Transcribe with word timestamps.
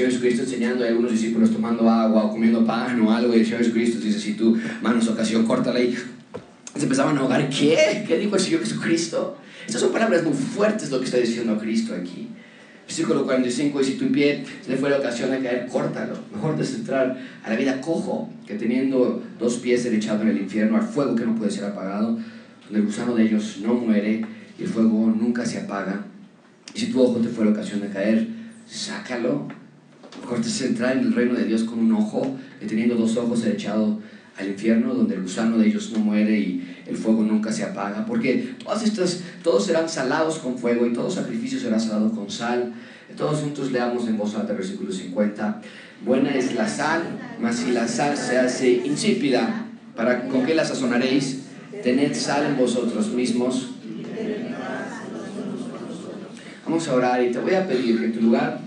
Señor 0.00 0.12
Jesucristo 0.12 0.42
enseñando, 0.44 0.82
hay 0.82 0.90
algunos 0.90 1.12
discípulos 1.12 1.50
tomando 1.50 1.90
agua 1.90 2.24
o 2.24 2.30
comiendo 2.30 2.64
pan 2.64 2.98
o 3.02 3.12
algo, 3.12 3.34
y 3.34 3.40
el 3.40 3.44
Señor 3.44 3.60
Jesucristo 3.60 4.00
dice, 4.00 4.18
si 4.18 4.32
tu 4.32 4.56
mano 4.80 4.98
es 4.98 5.06
ocasión, 5.06 5.44
córtala 5.44 5.78
y 5.78 5.94
se 5.94 6.84
empezaban 6.84 7.18
a 7.18 7.20
ahogar. 7.20 7.50
¿Qué? 7.50 8.02
¿Qué 8.08 8.16
dijo 8.16 8.34
el 8.34 8.40
Señor 8.40 8.60
Jesucristo? 8.60 9.36
Estas 9.66 9.82
son 9.82 9.92
palabras 9.92 10.24
muy 10.24 10.32
fuertes 10.32 10.90
lo 10.90 11.00
que 11.00 11.04
está 11.04 11.18
diciendo 11.18 11.58
Cristo 11.58 11.94
aquí. 11.94 12.28
Versículo 12.86 13.26
45, 13.26 13.78
y 13.78 13.84
si 13.84 13.92
tu 13.98 14.10
pie 14.10 14.42
le 14.66 14.76
fue 14.78 14.88
la 14.88 14.96
ocasión 14.96 15.32
de 15.32 15.40
caer, 15.40 15.66
córtalo. 15.70 16.14
Mejor 16.34 16.56
descentrar 16.56 17.18
a 17.44 17.50
la 17.50 17.56
vida 17.56 17.82
cojo 17.82 18.30
que 18.46 18.54
teniendo 18.54 19.22
dos 19.38 19.56
pies 19.56 19.82
ser 19.82 19.92
echado 19.92 20.22
en 20.22 20.28
el 20.28 20.38
infierno, 20.38 20.78
al 20.78 20.84
fuego 20.84 21.14
que 21.14 21.26
no 21.26 21.34
puede 21.34 21.50
ser 21.50 21.66
apagado, 21.66 22.18
donde 22.64 22.78
el 22.78 22.86
gusano 22.86 23.14
de 23.14 23.24
ellos 23.24 23.58
no 23.62 23.74
muere 23.74 24.24
y 24.58 24.62
el 24.62 24.68
fuego 24.68 25.14
nunca 25.14 25.44
se 25.44 25.58
apaga. 25.58 26.06
Y 26.74 26.80
si 26.80 26.86
tu 26.86 27.02
ojo 27.02 27.20
te 27.20 27.28
fue 27.28 27.44
la 27.44 27.50
ocasión 27.50 27.82
de 27.82 27.90
caer, 27.90 28.26
sácalo. 28.66 29.59
Mejor 30.20 30.42
descentrar 30.42 30.96
en 30.96 31.04
el 31.04 31.14
reino 31.14 31.34
de 31.34 31.44
Dios 31.44 31.64
con 31.64 31.78
un 31.78 31.92
ojo 31.92 32.36
que 32.58 32.66
teniendo 32.66 32.94
dos 32.94 33.16
ojos 33.16 33.40
ser 33.40 33.52
echado 33.52 34.00
al 34.36 34.48
infierno, 34.48 34.94
donde 34.94 35.14
el 35.14 35.22
gusano 35.22 35.58
de 35.58 35.68
ellos 35.68 35.92
no 35.92 36.00
muere 36.00 36.38
y 36.38 36.76
el 36.86 36.96
fuego 36.96 37.22
nunca 37.22 37.52
se 37.52 37.64
apaga, 37.64 38.06
porque 38.06 38.54
todas 38.62 38.82
estas, 38.82 39.20
todos 39.42 39.66
serán 39.66 39.88
salados 39.88 40.38
con 40.38 40.56
fuego 40.56 40.86
y 40.86 40.92
todo 40.92 41.10
sacrificio 41.10 41.58
será 41.58 41.78
salado 41.78 42.10
con 42.12 42.30
sal. 42.30 42.72
Todos 43.16 43.40
juntos 43.40 43.72
leamos 43.72 44.06
en 44.06 44.16
voz 44.16 44.34
alta 44.36 44.52
versículo 44.52 44.92
50. 44.92 45.60
Buena 46.04 46.30
es 46.30 46.54
la 46.54 46.68
sal, 46.68 47.02
mas 47.40 47.56
si 47.56 47.72
la 47.72 47.86
sal 47.86 48.16
se 48.16 48.38
hace 48.38 48.70
insípida, 48.84 49.66
¿para, 49.94 50.28
¿con 50.28 50.46
qué 50.46 50.54
la 50.54 50.64
sazonaréis? 50.64 51.40
Tened 51.82 52.14
sal 52.14 52.46
en 52.46 52.56
vosotros 52.56 53.08
mismos. 53.08 53.70
Vamos 56.64 56.88
a 56.88 56.94
orar 56.94 57.22
y 57.22 57.32
te 57.32 57.38
voy 57.38 57.54
a 57.54 57.66
pedir 57.66 57.98
que 57.98 58.04
en 58.06 58.12
tu 58.12 58.20
lugar, 58.20 58.60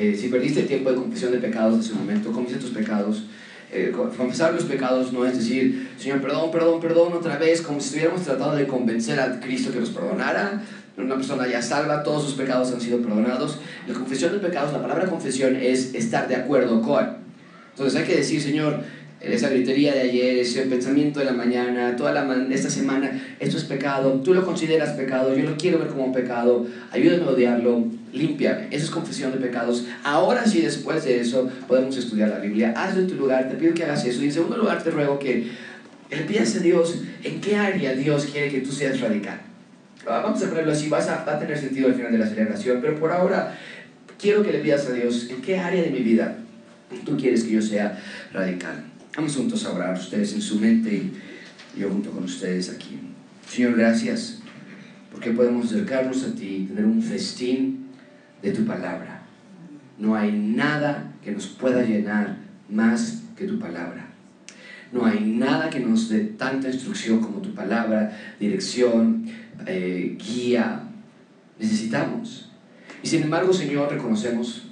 eh, 0.00 0.16
si 0.18 0.28
perdiste 0.28 0.60
el 0.60 0.66
tiempo 0.66 0.90
de 0.90 0.96
confesión 0.96 1.30
de 1.30 1.38
pecados 1.38 1.74
en 1.74 1.80
ese 1.80 1.94
momento, 1.94 2.32
confiesa 2.32 2.58
tus 2.58 2.70
pecados 2.70 3.24
eh, 3.72 3.92
confesar 4.16 4.52
los 4.52 4.64
pecados 4.64 5.12
no 5.12 5.24
es 5.24 5.36
decir, 5.36 5.90
Señor, 5.96 6.20
perdón, 6.20 6.50
perdón, 6.50 6.80
perdón 6.80 7.12
otra 7.12 7.38
vez, 7.38 7.62
como 7.62 7.78
si 7.78 7.86
estuviéramos 7.86 8.22
tratando 8.22 8.56
de 8.56 8.66
convencer 8.66 9.20
a 9.20 9.38
Cristo 9.38 9.70
que 9.72 9.78
nos 9.78 9.90
perdonara. 9.90 10.60
Una 10.96 11.14
persona 11.14 11.46
ya 11.46 11.62
salva, 11.62 12.02
todos 12.02 12.24
sus 12.24 12.34
pecados 12.34 12.72
han 12.72 12.80
sido 12.80 12.98
perdonados. 12.98 13.58
La 13.86 13.94
confesión 13.94 14.32
de 14.32 14.38
pecados, 14.40 14.72
la 14.72 14.82
palabra 14.82 15.06
confesión 15.06 15.54
es 15.54 15.94
estar 15.94 16.26
de 16.26 16.34
acuerdo 16.34 16.82
con. 16.82 17.18
Entonces 17.70 18.00
hay 18.00 18.06
que 18.06 18.16
decir, 18.16 18.42
Señor, 18.42 18.80
esa 19.20 19.48
gritería 19.48 19.94
de 19.94 20.00
ayer, 20.00 20.38
ese 20.38 20.62
pensamiento 20.62 21.20
de 21.20 21.26
la 21.26 21.32
mañana, 21.32 21.94
toda 21.94 22.12
la 22.12 22.46
esta 22.52 22.70
semana, 22.70 23.36
esto 23.38 23.56
es 23.56 23.64
pecado, 23.64 24.20
tú 24.24 24.34
lo 24.34 24.44
consideras 24.44 24.90
pecado, 24.96 25.34
yo 25.36 25.48
lo 25.48 25.56
quiero 25.56 25.78
ver 25.78 25.88
como 25.88 26.12
pecado, 26.12 26.66
ayúdame 26.90 27.22
a 27.22 27.30
odiarlo, 27.30 27.84
límpiame. 28.12 28.68
Eso 28.70 28.84
es 28.84 28.90
confesión 28.90 29.32
de 29.32 29.38
pecados. 29.38 29.84
Ahora 30.02 30.46
sí, 30.46 30.60
después 30.60 31.04
de 31.04 31.20
eso, 31.20 31.50
podemos 31.68 31.96
estudiar 31.96 32.28
la 32.28 32.38
Biblia. 32.38 32.74
Hazlo 32.76 33.00
en 33.00 33.08
tu 33.08 33.14
lugar, 33.14 33.48
te 33.48 33.56
pido 33.56 33.74
que 33.74 33.84
hagas 33.84 34.04
eso. 34.04 34.22
Y 34.22 34.26
en 34.26 34.32
segundo 34.32 34.56
lugar, 34.56 34.82
te 34.82 34.90
ruego 34.90 35.18
que 35.18 35.50
le 36.10 36.22
pidas 36.22 36.56
a 36.56 36.60
Dios 36.60 37.02
en 37.22 37.40
qué 37.40 37.56
área 37.56 37.94
Dios 37.94 38.26
quiere 38.26 38.50
que 38.50 38.60
tú 38.60 38.72
seas 38.72 39.00
radical. 39.00 39.40
Ah, 40.06 40.20
vamos 40.24 40.42
a 40.42 40.48
ponerlo 40.48 40.72
así, 40.72 40.88
vas 40.88 41.08
a, 41.08 41.24
va 41.24 41.36
a 41.36 41.38
tener 41.38 41.58
sentido 41.58 41.88
al 41.88 41.94
final 41.94 42.10
de 42.12 42.18
la 42.18 42.26
celebración, 42.26 42.78
pero 42.80 42.98
por 42.98 43.12
ahora 43.12 43.56
quiero 44.18 44.42
que 44.42 44.52
le 44.52 44.60
pidas 44.60 44.86
a 44.86 44.92
Dios 44.92 45.28
en 45.30 45.42
qué 45.42 45.58
área 45.58 45.82
de 45.82 45.90
mi 45.90 46.00
vida 46.00 46.36
tú 47.04 47.16
quieres 47.16 47.44
que 47.44 47.52
yo 47.52 47.62
sea 47.62 47.98
radical. 48.32 48.84
Vamos 49.16 49.36
juntos 49.36 49.64
a 49.66 49.72
orar, 49.72 49.96
ustedes 49.96 50.32
en 50.32 50.42
su 50.42 50.58
mente 50.58 50.94
y 51.76 51.80
yo 51.80 51.90
junto 51.90 52.10
con 52.10 52.24
ustedes 52.24 52.70
aquí. 52.70 52.98
Señor, 53.48 53.76
gracias 53.76 54.40
porque 55.12 55.30
podemos 55.32 55.66
acercarnos 55.66 56.24
a 56.24 56.34
ti, 56.34 56.66
tener 56.68 56.84
un 56.84 57.02
festín 57.02 57.79
de 58.42 58.52
tu 58.52 58.64
palabra. 58.64 59.22
No 59.98 60.14
hay 60.14 60.32
nada 60.32 61.12
que 61.22 61.32
nos 61.32 61.46
pueda 61.46 61.82
llenar 61.82 62.38
más 62.68 63.22
que 63.36 63.46
tu 63.46 63.58
palabra. 63.58 64.06
No 64.92 65.04
hay 65.04 65.20
nada 65.20 65.70
que 65.70 65.80
nos 65.80 66.08
dé 66.08 66.20
tanta 66.20 66.68
instrucción 66.68 67.20
como 67.20 67.40
tu 67.40 67.54
palabra, 67.54 68.18
dirección, 68.40 69.24
eh, 69.66 70.16
guía. 70.18 70.82
Necesitamos. 71.58 72.50
Y 73.02 73.08
sin 73.08 73.22
embargo, 73.22 73.52
Señor, 73.52 73.90
reconocemos 73.90 74.62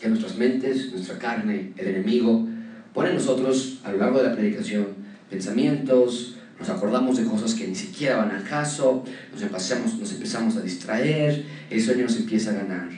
que 0.00 0.08
nuestras 0.08 0.36
mentes, 0.36 0.92
nuestra 0.92 1.18
carne, 1.18 1.72
el 1.76 1.88
enemigo, 1.88 2.46
pone 2.94 3.10
en 3.10 3.16
nosotros 3.16 3.80
a 3.84 3.92
lo 3.92 3.98
largo 3.98 4.18
de 4.18 4.28
la 4.28 4.34
predicación 4.34 4.86
pensamientos, 5.28 6.37
nos 6.58 6.68
acordamos 6.68 7.16
de 7.16 7.24
cosas 7.24 7.54
que 7.54 7.66
ni 7.66 7.74
siquiera 7.74 8.16
van 8.16 8.30
al 8.30 8.44
caso, 8.44 9.04
nos 9.32 9.42
empezamos, 9.42 9.94
nos 9.94 10.12
empezamos 10.12 10.56
a 10.56 10.60
distraer, 10.60 11.44
el 11.70 11.82
sueño 11.82 12.04
nos 12.04 12.16
empieza 12.16 12.50
a 12.50 12.54
ganar. 12.54 12.88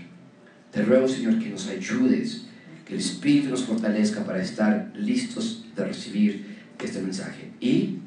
Te 0.72 0.82
ruego, 0.82 1.06
Señor, 1.06 1.38
que 1.38 1.50
nos 1.50 1.68
ayudes, 1.68 2.46
que 2.86 2.94
el 2.94 3.00
Espíritu 3.00 3.50
nos 3.50 3.64
fortalezca 3.64 4.24
para 4.24 4.42
estar 4.42 4.92
listos 4.94 5.66
de 5.76 5.84
recibir 5.84 6.58
este 6.82 7.00
mensaje 7.02 7.50
y 7.60 7.98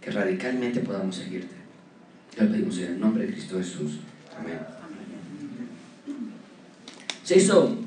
que 0.00 0.10
radicalmente 0.10 0.80
podamos 0.80 1.16
seguirte. 1.16 1.54
Te 2.34 2.44
lo 2.44 2.50
pedimos 2.50 2.76
en 2.78 2.84
el 2.84 3.00
nombre 3.00 3.26
de 3.26 3.32
Cristo 3.32 3.58
Jesús. 3.58 4.00
Amén. 4.38 4.58
Se 7.24 7.38
hizo 7.38 7.78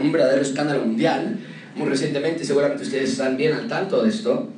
un 0.00 0.12
verdadero 0.12 0.42
escándalo 0.42 0.84
mundial 0.84 1.38
muy 1.76 1.88
recientemente, 1.88 2.44
seguramente 2.44 2.84
ustedes 2.84 3.10
están 3.10 3.36
bien 3.36 3.52
al 3.52 3.68
tanto 3.68 4.02
de 4.02 4.08
esto 4.08 4.50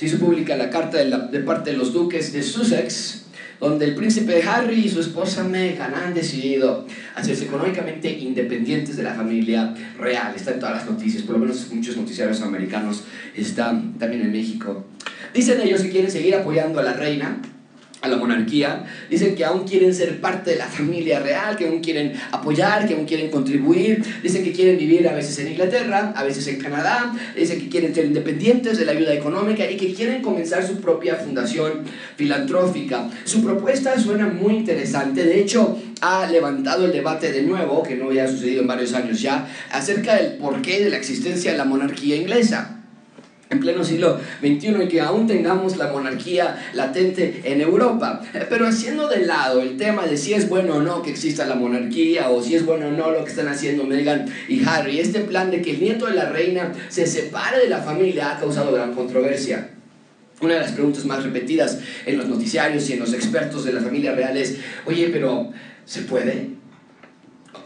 se 0.00 0.06
hizo 0.06 0.16
pública 0.16 0.56
la 0.56 0.70
carta 0.70 0.96
de, 0.96 1.10
de 1.30 1.40
parte 1.40 1.72
de 1.72 1.76
los 1.76 1.92
duques 1.92 2.32
de 2.32 2.42
Sussex, 2.42 3.24
donde 3.60 3.84
el 3.84 3.94
príncipe 3.94 4.42
Harry 4.44 4.86
y 4.86 4.88
su 4.88 4.98
esposa 4.98 5.44
Meghan 5.44 5.92
han 5.94 6.14
decidido 6.14 6.86
hacerse 7.14 7.44
económicamente 7.44 8.10
independientes 8.10 8.96
de 8.96 9.02
la 9.02 9.12
familia 9.12 9.74
real. 9.98 10.32
Está 10.34 10.52
en 10.52 10.60
todas 10.60 10.76
las 10.76 10.90
noticias, 10.90 11.22
por 11.24 11.34
lo 11.34 11.40
menos 11.40 11.70
muchos 11.70 11.98
noticiarios 11.98 12.40
americanos 12.40 13.02
están 13.36 13.98
también 13.98 14.22
en 14.22 14.32
México. 14.32 14.86
Dicen 15.34 15.60
ellos 15.60 15.82
que 15.82 15.90
quieren 15.90 16.10
seguir 16.10 16.34
apoyando 16.34 16.80
a 16.80 16.82
la 16.82 16.94
reina, 16.94 17.36
a 18.02 18.08
la 18.08 18.16
monarquía, 18.16 18.86
dicen 19.10 19.34
que 19.34 19.44
aún 19.44 19.66
quieren 19.66 19.94
ser 19.94 20.20
parte 20.20 20.52
de 20.52 20.56
la 20.56 20.66
familia 20.66 21.20
real, 21.20 21.56
que 21.56 21.66
aún 21.66 21.80
quieren 21.80 22.14
apoyar, 22.32 22.88
que 22.88 22.94
aún 22.94 23.04
quieren 23.04 23.30
contribuir, 23.30 24.02
dicen 24.22 24.42
que 24.42 24.52
quieren 24.52 24.78
vivir 24.78 25.06
a 25.06 25.12
veces 25.12 25.38
en 25.38 25.48
Inglaterra, 25.48 26.12
a 26.16 26.24
veces 26.24 26.46
en 26.48 26.58
Canadá, 26.58 27.12
dicen 27.36 27.60
que 27.60 27.68
quieren 27.68 27.94
ser 27.94 28.06
independientes 28.06 28.78
de 28.78 28.86
la 28.86 28.92
ayuda 28.92 29.12
económica 29.12 29.70
y 29.70 29.76
que 29.76 29.92
quieren 29.92 30.22
comenzar 30.22 30.66
su 30.66 30.80
propia 30.80 31.16
fundación 31.16 31.84
filantrófica. 32.16 33.10
Su 33.24 33.44
propuesta 33.44 33.98
suena 33.98 34.26
muy 34.28 34.54
interesante, 34.54 35.24
de 35.24 35.40
hecho 35.40 35.78
ha 36.00 36.26
levantado 36.26 36.86
el 36.86 36.92
debate 36.92 37.30
de 37.32 37.42
nuevo, 37.42 37.82
que 37.82 37.96
no 37.96 38.06
había 38.06 38.26
sucedido 38.26 38.62
en 38.62 38.66
varios 38.66 38.94
años 38.94 39.20
ya, 39.20 39.46
acerca 39.70 40.16
del 40.16 40.38
porqué 40.38 40.82
de 40.82 40.90
la 40.90 40.96
existencia 40.96 41.52
de 41.52 41.58
la 41.58 41.64
monarquía 41.64 42.16
inglesa 42.16 42.79
en 43.50 43.58
pleno 43.58 43.84
siglo 43.84 44.18
XXI 44.40 44.84
y 44.84 44.88
que 44.88 45.00
aún 45.00 45.26
tengamos 45.26 45.76
la 45.76 45.88
monarquía 45.88 46.70
latente 46.72 47.42
en 47.44 47.60
Europa. 47.60 48.22
Eh, 48.32 48.46
pero 48.48 48.66
haciendo 48.66 49.08
de 49.08 49.26
lado 49.26 49.60
el 49.60 49.76
tema 49.76 50.06
de 50.06 50.16
si 50.16 50.34
es 50.34 50.48
bueno 50.48 50.76
o 50.76 50.82
no 50.82 51.02
que 51.02 51.10
exista 51.10 51.44
la 51.46 51.56
monarquía 51.56 52.30
o 52.30 52.42
si 52.42 52.54
es 52.54 52.64
bueno 52.64 52.88
o 52.88 52.90
no 52.92 53.10
lo 53.10 53.24
que 53.24 53.30
están 53.30 53.48
haciendo 53.48 53.84
Meghan 53.84 54.26
y 54.48 54.64
Harry, 54.64 55.00
este 55.00 55.20
plan 55.20 55.50
de 55.50 55.62
que 55.62 55.72
el 55.72 55.80
nieto 55.80 56.06
de 56.06 56.14
la 56.14 56.30
reina 56.30 56.72
se 56.88 57.06
separe 57.06 57.58
de 57.58 57.68
la 57.68 57.78
familia 57.78 58.36
ha 58.36 58.40
causado 58.40 58.72
gran 58.72 58.94
controversia. 58.94 59.70
Una 60.40 60.54
de 60.54 60.60
las 60.60 60.72
preguntas 60.72 61.04
más 61.04 61.24
repetidas 61.24 61.80
en 62.06 62.18
los 62.18 62.28
noticiarios 62.28 62.88
y 62.88 62.94
en 62.94 63.00
los 63.00 63.12
expertos 63.12 63.64
de 63.64 63.72
la 63.72 63.80
familia 63.80 64.14
real 64.14 64.36
es, 64.36 64.58
oye, 64.86 65.10
pero 65.12 65.50
¿se 65.84 66.02
puede? 66.02 66.50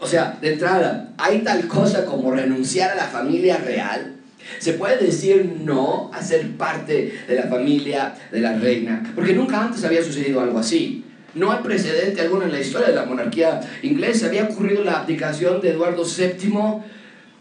O 0.01 0.07
sea, 0.07 0.37
de 0.41 0.53
entrada, 0.53 1.13
¿hay 1.17 1.39
tal 1.39 1.67
cosa 1.67 2.05
como 2.05 2.31
renunciar 2.31 2.91
a 2.91 2.95
la 2.95 3.05
familia 3.05 3.57
real? 3.57 4.14
Se 4.59 4.73
puede 4.73 4.97
decir 4.97 5.57
no 5.63 6.11
a 6.13 6.21
ser 6.21 6.51
parte 6.51 7.13
de 7.27 7.35
la 7.35 7.43
familia 7.43 8.15
de 8.31 8.39
la 8.39 8.57
reina, 8.57 9.11
porque 9.15 9.33
nunca 9.33 9.61
antes 9.61 9.83
había 9.83 10.03
sucedido 10.03 10.41
algo 10.41 10.59
así. 10.59 11.03
No 11.33 11.51
hay 11.51 11.59
precedente 11.61 12.21
alguno 12.21 12.45
en 12.45 12.53
la 12.53 12.61
historia 12.61 12.87
de 12.87 12.95
la 12.95 13.05
monarquía 13.05 13.59
inglesa. 13.83 14.27
Había 14.27 14.45
ocurrido 14.45 14.83
la 14.85 15.01
abdicación 15.01 15.59
de 15.59 15.71
Eduardo 15.71 16.03
VII 16.05 16.81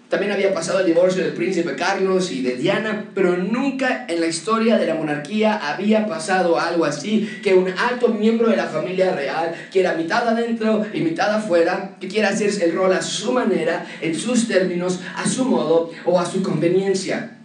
también 0.08 0.32
había 0.32 0.52
pasado 0.52 0.80
el 0.80 0.86
divorcio 0.86 1.24
del 1.24 1.32
príncipe 1.32 1.74
Carlos 1.76 2.30
y 2.30 2.42
de 2.42 2.56
Diana, 2.56 3.06
pero 3.14 3.36
nunca 3.36 4.04
en 4.08 4.20
la 4.20 4.26
historia 4.26 4.76
de 4.76 4.86
la 4.86 4.94
monarquía 4.94 5.56
había 5.56 6.06
pasado 6.06 6.58
algo 6.58 6.84
así, 6.84 7.28
que 7.42 7.54
un 7.54 7.68
alto 7.68 8.08
miembro 8.08 8.50
de 8.50 8.56
la 8.56 8.66
familia 8.66 9.14
real, 9.14 9.54
quiera 9.72 9.94
mitad 9.94 10.28
adentro 10.28 10.84
y 10.92 11.00
mitad 11.00 11.34
afuera, 11.34 11.96
que 12.00 12.08
quiera 12.08 12.28
hacerse 12.28 12.66
el 12.66 12.74
rol 12.74 12.92
a 12.92 13.02
su 13.02 13.32
manera, 13.32 13.86
en 14.00 14.14
sus 14.14 14.46
términos, 14.46 15.00
a 15.16 15.28
su 15.28 15.44
modo 15.44 15.90
o 16.04 16.20
a 16.20 16.26
su 16.26 16.42
conveniencia. 16.42 17.38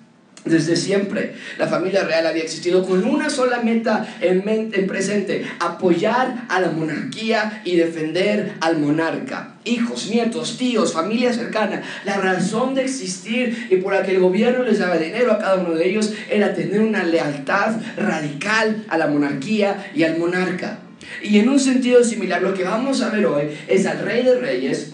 Desde 0.45 0.77
siempre, 0.77 1.33
la 1.57 1.67
familia 1.67 2.05
real 2.05 2.25
había 2.25 2.43
existido 2.43 2.85
con 2.85 3.03
una 3.03 3.29
sola 3.29 3.61
meta 3.61 4.07
en, 4.21 4.45
mente, 4.45 4.79
en 4.79 4.87
presente, 4.87 5.45
apoyar 5.59 6.45
a 6.47 6.61
la 6.61 6.71
monarquía 6.71 7.61
y 7.65 7.75
defender 7.75 8.53
al 8.61 8.79
monarca. 8.79 9.55
Hijos, 9.65 10.09
nietos, 10.09 10.57
tíos, 10.57 10.93
familia 10.93 11.33
cercana. 11.33 11.83
La 12.05 12.17
razón 12.17 12.73
de 12.73 12.83
existir 12.83 13.67
y 13.69 13.75
por 13.77 13.93
la 13.93 14.03
que 14.03 14.11
el 14.11 14.21
gobierno 14.21 14.63
les 14.63 14.79
daba 14.79 14.97
dinero 14.97 15.33
a 15.33 15.39
cada 15.39 15.55
uno 15.57 15.75
de 15.75 15.89
ellos 15.89 16.13
era 16.29 16.53
tener 16.53 16.79
una 16.79 17.03
lealtad 17.03 17.75
radical 17.97 18.85
a 18.87 18.97
la 18.97 19.07
monarquía 19.07 19.91
y 19.93 20.03
al 20.03 20.17
monarca. 20.17 20.79
Y 21.21 21.39
en 21.39 21.49
un 21.49 21.59
sentido 21.59 22.03
similar, 22.03 22.41
lo 22.41 22.53
que 22.53 22.63
vamos 22.63 23.01
a 23.01 23.09
ver 23.09 23.25
hoy 23.25 23.43
es 23.67 23.85
al 23.85 23.99
rey 23.99 24.23
de 24.23 24.39
reyes 24.39 24.93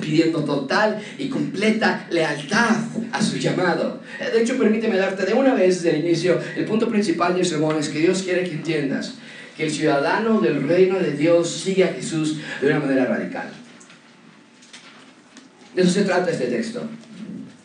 pidiendo 0.00 0.44
total 0.44 1.00
y 1.18 1.28
completa 1.28 2.06
lealtad 2.10 2.76
a 3.12 3.22
su 3.22 3.36
llamado. 3.36 4.00
De 4.18 4.42
hecho, 4.42 4.58
permíteme 4.58 4.96
darte 4.96 5.24
de 5.24 5.34
una 5.34 5.54
vez 5.54 5.82
desde 5.82 5.96
el 5.96 6.04
inicio 6.04 6.40
el 6.56 6.64
punto 6.64 6.88
principal 6.88 7.34
del 7.34 7.44
sermón 7.44 7.78
es 7.78 7.88
que 7.88 8.00
Dios 8.00 8.22
quiere 8.22 8.44
que 8.44 8.52
entiendas 8.52 9.14
que 9.56 9.64
el 9.64 9.70
ciudadano 9.70 10.40
del 10.40 10.66
reino 10.66 10.98
de 10.98 11.12
Dios 11.12 11.48
sigue 11.48 11.84
a 11.84 11.92
Jesús 11.92 12.38
de 12.60 12.66
una 12.68 12.80
manera 12.80 13.04
radical. 13.06 13.48
De 15.74 15.82
eso 15.82 15.90
se 15.90 16.02
trata 16.02 16.30
este 16.30 16.46
texto. 16.46 16.82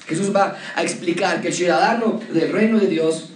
Jesús 0.07 0.35
va 0.35 0.55
a 0.75 0.83
explicar 0.83 1.41
que 1.41 1.49
el 1.49 1.53
ciudadano 1.53 2.19
del 2.33 2.51
reino 2.51 2.79
de 2.79 2.87
Dios 2.87 3.29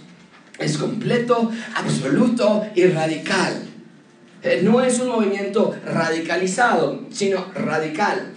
es 0.58 0.76
completo, 0.76 1.50
absoluto 1.74 2.66
y 2.74 2.86
radical. 2.86 3.54
Eh, 4.42 4.60
no 4.62 4.82
es 4.82 4.98
un 5.00 5.08
movimiento 5.08 5.74
radicalizado, 5.86 7.06
sino 7.10 7.46
radical. 7.54 8.33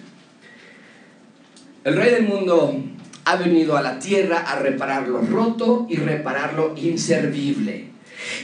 El 1.87 1.95
rey 1.95 2.11
del 2.11 2.27
mundo 2.27 2.83
ha 3.23 3.37
venido 3.37 3.77
a 3.77 3.81
la 3.81 3.97
tierra 3.97 4.39
a 4.39 4.59
reparar 4.59 5.07
lo 5.07 5.21
roto 5.21 5.87
y 5.89 5.95
reparar 5.95 6.53
lo 6.53 6.75
inservible. 6.75 7.85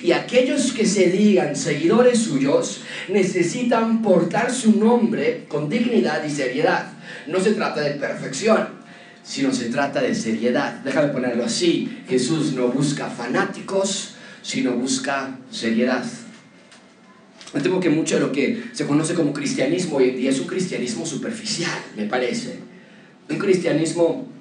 Y 0.02 0.14
aquellos 0.14 0.72
que 0.72 0.86
se 0.86 1.10
digan 1.10 1.58
seguidores 1.58 2.20
suyos 2.20 2.84
necesitan 3.10 4.02
portar 4.02 4.50
su 4.50 4.80
nombre 4.80 5.44
con 5.50 5.68
dignidad 5.68 6.24
y 6.24 6.30
seriedad. 6.30 6.94
No 7.28 7.42
se 7.42 7.52
trata 7.52 7.82
de 7.82 7.96
perfección, 7.96 8.66
sino 9.24 9.52
se 9.52 9.66
trata 9.66 10.02
de 10.02 10.16
seriedad. 10.16 10.76
Déjame 10.76 11.10
ponerlo 11.10 11.44
así. 11.44 12.02
Jesús 12.08 12.54
no 12.54 12.70
busca 12.70 13.10
fanáticos, 13.10 14.16
sino 14.42 14.72
busca 14.72 15.38
seriedad. 15.52 16.06
Me 17.54 17.60
temo 17.60 17.82
que 17.82 17.90
mucho 17.90 18.16
de 18.16 18.22
lo 18.22 18.32
que 18.32 18.64
se 18.72 18.88
conoce 18.88 19.14
como 19.14 19.34
cristianismo 19.34 19.98
hoy 19.98 20.12
en 20.12 20.16
día 20.16 20.30
es 20.30 20.40
un 20.40 20.48
cristianismo 20.48 21.06
superficial, 21.06 21.78
me 21.98 22.06
parece. 22.06 22.72
Un 23.30 23.38
cristianismo 23.38 24.34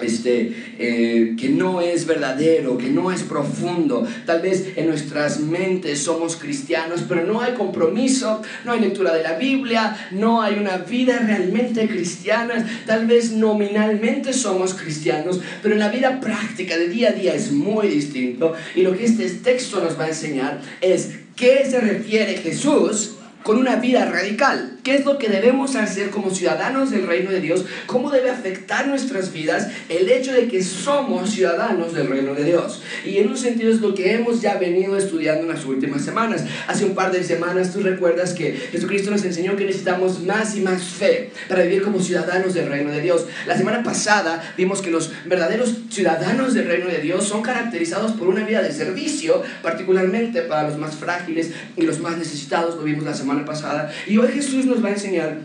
este, 0.00 0.52
eh, 0.78 1.36
que 1.38 1.48
no 1.50 1.80
es 1.80 2.06
verdadero, 2.06 2.76
que 2.76 2.88
no 2.88 3.12
es 3.12 3.22
profundo. 3.22 4.06
Tal 4.26 4.42
vez 4.42 4.72
en 4.76 4.88
nuestras 4.88 5.40
mentes 5.40 6.00
somos 6.02 6.36
cristianos, 6.36 7.04
pero 7.08 7.24
no 7.24 7.40
hay 7.40 7.54
compromiso, 7.54 8.42
no 8.64 8.72
hay 8.72 8.80
lectura 8.80 9.14
de 9.14 9.22
la 9.22 9.34
Biblia, 9.34 9.96
no 10.10 10.42
hay 10.42 10.54
una 10.54 10.78
vida 10.78 11.18
realmente 11.18 11.86
cristiana. 11.86 12.66
Tal 12.86 13.06
vez 13.06 13.32
nominalmente 13.32 14.32
somos 14.32 14.74
cristianos, 14.74 15.40
pero 15.62 15.74
en 15.74 15.80
la 15.80 15.90
vida 15.90 16.20
práctica 16.20 16.76
de 16.76 16.88
día 16.88 17.10
a 17.10 17.12
día 17.12 17.34
es 17.34 17.52
muy 17.52 17.88
distinto. 17.88 18.54
Y 18.74 18.82
lo 18.82 18.96
que 18.96 19.04
este 19.04 19.28
texto 19.30 19.80
nos 19.80 19.98
va 19.98 20.06
a 20.06 20.08
enseñar 20.08 20.60
es 20.80 21.10
qué 21.36 21.64
se 21.68 21.80
refiere 21.80 22.36
Jesús 22.38 23.12
con 23.44 23.58
una 23.58 23.76
vida 23.76 24.06
radical. 24.06 24.78
¿Qué 24.82 24.96
es 24.96 25.04
lo 25.04 25.18
que 25.18 25.28
debemos 25.28 25.76
hacer 25.76 26.10
como 26.10 26.30
ciudadanos 26.30 26.90
del 26.90 27.06
reino 27.06 27.30
de 27.30 27.40
Dios? 27.40 27.64
¿Cómo 27.86 28.10
debe 28.10 28.30
afectar 28.30 28.86
nuestras 28.86 29.32
vidas 29.32 29.68
el 29.88 30.10
hecho 30.10 30.32
de 30.32 30.48
que 30.48 30.62
somos 30.62 31.30
ciudadanos 31.30 31.94
del 31.94 32.08
reino 32.08 32.34
de 32.34 32.44
Dios? 32.44 32.82
Y 33.04 33.18
en 33.18 33.28
un 33.28 33.36
sentido 33.36 33.70
es 33.70 33.80
lo 33.80 33.94
que 33.94 34.12
hemos 34.12 34.40
ya 34.40 34.56
venido 34.56 34.96
estudiando 34.96 35.42
en 35.42 35.48
las 35.48 35.64
últimas 35.64 36.02
semanas. 36.02 36.44
Hace 36.66 36.86
un 36.86 36.94
par 36.94 37.12
de 37.12 37.22
semanas 37.22 37.72
tú 37.72 37.80
recuerdas 37.80 38.32
que 38.32 38.52
Jesucristo 38.72 39.10
nos 39.10 39.24
enseñó 39.24 39.56
que 39.56 39.64
necesitamos 39.64 40.22
más 40.22 40.56
y 40.56 40.60
más 40.60 40.82
fe 40.82 41.30
para 41.48 41.62
vivir 41.62 41.82
como 41.82 42.00
ciudadanos 42.00 42.54
del 42.54 42.68
reino 42.68 42.90
de 42.90 43.00
Dios. 43.00 43.26
La 43.46 43.56
semana 43.56 43.82
pasada 43.82 44.54
vimos 44.56 44.80
que 44.80 44.90
los 44.90 45.12
verdaderos 45.26 45.74
ciudadanos 45.90 46.54
del 46.54 46.66
reino 46.66 46.86
de 46.86 46.98
Dios 46.98 47.24
son 47.24 47.42
caracterizados 47.42 48.12
por 48.12 48.28
una 48.28 48.44
vida 48.44 48.62
de 48.62 48.72
servicio, 48.72 49.42
particularmente 49.62 50.42
para 50.42 50.68
los 50.68 50.78
más 50.78 50.94
frágiles 50.96 51.52
y 51.76 51.82
los 51.82 52.00
más 52.00 52.16
necesitados, 52.16 52.76
lo 52.76 52.82
vimos 52.82 53.04
la 53.04 53.14
semana 53.14 53.33
pasada. 53.42 53.92
Y 54.06 54.16
hoy 54.18 54.32
Jesús 54.32 54.66
nos 54.66 54.84
va 54.84 54.88
a 54.88 54.92
enseñar 54.92 55.38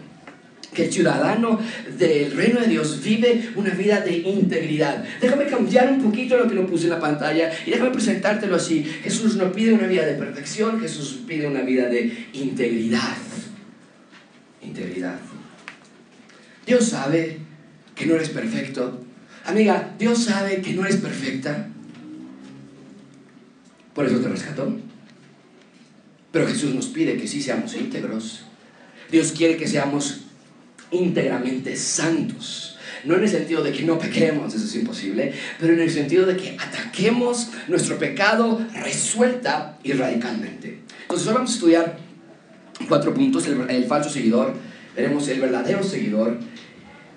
que 0.74 0.86
el 0.86 0.92
ciudadano 0.92 1.60
del 1.98 2.32
reino 2.32 2.60
de 2.60 2.68
Dios 2.68 3.02
vive 3.04 3.50
una 3.56 3.72
vida 3.72 4.02
de 4.02 4.18
integridad. 4.18 5.04
Déjame 5.20 5.46
cambiar 5.46 5.92
un 5.92 6.04
poquito 6.04 6.38
lo 6.38 6.48
que 6.48 6.56
lo 6.56 6.68
puse 6.68 6.86
en 6.86 6.92
la 6.92 7.00
pantalla 7.00 7.52
y 7.66 7.72
déjame 7.72 7.92
presentártelo 7.92 8.56
así. 8.56 8.84
Jesús 8.84 9.36
no 9.36 9.52
pide 9.52 9.74
una 9.74 9.88
vida 9.88 10.06
de 10.06 10.14
perfección, 10.14 10.80
Jesús 10.80 11.22
pide 11.28 11.48
una 11.48 11.62
vida 11.62 11.88
de 11.88 12.28
integridad. 12.34 13.18
Integridad. 14.62 15.20
Dios 16.66 16.90
sabe 16.90 17.38
que 17.96 18.06
no 18.06 18.16
eres 18.16 18.30
perfecto. 18.30 19.04
Amiga, 19.46 19.96
Dios 19.98 20.26
sabe 20.26 20.62
que 20.62 20.74
no 20.74 20.84
eres 20.84 20.98
perfecta. 20.98 21.70
Por 23.96 24.06
eso 24.06 24.20
te 24.20 24.30
rescató. 24.30 24.78
Pero 26.32 26.48
Jesús 26.48 26.74
nos 26.76 26.88
pide 26.88 27.18
que 27.18 27.28
sí 27.28 27.42
seamos 27.42 27.76
íntegros. 27.76 28.42
Dios 29.12 29.32
quiere 29.32 29.58
que 29.58 29.68
seamos 29.68 30.22
íntegramente 30.92 31.76
santos. 31.76 32.78
No 33.06 33.16
en 33.16 33.24
el 33.24 33.30
sentido 33.30 33.64
de 33.64 33.72
que 33.72 33.84
no 33.84 33.98
pequemos, 33.98 34.54
eso 34.54 34.66
es 34.66 34.76
imposible, 34.76 35.34
pero 35.60 35.74
en 35.74 35.80
el 35.80 35.90
sentido 35.90 36.26
de 36.26 36.36
que 36.36 36.58
ataquemos 36.60 37.50
nuestro 37.68 37.98
pecado 37.98 38.60
resuelta 38.74 39.80
y 39.84 39.94
radicalmente. 39.94 40.80
Entonces 41.04 41.28
hoy 41.28 41.34
vamos 41.34 41.52
a 41.52 41.54
estudiar 41.54 41.98
cuatro 42.88 43.14
puntos, 43.14 43.48
el, 43.48 43.70
el 43.70 43.86
falso 43.86 44.10
seguidor, 44.10 44.54
veremos 44.96 45.28
el 45.30 45.40
verdadero 45.40 45.84
seguidor, 45.84 46.40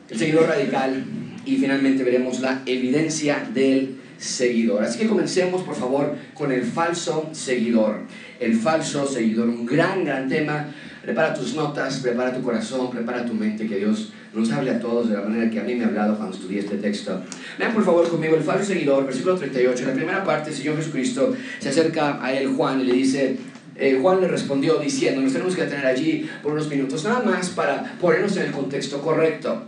el 0.09 0.19
seguidor 0.19 0.49
radical 0.49 1.05
y 1.45 1.57
finalmente 1.57 2.05
veremos 2.05 2.41
la 2.41 2.63
evidencia 2.67 3.45
del 3.53 3.97
seguidor. 4.19 4.85
Así 4.85 4.99
que 4.99 5.09
comencemos 5.09 5.63
por 5.63 5.75
favor 5.75 6.17
con 6.35 6.53
el 6.53 6.63
falso 6.63 7.29
seguidor. 7.33 8.03
El 8.41 8.55
falso 8.57 9.07
seguidor, 9.07 9.49
un 9.49 9.67
gran, 9.67 10.05
gran 10.05 10.29
tema 10.29 10.67
Prepara 11.03 11.35
tus 11.35 11.55
notas, 11.55 11.99
prepara 11.99 12.33
tu 12.33 12.43
corazón, 12.43 12.89
prepara 12.89 13.27
tu 13.27 13.35
mente, 13.35 13.67
que 13.67 13.77
Dios 13.77 14.13
nos 14.33 14.53
hable 14.53 14.71
a 14.71 14.79
todos 14.79 15.09
de 15.09 15.17
la 15.17 15.23
manera 15.23 15.51
que 15.51 15.59
a 15.59 15.65
mí 15.65 15.75
me 15.75 15.85
ha 15.85 15.89
hablado 15.89 16.17
cuando 16.17 16.37
estudié 16.37 16.61
este 16.61 16.77
texto. 16.77 17.21
Vean 17.59 17.75
por 17.75 17.85
favor 17.85 18.09
conmigo 18.09 18.37
el 18.37 18.43
falso 18.43 18.67
seguidor, 18.67 19.05
versículo 19.05 19.35
38. 19.35 19.83
En 19.83 19.89
la 19.89 19.95
primera 19.95 20.25
parte, 20.25 20.51
el 20.51 20.57
Señor 20.57 20.77
Jesucristo 20.77 21.35
se 21.59 21.71
acerca 21.71 22.25
a 22.25 22.33
él, 22.33 22.55
Juan, 22.55 22.83
y 22.83 22.85
le 22.85 22.93
dice, 22.93 23.37
eh, 23.75 23.99
Juan 24.01 24.21
le 24.21 24.29
respondió 24.29 24.77
diciendo, 24.77 25.21
nos 25.21 25.33
tenemos 25.33 25.57
que 25.57 25.63
detener 25.63 25.87
allí 25.87 26.31
por 26.41 26.53
unos 26.53 26.69
minutos 26.69 27.03
nada 27.03 27.21
más 27.25 27.51
para 27.51 27.97
ponernos 28.01 28.37
en 28.37 28.45
el 28.45 28.53
contexto 28.53 29.03
correcto. 29.03 29.65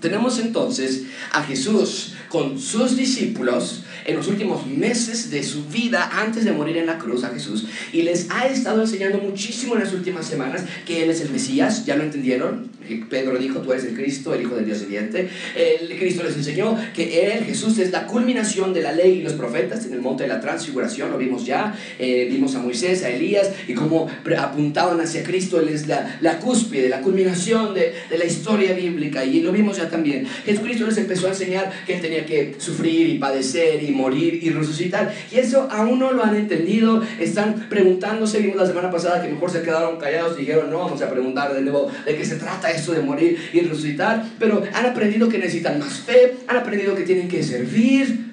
Tenemos 0.00 0.38
entonces 0.38 1.06
a 1.32 1.42
Jesús 1.42 2.14
con 2.30 2.58
sus 2.58 2.96
discípulos 2.96 3.82
en 4.06 4.16
los 4.16 4.28
últimos 4.28 4.66
meses 4.66 5.30
de 5.30 5.42
su 5.42 5.66
vida 5.66 6.10
antes 6.12 6.44
de 6.44 6.52
morir 6.52 6.78
en 6.78 6.86
la 6.86 6.98
cruz 6.98 7.24
a 7.24 7.28
Jesús. 7.28 7.66
Y 7.92 8.02
les 8.02 8.30
ha 8.30 8.46
estado 8.46 8.80
enseñando 8.80 9.18
muchísimo 9.18 9.74
en 9.74 9.80
las 9.84 9.92
últimas 9.92 10.26
semanas 10.26 10.64
que 10.86 11.02
Él 11.02 11.10
es 11.10 11.20
el 11.20 11.30
Mesías, 11.30 11.84
ya 11.84 11.96
lo 11.96 12.04
entendieron, 12.04 12.70
Pedro 13.08 13.38
dijo, 13.38 13.60
tú 13.60 13.72
eres 13.72 13.84
el 13.84 13.94
Cristo, 13.94 14.34
el 14.34 14.42
Hijo 14.42 14.56
del 14.56 14.66
Dios 14.66 14.80
viviente. 14.80 15.28
El 15.54 15.98
Cristo 15.98 16.22
les 16.22 16.36
enseñó 16.36 16.76
que 16.94 17.32
Él, 17.32 17.44
Jesús, 17.44 17.78
es 17.78 17.90
la 17.90 18.06
culminación 18.06 18.72
de 18.72 18.82
la 18.82 18.92
ley 18.92 19.18
y 19.18 19.22
los 19.22 19.34
profetas 19.34 19.86
en 19.86 19.92
el 19.92 20.00
monte 20.00 20.24
de 20.24 20.28
la 20.28 20.40
transfiguración, 20.40 21.10
lo 21.10 21.18
vimos 21.18 21.46
ya, 21.46 21.74
eh, 21.98 22.26
vimos 22.30 22.54
a 22.54 22.60
Moisés, 22.60 23.04
a 23.04 23.10
Elías, 23.10 23.50
y 23.68 23.74
cómo 23.74 24.08
apuntaban 24.38 25.00
hacia 25.00 25.22
Cristo, 25.22 25.60
Él 25.60 25.68
es 25.68 25.86
la, 25.86 26.18
la 26.20 26.38
cúspide, 26.38 26.88
la 26.88 27.00
culminación 27.00 27.74
de, 27.74 27.94
de, 28.08 28.18
la 28.18 28.24
historia 28.24 28.72
bíblica, 28.72 29.24
y 29.24 29.40
lo 29.40 29.52
vimos 29.52 29.76
ya 29.76 29.88
también. 29.88 30.26
Jesucristo 30.44 30.86
les 30.86 30.98
empezó 30.98 31.26
a 31.26 31.30
enseñar 31.30 31.70
que 31.86 31.94
Él 31.94 32.00
tenía 32.00 32.19
que 32.24 32.54
sufrir 32.58 33.08
y 33.08 33.18
padecer 33.18 33.82
y 33.82 33.90
morir 33.90 34.40
y 34.42 34.50
resucitar, 34.50 35.12
y 35.30 35.38
eso 35.38 35.68
aún 35.70 35.98
no 35.98 36.12
lo 36.12 36.24
han 36.24 36.34
entendido, 36.34 37.02
están 37.18 37.66
preguntándose, 37.68 38.40
vimos 38.40 38.56
la 38.56 38.66
semana 38.66 38.90
pasada 38.90 39.22
que 39.22 39.28
mejor 39.28 39.50
se 39.50 39.62
quedaron 39.62 39.98
callados 39.98 40.36
y 40.36 40.40
dijeron, 40.40 40.70
no, 40.70 40.78
vamos 40.78 41.00
a 41.02 41.10
preguntar 41.10 41.54
de 41.54 41.62
nuevo 41.62 41.90
de 42.04 42.16
qué 42.16 42.24
se 42.24 42.36
trata 42.36 42.70
esto 42.70 42.92
de 42.92 43.00
morir 43.00 43.38
y 43.52 43.60
resucitar, 43.60 44.24
pero 44.38 44.62
han 44.72 44.86
aprendido 44.86 45.28
que 45.28 45.38
necesitan 45.38 45.78
más 45.78 46.00
fe, 46.00 46.36
han 46.46 46.56
aprendido 46.56 46.94
que 46.94 47.02
tienen 47.02 47.28
que 47.28 47.42
servir. 47.42 48.30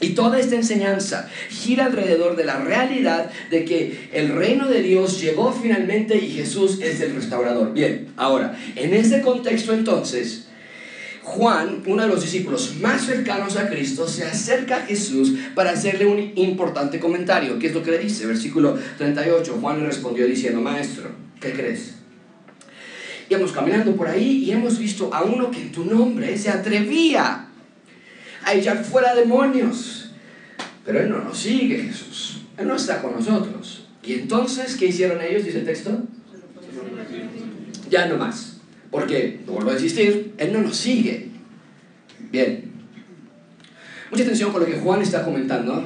Y 0.00 0.10
toda 0.10 0.40
esta 0.40 0.56
enseñanza 0.56 1.28
gira 1.48 1.86
alrededor 1.86 2.36
de 2.36 2.44
la 2.44 2.58
realidad 2.58 3.30
de 3.50 3.64
que 3.64 4.08
el 4.12 4.30
reino 4.30 4.68
de 4.68 4.82
Dios 4.82 5.20
llegó 5.20 5.52
finalmente 5.52 6.16
y 6.18 6.30
Jesús 6.30 6.80
es 6.82 7.00
el 7.00 7.14
restaurador. 7.14 7.72
Bien, 7.72 8.08
ahora, 8.16 8.58
en 8.74 8.92
ese 8.92 9.22
contexto 9.22 9.72
entonces, 9.72 10.43
Juan, 11.24 11.82
uno 11.86 12.02
de 12.02 12.08
los 12.08 12.22
discípulos 12.22 12.76
más 12.80 13.06
cercanos 13.06 13.56
a 13.56 13.68
Cristo, 13.68 14.06
se 14.06 14.24
acerca 14.24 14.76
a 14.76 14.80
Jesús 14.86 15.34
para 15.54 15.70
hacerle 15.70 16.06
un 16.06 16.32
importante 16.36 17.00
comentario. 17.00 17.58
¿Qué 17.58 17.68
es 17.68 17.74
lo 17.74 17.82
que 17.82 17.90
le 17.92 17.98
dice? 17.98 18.26
Versículo 18.26 18.78
38. 18.98 19.58
Juan 19.60 19.80
le 19.80 19.86
respondió 19.86 20.26
diciendo, 20.26 20.60
Maestro, 20.60 21.10
¿qué 21.40 21.52
crees? 21.52 21.94
íbamos 23.28 23.52
caminando 23.52 23.94
por 23.96 24.08
ahí 24.08 24.44
y 24.44 24.50
hemos 24.50 24.78
visto 24.78 25.12
a 25.12 25.22
uno 25.22 25.50
que 25.50 25.62
en 25.62 25.72
tu 25.72 25.84
nombre 25.84 26.36
se 26.36 26.50
atrevía 26.50 27.46
a 28.44 28.54
echar 28.54 28.84
fuera 28.84 29.14
demonios. 29.14 30.10
Pero 30.84 31.00
Él 31.00 31.10
no 31.10 31.18
nos 31.18 31.38
sigue, 31.38 31.78
Jesús. 31.78 32.42
Él 32.58 32.68
no 32.68 32.76
está 32.76 33.00
con 33.00 33.14
nosotros. 33.14 33.86
Y 34.02 34.14
entonces, 34.14 34.76
¿qué 34.76 34.86
hicieron 34.86 35.20
ellos? 35.22 35.44
Dice 35.44 35.60
el 35.60 35.64
texto. 35.64 36.02
Ya 37.88 38.06
no 38.06 38.16
más. 38.16 38.53
Porque, 38.94 39.40
vuelvo 39.44 39.70
a 39.70 39.72
insistir, 39.72 40.34
Él 40.38 40.52
no 40.52 40.60
nos 40.60 40.76
sigue. 40.76 41.26
Bien. 42.30 42.70
Mucha 44.08 44.22
atención 44.22 44.52
con 44.52 44.60
lo 44.60 44.68
que 44.68 44.78
Juan 44.78 45.02
está 45.02 45.24
comentando. 45.24 45.84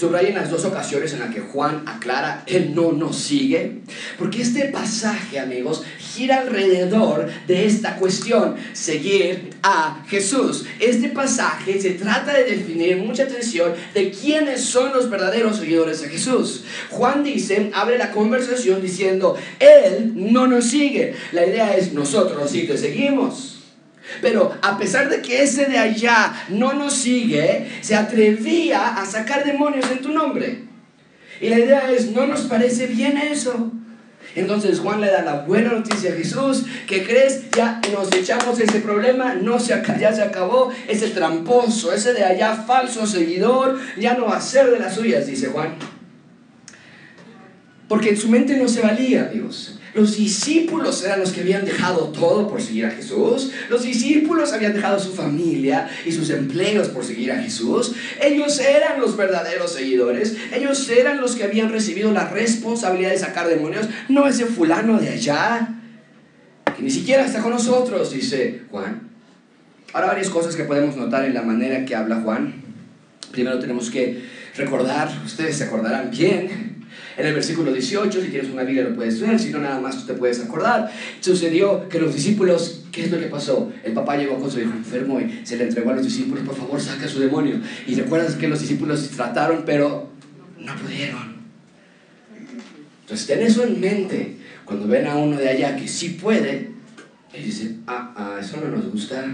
Subrayen 0.00 0.34
las 0.34 0.48
dos 0.48 0.64
ocasiones 0.64 1.12
en 1.12 1.18
las 1.18 1.34
que 1.34 1.42
Juan 1.42 1.82
aclara, 1.84 2.42
Él 2.46 2.74
no 2.74 2.92
nos 2.92 3.18
sigue. 3.18 3.80
Porque 4.18 4.40
este 4.40 4.64
pasaje, 4.68 5.38
amigos, 5.38 5.82
gira 5.98 6.38
alrededor 6.38 7.28
de 7.46 7.66
esta 7.66 7.96
cuestión, 7.96 8.56
seguir 8.72 9.50
a 9.62 10.02
Jesús. 10.08 10.64
Este 10.78 11.10
pasaje 11.10 11.78
se 11.78 11.90
trata 11.90 12.32
de 12.32 12.44
definir 12.44 12.96
mucha 12.96 13.24
atención 13.24 13.74
de 13.92 14.10
quiénes 14.10 14.64
son 14.64 14.94
los 14.94 15.10
verdaderos 15.10 15.58
seguidores 15.58 16.00
de 16.00 16.08
Jesús. 16.08 16.64
Juan 16.88 17.22
dice, 17.22 17.70
abre 17.74 17.98
la 17.98 18.10
conversación 18.10 18.80
diciendo, 18.80 19.36
Él 19.58 20.14
no 20.14 20.46
nos 20.46 20.64
sigue. 20.64 21.14
La 21.32 21.44
idea 21.44 21.76
es, 21.76 21.92
nosotros 21.92 22.50
sí 22.50 22.62
te 22.62 22.78
seguimos. 22.78 23.49
Pero 24.20 24.56
a 24.62 24.78
pesar 24.78 25.08
de 25.08 25.22
que 25.22 25.42
ese 25.42 25.66
de 25.66 25.78
allá 25.78 26.32
no 26.48 26.72
nos 26.72 26.94
sigue, 26.94 27.68
se 27.80 27.94
atrevía 27.94 28.96
a 28.96 29.06
sacar 29.06 29.44
demonios 29.44 29.90
en 29.90 30.00
tu 30.00 30.10
nombre. 30.10 30.64
Y 31.40 31.48
la 31.48 31.58
idea 31.58 31.90
es, 31.90 32.10
no 32.10 32.26
nos 32.26 32.42
parece 32.42 32.86
bien 32.86 33.16
eso. 33.16 33.72
Entonces 34.34 34.78
Juan 34.78 35.00
le 35.00 35.08
da 35.08 35.22
la 35.22 35.40
buena 35.40 35.72
noticia 35.72 36.12
a 36.12 36.16
Jesús, 36.16 36.64
que 36.86 37.04
crees, 37.04 37.50
ya 37.56 37.80
nos 37.92 38.12
echamos 38.12 38.60
ese 38.60 38.80
problema, 38.80 39.34
no 39.34 39.58
se, 39.58 39.82
ya 39.98 40.12
se 40.12 40.22
acabó, 40.22 40.70
ese 40.86 41.08
tramposo, 41.08 41.92
ese 41.92 42.12
de 42.12 42.24
allá 42.24 42.54
falso 42.54 43.06
seguidor, 43.06 43.80
ya 43.98 44.14
no 44.14 44.26
va 44.26 44.36
a 44.36 44.40
ser 44.40 44.70
de 44.70 44.78
las 44.78 44.94
suyas, 44.94 45.26
dice 45.26 45.48
Juan. 45.48 45.74
Porque 47.88 48.10
en 48.10 48.16
su 48.16 48.28
mente 48.28 48.56
no 48.56 48.68
se 48.68 48.82
valía, 48.82 49.24
Dios. 49.24 49.79
Los 49.94 50.16
discípulos 50.16 51.04
eran 51.04 51.20
los 51.20 51.32
que 51.32 51.40
habían 51.40 51.64
dejado 51.64 52.08
todo 52.08 52.48
por 52.48 52.62
seguir 52.62 52.86
a 52.86 52.90
Jesús. 52.90 53.50
Los 53.68 53.82
discípulos 53.82 54.52
habían 54.52 54.74
dejado 54.74 55.00
su 55.00 55.12
familia 55.12 55.90
y 56.06 56.12
sus 56.12 56.30
empleos 56.30 56.88
por 56.88 57.04
seguir 57.04 57.32
a 57.32 57.42
Jesús. 57.42 57.92
Ellos 58.20 58.60
eran 58.60 59.00
los 59.00 59.16
verdaderos 59.16 59.72
seguidores. 59.72 60.36
Ellos 60.54 60.88
eran 60.88 61.20
los 61.20 61.34
que 61.34 61.44
habían 61.44 61.70
recibido 61.70 62.12
la 62.12 62.28
responsabilidad 62.28 63.10
de 63.10 63.18
sacar 63.18 63.48
demonios. 63.48 63.88
No 64.08 64.28
ese 64.28 64.46
fulano 64.46 64.98
de 64.98 65.08
allá, 65.08 65.80
que 66.76 66.82
ni 66.82 66.90
siquiera 66.90 67.26
está 67.26 67.40
con 67.42 67.50
nosotros, 67.50 68.12
dice 68.12 68.62
Juan. 68.70 69.10
Ahora 69.92 70.06
varias 70.06 70.30
cosas 70.30 70.54
que 70.54 70.64
podemos 70.64 70.96
notar 70.96 71.24
en 71.24 71.34
la 71.34 71.42
manera 71.42 71.84
que 71.84 71.96
habla 71.96 72.20
Juan. 72.20 72.62
Primero 73.32 73.58
tenemos 73.58 73.90
que 73.90 74.22
recordar, 74.56 75.10
ustedes 75.24 75.56
se 75.56 75.64
acordarán 75.64 76.10
bien, 76.10 76.69
en 77.20 77.26
el 77.26 77.34
versículo 77.34 77.72
18, 77.72 78.20
si 78.20 78.28
tienes 78.28 78.50
una 78.50 78.62
Biblia 78.62 78.84
lo 78.84 78.94
puedes 78.94 79.20
ver, 79.20 79.38
si 79.38 79.50
no 79.50 79.58
nada 79.58 79.80
más 79.80 79.98
tú 79.98 80.06
te 80.06 80.14
puedes 80.14 80.40
acordar. 80.40 80.90
Sucedió 81.20 81.88
que 81.88 81.98
los 81.98 82.14
discípulos, 82.14 82.84
¿qué 82.90 83.04
es 83.04 83.10
lo 83.10 83.18
que 83.20 83.26
pasó? 83.26 83.70
El 83.84 83.92
papá 83.92 84.16
llegó 84.16 84.38
con 84.38 84.50
su 84.50 84.60
hijo 84.60 84.70
enfermo 84.70 85.20
y 85.20 85.44
se 85.44 85.56
le 85.56 85.64
entregó 85.64 85.90
a 85.90 85.94
los 85.94 86.04
discípulos, 86.04 86.44
por 86.44 86.56
favor, 86.56 86.80
saca 86.80 87.06
su 87.06 87.20
demonio. 87.20 87.60
Y 87.86 87.94
recuerdas 87.94 88.34
que 88.36 88.48
los 88.48 88.60
discípulos 88.60 89.10
trataron, 89.10 89.64
pero 89.66 90.10
no 90.58 90.74
pudieron. 90.76 91.40
Entonces, 93.02 93.26
ten 93.26 93.40
eso 93.40 93.64
en 93.64 93.80
mente. 93.80 94.36
Cuando 94.64 94.86
ven 94.86 95.06
a 95.06 95.16
uno 95.16 95.36
de 95.36 95.48
allá 95.48 95.76
que 95.76 95.88
sí 95.88 96.10
puede, 96.10 96.70
y 97.34 97.42
dicen, 97.42 97.82
ah, 97.86 98.12
ah, 98.16 98.38
eso 98.40 98.58
no 98.62 98.76
nos 98.76 98.90
gusta. 98.90 99.24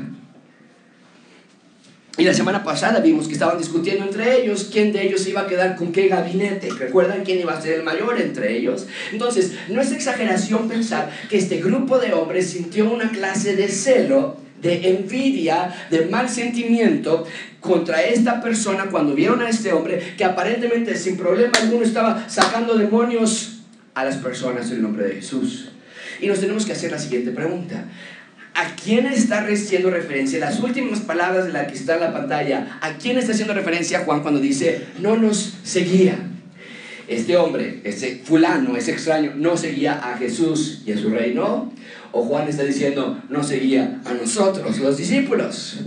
Y 2.19 2.25
la 2.25 2.33
semana 2.33 2.65
pasada 2.65 3.01
vimos 3.01 3.27
que 3.27 3.35
estaban 3.35 3.59
discutiendo 3.59 4.05
entre 4.05 4.41
ellos 4.41 4.71
quién 4.73 4.91
de 4.93 5.03
ellos 5.03 5.27
iba 5.27 5.43
a 5.43 5.47
quedar 5.47 5.77
con 5.77 5.93
qué 5.93 6.09
gabinete. 6.09 6.71
¿Recuerdan 6.71 7.25
quién 7.25 7.41
iba 7.41 7.53
a 7.53 7.61
ser 7.61 7.75
el 7.75 7.83
mayor 7.83 8.19
entre 8.19 8.57
ellos? 8.57 8.87
Entonces, 9.13 9.53
no 9.69 9.83
es 9.83 9.93
exageración 9.93 10.67
pensar 10.67 11.11
que 11.29 11.37
este 11.37 11.61
grupo 11.61 11.99
de 11.99 12.15
hombres 12.15 12.49
sintió 12.51 12.91
una 12.91 13.11
clase 13.11 13.55
de 13.55 13.69
celo, 13.69 14.39
de 14.63 14.89
envidia, 14.89 15.75
de 15.91 16.07
mal 16.07 16.31
sentimiento 16.31 17.27
contra 17.61 18.03
esta 18.03 18.41
persona 18.41 18.87
cuando 18.87 19.15
vieron 19.15 19.43
a 19.43 19.51
este 19.51 19.73
hombre 19.73 20.15
que 20.17 20.25
aparentemente 20.25 20.97
sin 20.97 21.19
problema 21.19 21.53
alguno 21.61 21.85
estaba 21.85 22.27
sacando 22.31 22.79
demonios 22.79 23.59
a 23.93 24.05
las 24.05 24.17
personas 24.17 24.71
en 24.71 24.77
el 24.77 24.83
nombre 24.83 25.05
de 25.05 25.15
Jesús. 25.17 25.69
Y 26.21 26.29
nos 26.29 26.41
tenemos 26.41 26.65
que 26.65 26.73
hacer 26.73 26.91
la 26.91 26.99
siguiente 26.99 27.31
pregunta. 27.33 27.85
¿A 28.57 28.75
quién 28.75 29.07
está 29.07 29.47
haciendo 29.47 29.91
referencia? 29.91 30.39
Las 30.39 30.61
últimas 30.61 31.01
palabras 31.01 31.45
de 31.45 31.53
la 31.53 31.67
que 31.67 31.75
está 31.75 31.97
en 31.97 32.01
la 32.01 32.13
pantalla. 32.15 32.79
¿A 32.81 32.95
quién 32.95 33.19
está 33.19 33.33
haciendo 33.33 33.53
referencia 33.53 34.01
Juan 34.01 34.23
cuando 34.23 34.41
dice, 34.41 34.87
no 34.99 35.19
nos 35.19 35.59
seguía? 35.63 36.19
Este 37.07 37.37
hombre, 37.37 37.83
ese 37.85 38.23
fulano, 38.25 38.75
ese 38.75 38.93
extraño, 38.93 39.35
no 39.37 39.59
seguía 39.59 40.01
a 40.03 40.17
Jesús 40.17 40.81
y 40.87 40.93
a 40.93 40.99
su 40.99 41.11
reino. 41.11 41.71
O 42.13 42.23
Juan 42.23 42.49
está 42.49 42.65
diciendo, 42.65 43.23
no 43.29 43.45
seguía 43.45 44.01
a 44.07 44.15
nosotros, 44.15 44.79
los 44.79 44.97
discípulos. 44.97 45.81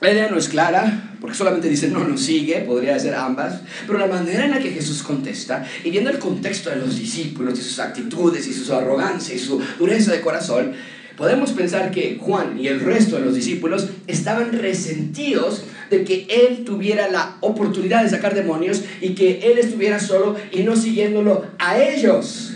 La 0.00 0.12
idea 0.12 0.30
no 0.30 0.38
es 0.38 0.48
clara, 0.48 1.16
porque 1.20 1.36
solamente 1.36 1.68
dice 1.68 1.88
no 1.88 2.04
nos 2.04 2.20
sigue, 2.20 2.60
podría 2.60 2.98
ser 3.00 3.16
ambas, 3.16 3.62
pero 3.86 3.98
la 3.98 4.06
manera 4.06 4.44
en 4.44 4.52
la 4.52 4.60
que 4.60 4.70
Jesús 4.70 5.02
contesta, 5.02 5.66
y 5.82 5.90
viendo 5.90 6.10
el 6.10 6.20
contexto 6.20 6.70
de 6.70 6.76
los 6.76 6.96
discípulos 6.96 7.58
y 7.58 7.62
sus 7.62 7.80
actitudes 7.80 8.46
y 8.46 8.52
su 8.52 8.72
arrogancia 8.72 9.34
y 9.34 9.40
su 9.40 9.60
dureza 9.76 10.12
de 10.12 10.20
corazón, 10.20 10.72
podemos 11.16 11.50
pensar 11.50 11.90
que 11.90 12.16
Juan 12.20 12.60
y 12.60 12.68
el 12.68 12.78
resto 12.78 13.16
de 13.16 13.24
los 13.24 13.34
discípulos 13.34 13.88
estaban 14.06 14.52
resentidos 14.52 15.64
de 15.90 16.04
que 16.04 16.28
él 16.30 16.64
tuviera 16.64 17.10
la 17.10 17.38
oportunidad 17.40 18.04
de 18.04 18.10
sacar 18.10 18.36
demonios 18.36 18.84
y 19.00 19.14
que 19.14 19.50
él 19.50 19.58
estuviera 19.58 19.98
solo 19.98 20.36
y 20.52 20.62
no 20.62 20.76
siguiéndolo 20.76 21.44
a 21.58 21.82
ellos, 21.82 22.52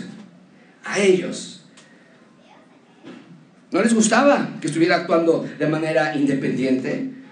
a 0.85 0.99
ellos. 1.01 1.65
No 3.71 3.81
les 3.81 3.93
gustaba 3.93 4.51
que 4.61 4.67
estuviera 4.67 4.97
actuando 4.97 5.45
de 5.59 5.67
manera 5.67 6.15
independiente 6.15 7.22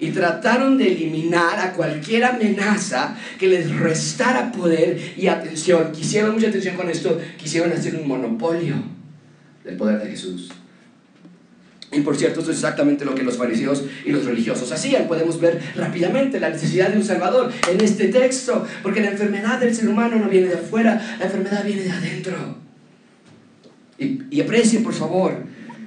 y 0.00 0.10
trataron 0.10 0.78
de 0.78 0.92
eliminar 0.92 1.58
a 1.58 1.72
cualquier 1.72 2.24
amenaza 2.24 3.16
que 3.38 3.48
les 3.48 3.74
restara 3.76 4.52
poder 4.52 5.14
y 5.16 5.26
atención. 5.26 5.92
Quisieron 5.92 6.34
mucha 6.34 6.48
atención 6.48 6.76
con 6.76 6.88
esto, 6.88 7.20
quisieron 7.36 7.72
hacer 7.72 7.96
un 7.96 8.06
monopolio 8.06 8.76
del 9.64 9.76
poder 9.76 10.00
de 10.02 10.10
Jesús. 10.10 10.50
Y 11.90 12.00
por 12.00 12.16
cierto, 12.16 12.40
esto 12.40 12.52
es 12.52 12.58
exactamente 12.58 13.04
lo 13.04 13.14
que 13.14 13.22
los 13.22 13.38
fariseos 13.38 13.82
y 14.04 14.12
los 14.12 14.26
religiosos 14.26 14.70
hacían. 14.70 15.08
Podemos 15.08 15.40
ver 15.40 15.60
rápidamente 15.74 16.38
la 16.38 16.50
necesidad 16.50 16.90
de 16.90 16.98
un 16.98 17.04
Salvador 17.04 17.50
en 17.68 17.80
este 17.80 18.08
texto, 18.08 18.66
porque 18.82 19.00
la 19.00 19.10
enfermedad 19.10 19.58
del 19.58 19.74
ser 19.74 19.88
humano 19.88 20.16
no 20.16 20.28
viene 20.28 20.48
de 20.48 20.56
afuera, 20.56 21.16
la 21.18 21.24
enfermedad 21.24 21.64
viene 21.64 21.82
de 21.82 21.90
adentro. 21.90 22.58
Y, 23.98 24.22
y 24.30 24.40
aprecien, 24.42 24.84
por 24.84 24.92
favor, 24.92 25.34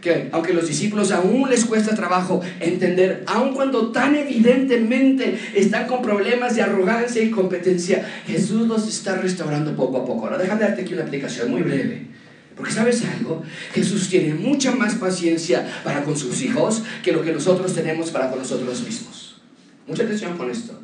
que 0.02 0.30
aunque 0.32 0.54
los 0.54 0.68
discípulos 0.68 1.12
aún 1.12 1.50
les 1.50 1.66
cuesta 1.66 1.96
trabajo 1.96 2.42
entender, 2.60 3.24
aun 3.28 3.54
cuando 3.54 3.92
tan 3.92 4.16
evidentemente 4.16 5.40
están 5.56 5.88
con 5.88 6.02
problemas 6.02 6.56
de 6.56 6.64
arrogancia 6.64 7.22
y 7.22 7.30
competencia, 7.30 8.06
Jesús 8.28 8.68
los 8.68 8.88
está 8.88 9.16
restaurando 9.16 9.76
poco 9.76 10.00
a 10.00 10.06
poco. 10.06 10.26
Ahora 10.26 10.40
déjame 10.40 10.62
darte 10.62 10.82
aquí 10.82 10.94
una 10.94 11.04
aplicación 11.04 11.52
muy 11.52 11.62
breve. 11.62 12.08
Porque 12.56 12.74
sabes 12.74 13.04
algo, 13.06 13.44
Jesús 13.74 14.10
tiene 14.10 14.34
mucha 14.34 14.76
más 14.76 14.96
paciencia 14.96 15.66
para 15.84 16.04
con 16.04 16.18
sus 16.18 16.42
hijos 16.42 16.84
que 17.02 17.12
lo 17.12 17.24
que 17.24 17.32
nosotros 17.32 17.74
tenemos 17.74 18.12
para 18.12 18.30
con 18.30 18.40
nosotros 18.40 18.84
mismos. 18.84 19.42
Mucha 19.88 20.04
atención 20.04 20.38
con 20.38 20.50
esto. 20.50 20.80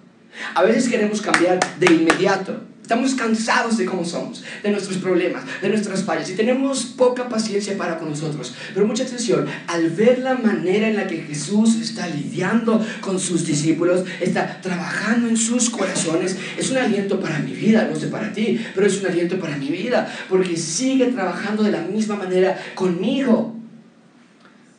A 0.56 0.64
veces 0.64 0.90
queremos 0.90 1.22
cambiar 1.22 1.60
de 1.80 1.94
inmediato. 1.94 2.62
Estamos 2.88 3.16
cansados 3.16 3.76
de 3.76 3.84
cómo 3.84 4.06
somos, 4.06 4.46
de 4.64 4.72
nuestros 4.72 4.96
problemas, 5.00 5.44
de 5.62 5.68
nuestras 5.68 6.06
fallas 6.06 6.30
y 6.30 6.36
tenemos 6.36 6.86
poca 6.86 7.28
paciencia 7.28 7.78
para 7.78 8.00
con 8.00 8.12
nosotros. 8.12 8.56
Pero 8.74 8.88
mucha 8.88 9.04
atención, 9.04 9.46
al 9.68 9.90
ver 9.90 10.20
la 10.20 10.36
manera 10.36 10.88
en 10.88 10.96
la 10.96 11.06
que 11.06 11.18
Jesús 11.18 11.76
está 11.82 12.08
lidiando 12.08 12.82
con 13.02 13.20
sus 13.20 13.46
discípulos, 13.46 14.06
está 14.22 14.62
trabajando 14.62 15.28
en 15.28 15.36
sus 15.36 15.70
corazones, 15.70 16.38
es 16.58 16.72
un 16.72 16.78
aliento 16.78 17.20
para 17.20 17.40
mi 17.40 17.52
vida, 17.52 17.90
no 17.92 18.00
sé 18.00 18.08
para 18.08 18.32
ti, 18.32 18.58
pero 18.74 18.88
es 18.88 19.02
un 19.02 19.08
aliento 19.08 19.38
para 19.38 19.58
mi 19.58 19.68
vida, 19.68 20.10
porque 20.30 20.56
sigue 20.56 21.08
trabajando 21.08 21.64
de 21.64 21.72
la 21.72 21.82
misma 21.82 22.16
manera 22.16 22.58
conmigo, 22.74 23.54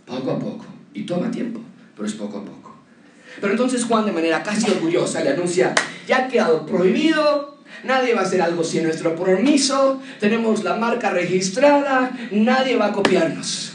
poco 0.07 0.31
a 0.31 0.39
poco, 0.39 0.65
y 0.95 1.03
toma 1.03 1.31
tiempo, 1.31 1.61
pero 1.95 2.09
es 2.09 2.15
poco 2.15 2.39
a 2.39 2.43
poco. 2.43 2.75
Pero 3.39 3.53
entonces 3.53 3.85
Juan 3.85 4.07
de 4.07 4.13
manera 4.13 4.43
casi 4.43 4.71
orgullosa 4.71 5.23
le 5.23 5.29
anuncia, 5.29 5.75
ya 6.09 6.25
ha 6.25 6.29
quedado 6.29 6.65
prohibido 6.65 7.58
Nadie 7.85 8.15
va 8.15 8.21
a 8.21 8.25
hacer 8.25 8.43
algo 8.43 8.65
sin 8.65 8.85
nuestro 8.85 9.15
permiso. 9.15 10.01
Tenemos 10.21 10.65
la 10.65 10.77
marca 10.77 11.11
registrada. 11.11 12.11
Nadie 12.31 12.77
va 12.77 12.87
a 12.87 12.93
copiarnos. 12.93 13.73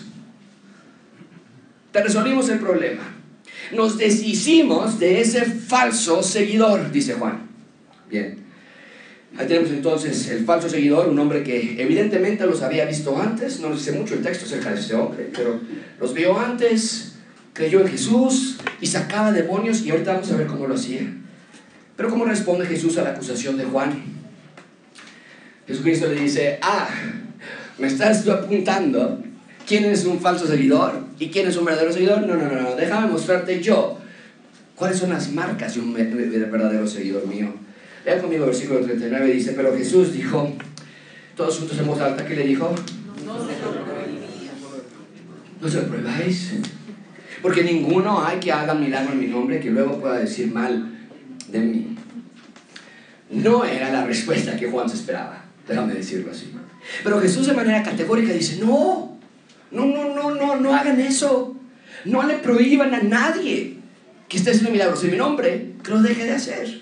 Te 1.91 2.01
resolvimos 2.01 2.49
el 2.49 2.59
problema. 2.59 3.03
Nos 3.71 3.97
deshicimos 3.97 4.99
de 4.99 5.21
ese 5.21 5.45
falso 5.45 6.21
seguidor, 6.23 6.91
dice 6.91 7.13
Juan. 7.13 7.47
Bien. 8.09 8.43
Ahí 9.37 9.47
tenemos 9.47 9.71
entonces 9.71 10.29
el 10.29 10.45
falso 10.45 10.69
seguidor, 10.69 11.09
un 11.09 11.17
hombre 11.17 11.43
que 11.43 11.81
evidentemente 11.81 12.45
los 12.45 12.61
había 12.61 12.85
visto 12.85 13.19
antes. 13.19 13.59
No 13.59 13.75
sé 13.75 13.91
mucho 13.93 14.13
el 14.13 14.21
texto 14.21 14.45
acerca 14.45 14.71
de 14.71 14.79
este 14.79 14.93
hombre, 14.93 15.29
pero 15.35 15.59
los 15.99 16.13
vio 16.13 16.39
antes, 16.39 17.15
creyó 17.53 17.81
en 17.81 17.87
Jesús 17.87 18.57
y 18.79 18.87
sacaba 18.87 19.31
demonios 19.31 19.81
y 19.81 19.91
ahorita 19.91 20.13
vamos 20.13 20.31
a 20.31 20.37
ver 20.37 20.47
cómo 20.47 20.67
lo 20.67 20.75
hacía. 20.75 21.01
Pero 21.95 22.09
¿cómo 22.09 22.25
responde 22.25 22.65
Jesús 22.65 22.97
a 22.97 23.03
la 23.03 23.11
acusación 23.11 23.57
de 23.57 23.65
Juan? 23.65 24.03
Jesucristo 25.67 26.07
le 26.07 26.21
dice, 26.21 26.59
ah, 26.61 26.87
me 27.77 27.87
estás 27.87 28.27
apuntando 28.27 29.23
quién 29.67 29.85
es 29.85 30.05
un 30.05 30.19
falso 30.19 30.47
seguidor 30.47 31.05
y 31.19 31.29
quién 31.29 31.47
es 31.47 31.57
un 31.57 31.65
verdadero 31.65 31.93
seguidor. 31.93 32.21
No, 32.21 32.35
no, 32.35 32.45
no, 32.45 32.61
no, 32.61 32.75
déjame 32.75 33.07
mostrarte 33.07 33.61
yo 33.61 33.99
¿Cuáles 34.75 34.97
son 34.97 35.11
las 35.11 35.31
marcas 35.31 35.75
de 35.75 35.81
un 35.81 35.93
verdadero 35.93 36.87
seguidor 36.87 37.27
mío? 37.27 37.53
Vean 38.03 38.19
conmigo 38.19 38.43
el 38.43 38.49
versículo 38.49 38.81
39, 38.81 39.31
dice, 39.31 39.53
pero 39.53 39.75
Jesús 39.77 40.13
dijo, 40.13 40.51
todos 41.37 41.59
juntos 41.59 41.77
en 41.77 41.87
voz 41.87 42.01
alta, 42.01 42.25
¿qué 42.25 42.35
le 42.35 42.47
dijo? 42.47 42.73
No 43.25 43.39
se 43.39 43.53
lo 43.61 43.83
¿No 45.61 45.69
se 45.69 45.77
lo 45.77 45.87
probáis? 45.87 46.53
Porque 47.41 47.63
ninguno 47.63 48.23
hay 48.25 48.39
que 48.39 48.51
haga 48.51 48.73
milagro 48.73 49.13
en 49.13 49.19
mi 49.19 49.27
nombre 49.27 49.59
que 49.59 49.69
luego 49.69 49.99
pueda 49.99 50.17
decir 50.17 50.51
mal 50.51 51.02
de 51.53 51.59
mí. 51.59 51.95
No 53.29 53.63
era 53.63 53.91
la 53.91 54.05
respuesta 54.05 54.57
que 54.57 54.69
Juan 54.69 54.89
se 54.89 54.97
esperaba, 54.97 55.45
déjame 55.67 55.93
decirlo 55.93 56.31
así. 56.31 56.53
Pero 57.03 57.21
Jesús 57.21 57.47
de 57.47 57.53
manera 57.53 57.81
categórica 57.81 58.33
dice, 58.33 58.57
no, 58.59 59.17
no, 59.71 59.85
no, 59.85 60.13
no, 60.13 60.35
no, 60.35 60.55
no 60.57 60.75
hagan 60.75 60.99
eso. 60.99 61.55
No 62.05 62.23
le 62.23 62.35
prohíban 62.35 62.93
a 62.93 63.01
nadie 63.01 63.77
que 64.27 64.37
esté 64.37 64.51
haciendo 64.51 64.71
milagros 64.71 65.03
en 65.03 65.11
mi 65.11 65.17
nombre, 65.17 65.73
que 65.83 65.91
lo 65.91 66.01
deje 66.01 66.25
de 66.25 66.31
hacer. 66.33 66.81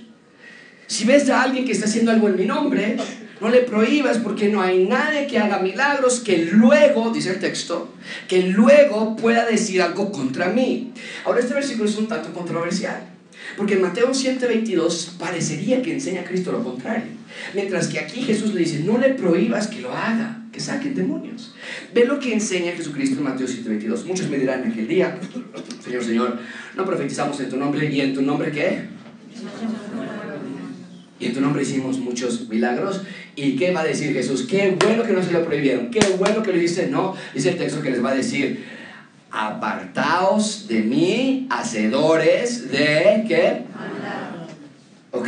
Si 0.88 1.06
ves 1.06 1.30
a 1.30 1.44
alguien 1.44 1.66
que 1.66 1.72
está 1.72 1.86
haciendo 1.86 2.12
algo 2.12 2.28
en 2.28 2.36
mi 2.36 2.46
nombre, 2.46 2.98
no 3.40 3.50
le 3.50 3.60
prohíbas 3.60 4.18
porque 4.18 4.50
no 4.50 4.62
hay 4.62 4.86
nadie 4.86 5.28
que 5.28 5.38
haga 5.38 5.60
milagros 5.60 6.20
que 6.20 6.50
luego, 6.51 7.12
dice 7.12 7.32
el 7.32 7.40
texto, 7.40 7.94
que 8.28 8.44
luego 8.44 9.16
pueda 9.16 9.46
decir 9.46 9.82
algo 9.82 10.12
contra 10.12 10.50
mí. 10.50 10.92
Ahora 11.24 11.40
este 11.40 11.54
versículo 11.54 11.88
es 11.88 11.98
un 11.98 12.08
tanto 12.08 12.34
controversial. 12.34 13.11
Porque 13.58 13.75
en 13.75 13.81
Mateo 13.81 14.10
7:22 14.13 15.17
parecería 15.17 15.81
que 15.81 15.93
enseña 15.93 16.24
Cristo 16.24 16.51
lo 16.51 16.63
contrario. 16.63 17.12
Mientras 17.53 17.88
que 17.88 18.00
aquí 18.00 18.22
Jesús 18.22 18.53
le 18.53 18.62
dice, 18.62 18.79
no 18.79 18.98
le 18.98 19.10
prohíbas 19.10 19.67
que 19.67 19.81
lo 19.81 19.91
haga, 19.91 20.43
que 20.51 20.60
saquen 20.60 20.96
demonios. 20.96 21.53
Ve 21.93 22.05
lo 22.05 22.20
que 22.20 22.34
enseña 22.34 22.74
Jesucristo 22.74 23.17
en 23.17 23.24
Mateo 23.24 23.48
7:22. 23.48 24.05
Muchos 24.05 24.29
me 24.29 24.38
dirán 24.38 24.63
en 24.63 24.72
aquel 24.72 24.88
día, 24.88 25.20
Señor, 25.84 26.03
Señor, 26.03 26.39
no 26.75 26.86
profetizamos 26.86 27.39
en 27.39 27.50
tu 27.50 27.58
nombre 27.58 27.89
y 27.91 28.01
en 28.01 28.13
tu 28.13 28.22
nombre 28.22 28.51
qué? 28.51 28.84
Y 31.20 31.27
en 31.27 31.34
tu 31.34 31.41
nombre 31.41 31.62
hicimos 31.62 32.00
muchos 32.00 32.50
milagros. 32.50 33.01
¿Y 33.36 33.55
qué 33.55 33.72
va 33.72 33.81
a 33.81 33.86
decir 33.86 34.12
Jesús? 34.12 34.48
Qué 34.50 34.75
bueno 34.84 35.03
que 35.03 35.13
no 35.13 35.24
se 35.24 35.31
lo 35.31 35.46
prohibieron. 35.46 35.91
Qué 35.91 36.00
bueno 36.17 36.41
que 36.41 36.51
lo 36.51 36.58
dice. 36.58 36.88
No, 36.88 37.15
dice 37.34 37.51
el 37.51 37.58
texto 37.58 37.81
que 37.81 37.91
les 37.91 38.03
va 38.03 38.12
a 38.12 38.15
decir, 38.15 38.63
apartaos 39.32 40.68
de 40.68 40.82
mí, 40.82 41.48
hacedores 41.50 42.72
de 42.72 43.24
qué? 43.28 43.64
Ok. 45.12 45.28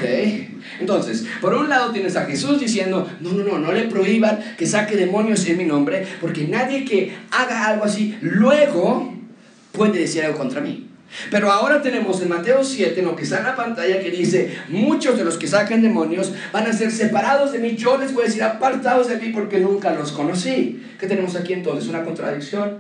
Entonces, 0.80 1.26
por 1.42 1.54
un 1.54 1.70
lado 1.70 1.92
tienes 1.92 2.16
a 2.16 2.26
Jesús 2.26 2.60
diciendo, 2.60 3.10
no, 3.20 3.32
no, 3.32 3.44
no, 3.44 3.60
no 3.60 3.72
le 3.72 3.84
prohíban 3.84 4.40
que 4.58 4.66
saque 4.66 4.96
demonios 4.96 5.46
en 5.48 5.58
mi 5.58 5.66
nombre, 5.66 6.06
porque 6.22 6.48
nadie 6.48 6.86
que 6.86 7.16
haga 7.32 7.68
algo 7.68 7.86
así 7.86 8.18
luego 8.22 9.14
puede 9.72 10.00
decir 10.00 10.24
algo 10.24 10.38
contra 10.38 10.62
mí. 10.62 10.90
Pero 11.30 11.52
ahora 11.52 11.82
tenemos 11.82 12.22
en 12.22 12.30
Mateo 12.30 12.64
7, 12.64 13.02
lo 13.04 13.16
que 13.16 13.24
está 13.24 13.40
en 13.40 13.44
la 13.44 13.56
pantalla, 13.56 14.00
que 14.00 14.10
dice, 14.10 14.58
muchos 14.70 15.18
de 15.18 15.24
los 15.24 15.38
que 15.38 15.48
sacan 15.48 15.82
demonios 15.82 16.34
van 16.52 16.66
a 16.66 16.74
ser 16.74 16.92
separados 16.92 17.52
de 17.52 17.60
mí. 17.60 17.76
Yo 17.76 17.98
les 17.98 18.14
voy 18.14 18.24
a 18.24 18.28
decir, 18.28 18.44
apartados 18.44 19.10
de 19.10 19.18
mí 19.18 19.30
porque 19.30 19.60
nunca 19.60 19.94
los 19.94 20.12
conocí. 20.12 20.84
¿Qué 21.00 21.08
tenemos 21.08 21.36
aquí 21.36 21.54
entonces? 21.54 21.88
¿Una 21.90 22.04
contradicción? 22.04 22.80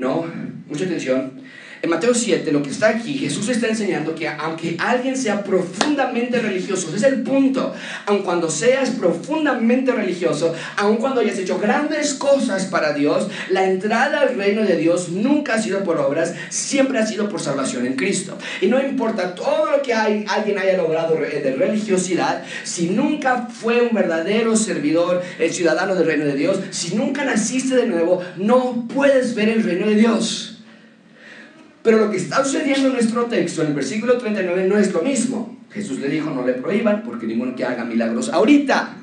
No, 0.00 0.24
mucha 0.66 0.84
atención. 0.86 1.39
En 1.82 1.88
Mateo 1.88 2.12
7, 2.12 2.52
lo 2.52 2.62
que 2.62 2.68
está 2.68 2.90
aquí, 2.90 3.16
Jesús 3.16 3.48
está 3.48 3.66
enseñando 3.66 4.14
que 4.14 4.28
aunque 4.28 4.76
alguien 4.78 5.16
sea 5.16 5.42
profundamente 5.42 6.38
religioso, 6.38 6.88
ese 6.88 6.98
es 6.98 7.02
el 7.04 7.22
punto, 7.22 7.72
aun 8.04 8.22
cuando 8.22 8.50
seas 8.50 8.90
profundamente 8.90 9.90
religioso, 9.90 10.54
aun 10.76 10.98
cuando 10.98 11.22
hayas 11.22 11.38
hecho 11.38 11.58
grandes 11.58 12.12
cosas 12.12 12.66
para 12.66 12.92
Dios, 12.92 13.28
la 13.48 13.64
entrada 13.64 14.20
al 14.20 14.36
reino 14.36 14.62
de 14.62 14.76
Dios 14.76 15.08
nunca 15.08 15.54
ha 15.54 15.62
sido 15.62 15.82
por 15.82 15.96
obras, 15.96 16.34
siempre 16.50 16.98
ha 16.98 17.06
sido 17.06 17.30
por 17.30 17.40
salvación 17.40 17.86
en 17.86 17.96
Cristo. 17.96 18.36
Y 18.60 18.66
no 18.66 18.78
importa 18.78 19.34
todo 19.34 19.70
lo 19.70 19.80
que 19.80 19.94
hay, 19.94 20.26
alguien 20.28 20.58
haya 20.58 20.76
logrado 20.76 21.14
de 21.14 21.54
religiosidad, 21.56 22.44
si 22.62 22.90
nunca 22.90 23.48
fue 23.48 23.80
un 23.80 23.94
verdadero 23.94 24.54
servidor, 24.54 25.22
el 25.38 25.50
ciudadano 25.50 25.94
del 25.94 26.04
reino 26.04 26.26
de 26.26 26.34
Dios, 26.34 26.60
si 26.72 26.94
nunca 26.94 27.24
naciste 27.24 27.74
de 27.74 27.86
nuevo, 27.86 28.20
no 28.36 28.86
puedes 28.92 29.34
ver 29.34 29.48
el 29.48 29.62
reino 29.62 29.86
de 29.86 29.94
Dios. 29.94 30.59
Pero 31.82 31.98
lo 31.98 32.10
que 32.10 32.18
está 32.18 32.44
sucediendo 32.44 32.88
en 32.88 32.94
nuestro 32.94 33.24
texto, 33.24 33.62
en 33.62 33.68
el 33.68 33.74
versículo 33.74 34.18
39, 34.18 34.66
no 34.68 34.76
es 34.76 34.92
lo 34.92 35.02
mismo. 35.02 35.58
Jesús 35.70 35.98
le 35.98 36.08
dijo, 36.08 36.30
no 36.30 36.44
le 36.44 36.54
prohíban, 36.54 37.02
porque 37.02 37.26
ninguno 37.26 37.54
que 37.54 37.64
haga 37.64 37.84
milagros 37.84 38.28
ahorita, 38.28 38.96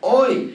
hoy, 0.00 0.54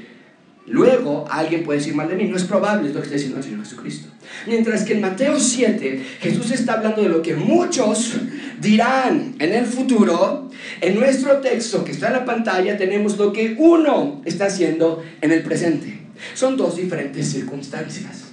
luego 0.66 1.26
alguien 1.30 1.64
puede 1.64 1.80
decir 1.80 1.94
mal 1.94 2.08
de 2.08 2.16
mí. 2.16 2.26
No 2.26 2.38
es 2.38 2.46
probable, 2.46 2.88
es 2.88 2.94
que 2.96 3.02
está 3.02 3.14
diciendo 3.14 3.38
el 3.38 3.44
Señor 3.44 3.60
Jesucristo. 3.64 4.10
Mientras 4.48 4.84
que 4.84 4.94
en 4.94 5.02
Mateo 5.02 5.40
7, 5.40 6.04
Jesús 6.22 6.52
está 6.52 6.74
hablando 6.74 7.02
de 7.02 7.10
lo 7.10 7.22
que 7.22 7.36
muchos 7.36 8.16
dirán 8.60 9.36
en 9.38 9.54
el 9.54 9.66
futuro. 9.66 10.50
En 10.82 10.96
nuestro 11.00 11.38
texto 11.38 11.84
que 11.84 11.92
está 11.92 12.08
en 12.08 12.14
la 12.14 12.26
pantalla 12.26 12.78
tenemos 12.78 13.18
lo 13.18 13.32
que 13.34 13.56
uno 13.58 14.22
está 14.26 14.46
haciendo 14.46 15.04
en 15.22 15.32
el 15.32 15.44
presente. 15.44 16.00
Son 16.34 16.58
dos 16.58 16.78
diferentes 16.78 17.32
circunstancias. 17.32 18.29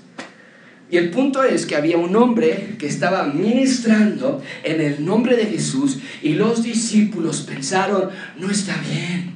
Y 0.91 0.99
el 0.99 1.11
punto 1.11 1.43
es 1.43 1.67
que 1.67 1.75
había 1.75 1.97
un 1.97 2.15
hombre 2.15 2.77
que 2.79 2.87
estaba 2.87 3.25
ministrando 3.25 4.41
en 4.63 4.81
el 4.81 5.05
nombre 5.05 5.37
de 5.37 5.47
Jesús 5.47 5.99
y 6.23 6.35
los 6.35 6.63
discípulos 6.63 7.41
pensaron, 7.41 8.11
no 8.39 8.51
está 8.51 8.77
bien, 8.89 9.35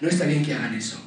no 0.00 0.08
está 0.08 0.24
bien 0.24 0.42
que 0.44 0.54
hagan 0.54 0.74
eso. 0.74 0.98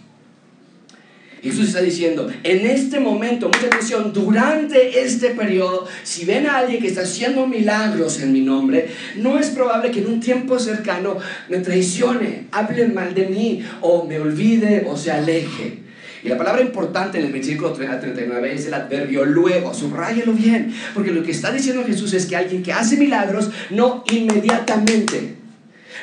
Jesús 1.41 1.70
está 1.70 1.82
diciendo, 1.82 2.32
en 2.44 2.67
este 2.67 3.00
momento, 3.00 3.48
mucha 3.48 3.65
atención, 3.65 4.13
durante 4.13 5.02
este 5.02 5.32
periodo, 5.32 5.88
si 6.04 6.24
ven 6.26 6.46
a 6.46 6.58
alguien 6.58 6.80
que 6.80 6.88
está 6.88 7.02
haciendo 7.02 7.48
milagros 7.48 8.22
en 8.22 8.32
mi 8.32 8.41
nombre, 8.41 8.89
no 9.15 9.39
es 9.39 9.50
probable 9.50 9.89
que 9.89 10.02
en 10.02 10.08
un 10.08 10.20
tiempo 10.20 10.60
cercano 10.60 11.17
me 11.50 11.58
traicione, 11.58 12.46
hable 12.52 12.88
mal 12.89 13.15
de 13.15 13.26
mí, 13.26 13.65
o 13.82 14.06
me 14.06 14.20
olvide, 14.20 14.86
o 14.88 14.96
se 14.96 15.10
aleje. 15.10 15.81
Y 16.24 16.30
la 16.30 16.38
palabra 16.38 16.62
importante 16.62 17.18
en 17.18 17.26
el 17.26 17.34
versículo 17.34 17.74
39 17.74 18.54
es 18.54 18.68
el 18.68 18.74
adverbio 18.76 19.26
luego, 19.26 19.74
subrayelo 19.74 20.34
bien, 20.34 20.74
porque 20.94 21.12
lo 21.12 21.24
que 21.24 21.32
está 21.32 21.52
diciendo 21.52 21.84
Jesús 21.84 22.14
es 22.14 22.28
que 22.28 22.36
alguien 22.36 22.62
que 22.62 22.74
hace 22.74 22.98
milagros 22.98 23.50
no 23.72 24.04
inmediatamente, 24.12 25.36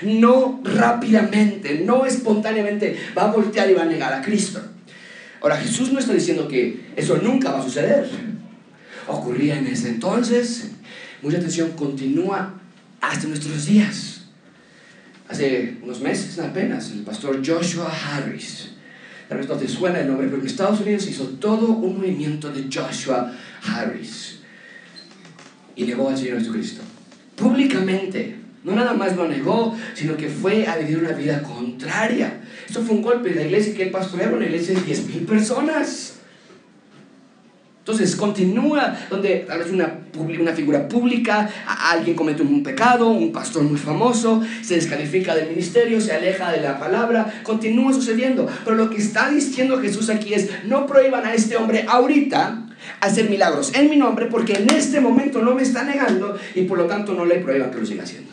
no 0.02 0.60
rápidamente, 0.64 1.82
no 1.84 2.04
espontáneamente 2.04 2.96
va 3.16 3.24
a 3.24 3.32
voltear 3.32 3.70
y 3.70 3.74
va 3.74 3.82
a 3.82 3.86
negar 3.86 4.12
a 4.12 4.22
Cristo. 4.22 4.60
Ahora 5.40 5.56
Jesús 5.56 5.92
no 5.92 6.00
está 6.00 6.12
diciendo 6.12 6.48
que 6.48 6.80
eso 6.96 7.18
nunca 7.18 7.52
va 7.52 7.60
a 7.60 7.62
suceder. 7.62 8.08
Ocurría 9.06 9.56
en 9.56 9.68
ese 9.68 9.88
entonces, 9.88 10.72
mucha 11.22 11.36
atención, 11.36 11.70
continúa 11.76 12.54
hasta 13.00 13.28
nuestros 13.28 13.66
días. 13.66 14.22
Hace 15.28 15.76
unos 15.80 16.00
meses 16.00 16.40
apenas, 16.40 16.90
el 16.90 17.02
pastor 17.02 17.40
Joshua 17.46 17.88
Harris 17.88 18.70
tal 19.28 19.38
vez 19.38 19.48
no 19.48 19.56
te 19.56 19.68
suena 19.68 20.00
el 20.00 20.08
nombre, 20.08 20.26
pero 20.28 20.40
en 20.40 20.46
Estados 20.46 20.80
Unidos 20.80 21.06
hizo 21.06 21.24
todo 21.24 21.68
un 21.68 21.98
movimiento 21.98 22.50
de 22.50 22.64
Joshua 22.72 23.32
Harris 23.62 24.40
y 25.76 25.84
negó 25.84 26.08
al 26.08 26.16
Señor 26.16 26.38
Jesucristo. 26.38 26.82
Públicamente, 27.36 28.36
no 28.64 28.74
nada 28.74 28.94
más 28.94 29.16
lo 29.16 29.28
negó, 29.28 29.76
sino 29.94 30.16
que 30.16 30.28
fue 30.28 30.66
a 30.66 30.76
vivir 30.76 30.98
una 30.98 31.12
vida 31.12 31.42
contraria. 31.42 32.40
Esto 32.66 32.82
fue 32.82 32.96
un 32.96 33.02
golpe. 33.02 33.34
La 33.34 33.42
iglesia 33.42 33.74
que 33.74 33.84
él 33.84 33.90
pastoreaba, 33.90 34.36
una 34.36 34.46
iglesia 34.46 34.74
de 34.74 34.80
10.000 34.80 35.26
personas. 35.26 36.17
Entonces 37.88 38.16
continúa 38.16 38.94
donde 39.08 39.46
tal 39.48 39.60
vez 39.60 39.70
una, 39.70 40.00
una 40.14 40.52
figura 40.52 40.86
pública, 40.86 41.48
alguien 41.90 42.14
comete 42.14 42.42
un 42.42 42.62
pecado, 42.62 43.08
un 43.08 43.32
pastor 43.32 43.62
muy 43.62 43.78
famoso, 43.78 44.42
se 44.60 44.74
descalifica 44.74 45.34
del 45.34 45.48
ministerio, 45.48 45.98
se 45.98 46.12
aleja 46.12 46.52
de 46.52 46.60
la 46.60 46.78
palabra, 46.78 47.40
continúa 47.44 47.94
sucediendo. 47.94 48.46
Pero 48.62 48.76
lo 48.76 48.90
que 48.90 48.98
está 48.98 49.30
diciendo 49.30 49.80
Jesús 49.80 50.10
aquí 50.10 50.34
es, 50.34 50.50
no 50.66 50.84
prohíban 50.86 51.24
a 51.24 51.32
este 51.32 51.56
hombre 51.56 51.86
ahorita 51.88 52.66
hacer 53.00 53.30
milagros 53.30 53.72
en 53.74 53.88
mi 53.88 53.96
nombre 53.96 54.26
porque 54.26 54.52
en 54.52 54.68
este 54.68 55.00
momento 55.00 55.40
no 55.40 55.54
me 55.54 55.62
está 55.62 55.82
negando 55.82 56.38
y 56.54 56.64
por 56.64 56.76
lo 56.76 56.84
tanto 56.84 57.14
no 57.14 57.24
le 57.24 57.36
prohíban 57.36 57.70
que 57.70 57.78
lo 57.78 57.86
siga 57.86 58.02
haciendo. 58.02 58.32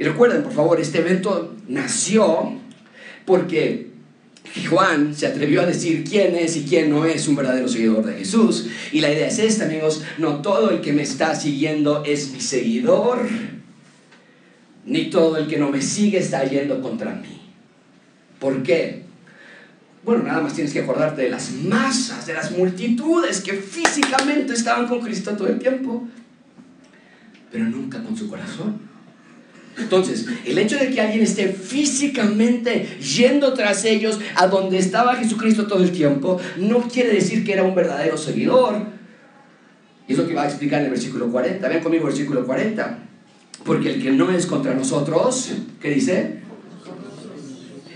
Y 0.00 0.02
recuerden, 0.02 0.42
por 0.42 0.52
favor, 0.52 0.80
este 0.80 0.98
evento 0.98 1.54
nació 1.68 2.54
porque 3.24 3.93
Juan 4.68 5.14
se 5.14 5.26
atrevió 5.26 5.62
a 5.62 5.66
decir 5.66 6.04
quién 6.04 6.34
es 6.36 6.56
y 6.56 6.64
quién 6.64 6.90
no 6.90 7.04
es 7.04 7.26
un 7.26 7.36
verdadero 7.36 7.66
seguidor 7.66 8.04
de 8.04 8.14
Jesús. 8.14 8.68
Y 8.92 9.00
la 9.00 9.12
idea 9.12 9.26
es 9.26 9.38
esta, 9.38 9.64
amigos, 9.64 10.04
no 10.18 10.42
todo 10.42 10.70
el 10.70 10.80
que 10.80 10.92
me 10.92 11.02
está 11.02 11.34
siguiendo 11.34 12.04
es 12.04 12.30
mi 12.30 12.40
seguidor, 12.40 13.26
ni 14.84 15.10
todo 15.10 15.38
el 15.38 15.46
que 15.46 15.58
no 15.58 15.70
me 15.70 15.80
sigue 15.80 16.18
está 16.18 16.44
yendo 16.44 16.80
contra 16.80 17.14
mí. 17.14 17.40
¿Por 18.38 18.62
qué? 18.62 19.04
Bueno, 20.04 20.24
nada 20.24 20.42
más 20.42 20.52
tienes 20.52 20.72
que 20.72 20.80
acordarte 20.80 21.22
de 21.22 21.30
las 21.30 21.50
masas, 21.50 22.26
de 22.26 22.34
las 22.34 22.50
multitudes 22.50 23.40
que 23.40 23.54
físicamente 23.54 24.52
estaban 24.52 24.86
con 24.86 25.00
Cristo 25.00 25.34
todo 25.34 25.48
el 25.48 25.58
tiempo, 25.58 26.06
pero 27.50 27.64
nunca 27.64 28.02
con 28.02 28.14
su 28.14 28.28
corazón. 28.28 28.93
Entonces, 29.76 30.26
el 30.44 30.58
hecho 30.58 30.78
de 30.78 30.90
que 30.90 31.00
alguien 31.00 31.22
esté 31.22 31.48
físicamente 31.48 32.98
yendo 33.00 33.54
tras 33.54 33.84
ellos 33.84 34.20
a 34.36 34.46
donde 34.46 34.78
estaba 34.78 35.16
Jesucristo 35.16 35.66
todo 35.66 35.82
el 35.82 35.90
tiempo, 35.90 36.40
no 36.56 36.82
quiere 36.82 37.12
decir 37.12 37.44
que 37.44 37.52
era 37.52 37.64
un 37.64 37.74
verdadero 37.74 38.16
seguidor. 38.16 38.86
Y 40.06 40.12
es 40.12 40.18
lo 40.18 40.28
que 40.28 40.34
va 40.34 40.42
a 40.42 40.48
explicar 40.48 40.80
en 40.80 40.86
el 40.86 40.90
versículo 40.92 41.30
40. 41.30 41.68
Ven 41.68 41.82
conmigo 41.82 42.06
versículo 42.06 42.44
40. 42.46 42.98
Porque 43.64 43.94
el 43.94 44.02
que 44.02 44.10
no 44.10 44.30
es 44.30 44.46
contra 44.46 44.74
nosotros, 44.74 45.52
¿qué 45.80 45.90
dice? 45.90 46.40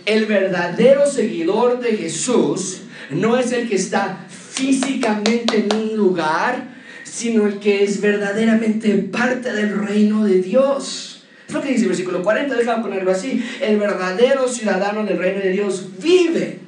El 0.07 0.27
verdadero 0.27 1.07
seguidor 1.07 1.81
de 1.81 1.97
Jesús 1.97 2.83
no 3.11 3.37
es 3.37 3.53
el 3.53 3.69
que 3.69 3.77
está 3.77 4.27
físicamente 4.29 5.67
en 5.71 5.77
un 5.77 5.97
lugar, 5.97 6.77
sino 7.05 7.47
el 7.47 7.59
que 7.59 7.85
es 7.85 8.01
verdaderamente 8.01 8.95
parte 8.95 9.53
del 9.53 9.79
reino 9.87 10.25
de 10.25 10.41
Dios. 10.41 11.08
Es 11.49 11.55
lo 11.55 11.63
que 11.63 11.71
dice 11.71 11.85
el 11.85 11.89
versículo 11.89 12.23
40, 12.23 12.55
déjame 12.57 12.83
ponerlo 12.83 13.11
así. 13.11 13.43
El 13.63 13.79
verdadero 13.79 14.47
ciudadano 14.47 15.05
del 15.05 15.17
reino 15.17 15.41
de 15.41 15.51
Dios 15.51 15.89
vive 15.99 16.59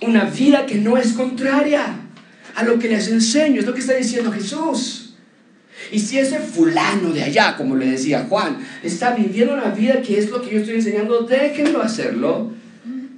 una 0.00 0.24
vida 0.24 0.66
que 0.66 0.74
no 0.74 0.98
es 0.98 1.12
contraria 1.12 2.00
a 2.56 2.62
lo 2.64 2.76
que 2.76 2.88
les 2.88 3.06
enseño. 3.08 3.60
Es 3.60 3.66
lo 3.66 3.72
que 3.72 3.80
está 3.80 3.94
diciendo 3.94 4.32
Jesús. 4.32 5.14
Y 5.92 6.00
si 6.00 6.18
ese 6.18 6.40
fulano 6.40 7.12
de 7.12 7.22
allá, 7.22 7.56
como 7.56 7.76
le 7.76 7.86
decía 7.86 8.26
Juan, 8.28 8.58
está 8.82 9.14
viviendo 9.14 9.54
una 9.54 9.70
vida 9.70 10.02
que 10.02 10.18
es 10.18 10.30
lo 10.30 10.42
que 10.42 10.50
yo 10.50 10.58
estoy 10.58 10.76
enseñando, 10.76 11.20
déjenlo 11.22 11.82
hacerlo. 11.82 12.52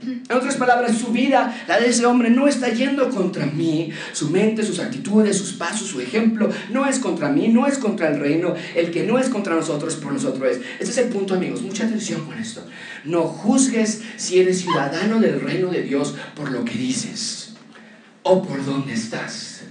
En 0.03 0.37
otras 0.37 0.57
palabras, 0.57 0.99
su 0.99 1.09
vida, 1.09 1.65
la 1.67 1.81
de 1.81 1.89
ese 1.89 2.07
hombre, 2.07 2.31
no 2.31 2.47
está 2.47 2.69
yendo 2.69 3.09
contra 3.11 3.47
mí. 3.47 3.91
Su 4.13 4.31
mente, 4.31 4.63
sus 4.63 4.79
actitudes, 4.79 5.37
sus 5.37 5.55
pasos, 5.55 5.89
su 5.89 6.01
ejemplo, 6.01 6.51
no 6.71 6.87
es 6.87 6.99
contra 6.99 7.31
mí, 7.31 7.49
no 7.49 7.67
es 7.67 7.79
contra 7.79 8.09
el 8.09 8.21
reino. 8.21 8.55
El 8.75 8.91
que 8.91 9.05
no 9.05 9.19
es 9.19 9.29
contra 9.29 9.55
nosotros, 9.55 9.97
por 9.97 10.13
nosotros 10.13 10.51
es. 10.51 10.61
Ese 10.81 10.91
es 10.91 10.99
el 10.99 11.09
punto, 11.09 11.35
amigos. 11.35 11.63
Mucha 11.63 11.87
atención 11.87 12.25
con 12.27 12.39
esto. 12.39 12.65
No 13.05 13.23
juzgues 13.23 14.03
si 14.17 14.39
eres 14.39 14.61
ciudadano 14.61 15.21
del 15.21 15.41
reino 15.41 15.69
de 15.69 15.83
Dios 15.83 16.15
por 16.35 16.51
lo 16.51 16.65
que 16.65 16.75
dices 16.75 17.55
o 18.23 18.43
por 18.43 18.65
dónde 18.65 18.93
estás, 18.93 19.63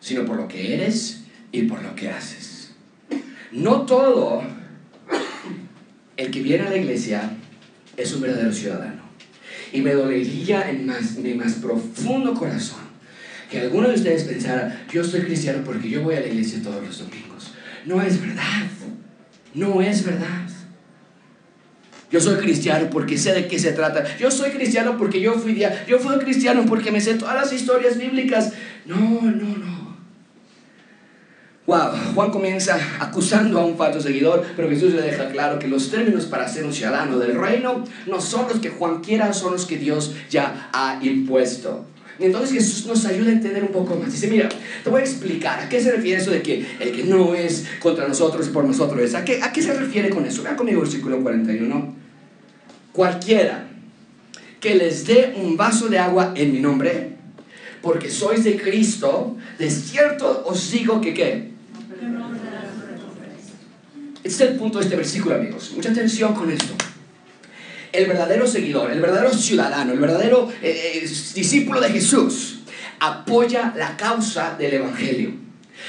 sino 0.00 0.24
por 0.24 0.36
lo 0.36 0.48
que 0.48 0.74
eres 0.74 1.20
y 1.52 1.62
por 1.62 1.82
lo 1.82 1.94
que 1.94 2.08
haces. 2.08 2.72
No 3.52 3.82
todo 3.82 4.42
el 6.16 6.30
que 6.30 6.42
viene 6.42 6.66
a 6.66 6.70
la 6.70 6.76
iglesia 6.76 7.36
es 7.96 8.12
un 8.12 8.22
verdadero 8.22 8.52
ciudadano. 8.52 9.02
Y 9.72 9.80
me 9.80 9.92
dolería 9.92 10.70
en 10.70 10.86
mi 11.22 11.34
más 11.34 11.54
profundo 11.54 12.34
corazón 12.34 12.84
que 13.50 13.60
alguno 13.60 13.88
de 13.88 13.94
ustedes 13.94 14.24
pensara, 14.24 14.84
yo 14.92 15.04
soy 15.04 15.22
cristiano 15.22 15.62
porque 15.64 15.88
yo 15.88 16.02
voy 16.02 16.16
a 16.16 16.20
la 16.20 16.26
iglesia 16.26 16.62
todos 16.62 16.84
los 16.84 16.98
domingos. 16.98 17.52
No 17.84 18.00
es 18.00 18.20
verdad. 18.20 18.66
No 19.54 19.80
es 19.80 20.04
verdad. 20.04 20.48
Yo 22.10 22.20
soy 22.20 22.36
cristiano 22.36 22.88
porque 22.90 23.18
sé 23.18 23.32
de 23.32 23.48
qué 23.48 23.58
se 23.58 23.72
trata. 23.72 24.04
Yo 24.18 24.30
soy 24.30 24.50
cristiano 24.50 24.96
porque 24.96 25.20
yo 25.20 25.34
fui 25.34 25.52
día. 25.52 25.84
Yo 25.88 25.98
fui 25.98 26.16
cristiano 26.18 26.64
porque 26.66 26.92
me 26.92 27.00
sé 27.00 27.14
todas 27.14 27.34
las 27.34 27.52
historias 27.52 27.98
bíblicas. 27.98 28.52
No, 28.86 29.20
no, 29.22 29.56
no. 29.56 29.73
Wow, 31.66 31.92
Juan 32.14 32.30
comienza 32.30 32.78
acusando 33.00 33.58
a 33.58 33.64
un 33.64 33.78
falso 33.78 33.98
seguidor, 33.98 34.44
pero 34.54 34.68
Jesús 34.68 34.92
le 34.92 35.00
deja 35.00 35.30
claro 35.30 35.58
que 35.58 35.66
los 35.66 35.90
términos 35.90 36.26
para 36.26 36.46
ser 36.46 36.64
un 36.66 36.74
ciudadano 36.74 37.18
del 37.18 37.40
reino 37.40 37.82
no 38.06 38.20
son 38.20 38.46
los 38.48 38.58
que 38.58 38.68
Juan 38.68 39.00
quiera, 39.00 39.32
son 39.32 39.52
los 39.52 39.64
que 39.64 39.78
Dios 39.78 40.14
ya 40.28 40.68
ha 40.74 40.98
impuesto. 41.02 41.86
Y 42.18 42.24
entonces 42.24 42.52
Jesús 42.52 42.84
nos 42.84 43.06
ayuda 43.06 43.30
a 43.30 43.32
entender 43.32 43.62
un 43.64 43.72
poco 43.72 43.96
más. 43.96 44.12
Dice, 44.12 44.28
mira, 44.28 44.50
te 44.84 44.90
voy 44.90 45.00
a 45.00 45.04
explicar 45.04 45.58
a 45.58 45.68
qué 45.70 45.80
se 45.80 45.90
refiere 45.90 46.20
eso 46.20 46.32
de 46.32 46.42
que 46.42 46.66
el 46.80 46.92
que 46.92 47.04
no 47.04 47.34
es 47.34 47.64
contra 47.80 48.06
nosotros, 48.06 48.46
por 48.50 48.64
nosotros 48.66 49.00
es. 49.00 49.14
¿A 49.14 49.24
qué, 49.24 49.42
a 49.42 49.50
qué 49.50 49.62
se 49.62 49.72
refiere 49.72 50.10
con 50.10 50.26
eso? 50.26 50.42
Vean 50.42 50.56
conmigo 50.56 50.82
el 50.82 50.86
versículo 50.86 51.22
41. 51.22 51.94
Cualquiera 52.92 53.68
que 54.60 54.74
les 54.74 55.06
dé 55.06 55.34
un 55.42 55.56
vaso 55.56 55.88
de 55.88 55.98
agua 55.98 56.34
en 56.36 56.52
mi 56.52 56.60
nombre, 56.60 57.16
porque 57.80 58.10
sois 58.10 58.44
de 58.44 58.56
Cristo, 58.60 59.38
de 59.58 59.70
cierto 59.70 60.44
os 60.46 60.70
digo 60.70 61.00
que 61.00 61.14
qué 61.14 61.53
este 64.24 64.44
es 64.44 64.50
el 64.50 64.56
punto 64.56 64.78
de 64.78 64.84
este 64.84 64.96
versículo, 64.96 65.34
amigos. 65.34 65.72
Mucha 65.76 65.90
atención 65.90 66.34
con 66.34 66.50
esto. 66.50 66.74
El 67.92 68.06
verdadero 68.06 68.46
seguidor, 68.46 68.90
el 68.90 69.00
verdadero 69.00 69.32
ciudadano, 69.32 69.92
el 69.92 70.00
verdadero 70.00 70.50
eh, 70.62 70.92
eh, 70.94 71.00
discípulo 71.34 71.80
de 71.80 71.90
Jesús 71.90 72.60
apoya 72.98 73.74
la 73.76 73.96
causa 73.96 74.56
del 74.58 74.74
Evangelio. 74.74 75.43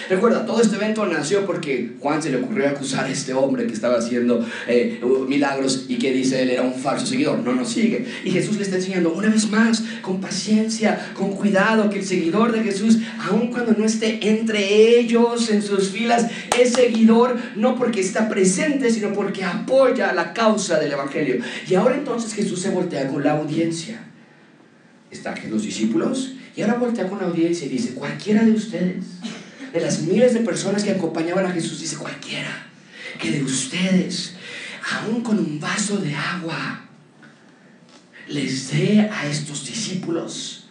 Recuerda, 0.10 0.46
todo 0.46 0.62
este 0.62 0.76
evento 0.76 1.06
nació 1.06 1.46
porque 1.46 1.94
Juan 2.00 2.22
se 2.22 2.30
le 2.30 2.38
ocurrió 2.38 2.70
acusar 2.70 3.06
a 3.06 3.10
este 3.10 3.34
hombre 3.34 3.66
que 3.66 3.74
estaba 3.74 3.98
haciendo 3.98 4.46
eh, 4.68 5.02
milagros 5.28 5.86
y 5.88 5.98
que 5.98 6.12
dice 6.12 6.44
él 6.44 6.52
era 6.52 6.62
un 6.62 6.76
falso 6.76 7.06
seguidor. 7.06 7.40
No 7.40 7.54
nos 7.54 7.70
sigue. 7.70 8.06
Y 8.24 8.32
Jesús 8.32 8.58
le 8.58 8.64
está 8.64 8.76
enseñando 8.76 9.14
una 9.14 9.30
vez 9.30 9.50
más, 9.50 9.84
con 10.02 10.22
paciencia, 10.22 11.12
con 11.14 11.32
cuidado, 11.32 11.90
que 11.90 12.00
el 12.00 12.06
seguidor 12.06 12.52
de 12.52 12.64
Jesús, 12.64 13.00
aun 13.30 13.48
cuando 13.48 13.74
no 13.74 13.86
esté 13.86 14.20
entre 14.28 14.98
ellos, 15.00 15.50
en 15.50 15.62
sus 15.62 15.90
filas, 15.90 16.28
es 16.60 16.74
seguidor 16.74 17.38
no 17.56 17.76
porque 17.76 18.02
está 18.02 18.30
presente, 18.30 18.92
sino 18.92 19.14
porque 19.14 19.44
apoya 19.44 20.14
la 20.14 20.34
causa 20.34 20.80
del 20.80 20.92
Evangelio. 20.92 21.38
Y 21.68 21.76
ahora 21.76 21.96
entonces 21.96 22.34
Jesús 22.34 22.62
se 22.62 22.70
voltea 22.70 23.08
con 23.08 23.24
la 23.24 23.34
audiencia. 23.34 24.00
Están 25.10 25.36
los 25.50 25.64
discípulos 25.64 26.36
y 26.56 26.62
ahora 26.62 26.76
voltea 26.76 27.08
con 27.08 27.20
la 27.20 27.26
audiencia 27.26 27.66
y 27.68 27.70
dice, 27.70 27.94
cualquiera 27.94 28.44
de 28.44 28.52
ustedes 28.52 29.06
de 29.76 29.82
las 29.82 30.04
miles 30.04 30.34
de 30.34 30.40
personas 30.40 30.86
que 30.86 30.92
acompañaban 30.92 31.46
a 31.46 31.52
Jesús, 31.52 31.82
dice 31.82 31.98
cualquiera, 31.98 32.66
que 33.20 33.30
de 33.30 33.44
ustedes, 33.44 34.36
aún 34.90 35.22
con 35.22 35.38
un 35.38 35.60
vaso 35.60 35.98
de 35.98 36.16
agua, 36.16 36.86
les 38.30 38.72
dé 38.72 39.02
a 39.02 39.28
estos 39.28 39.66
discípulos, 39.66 40.70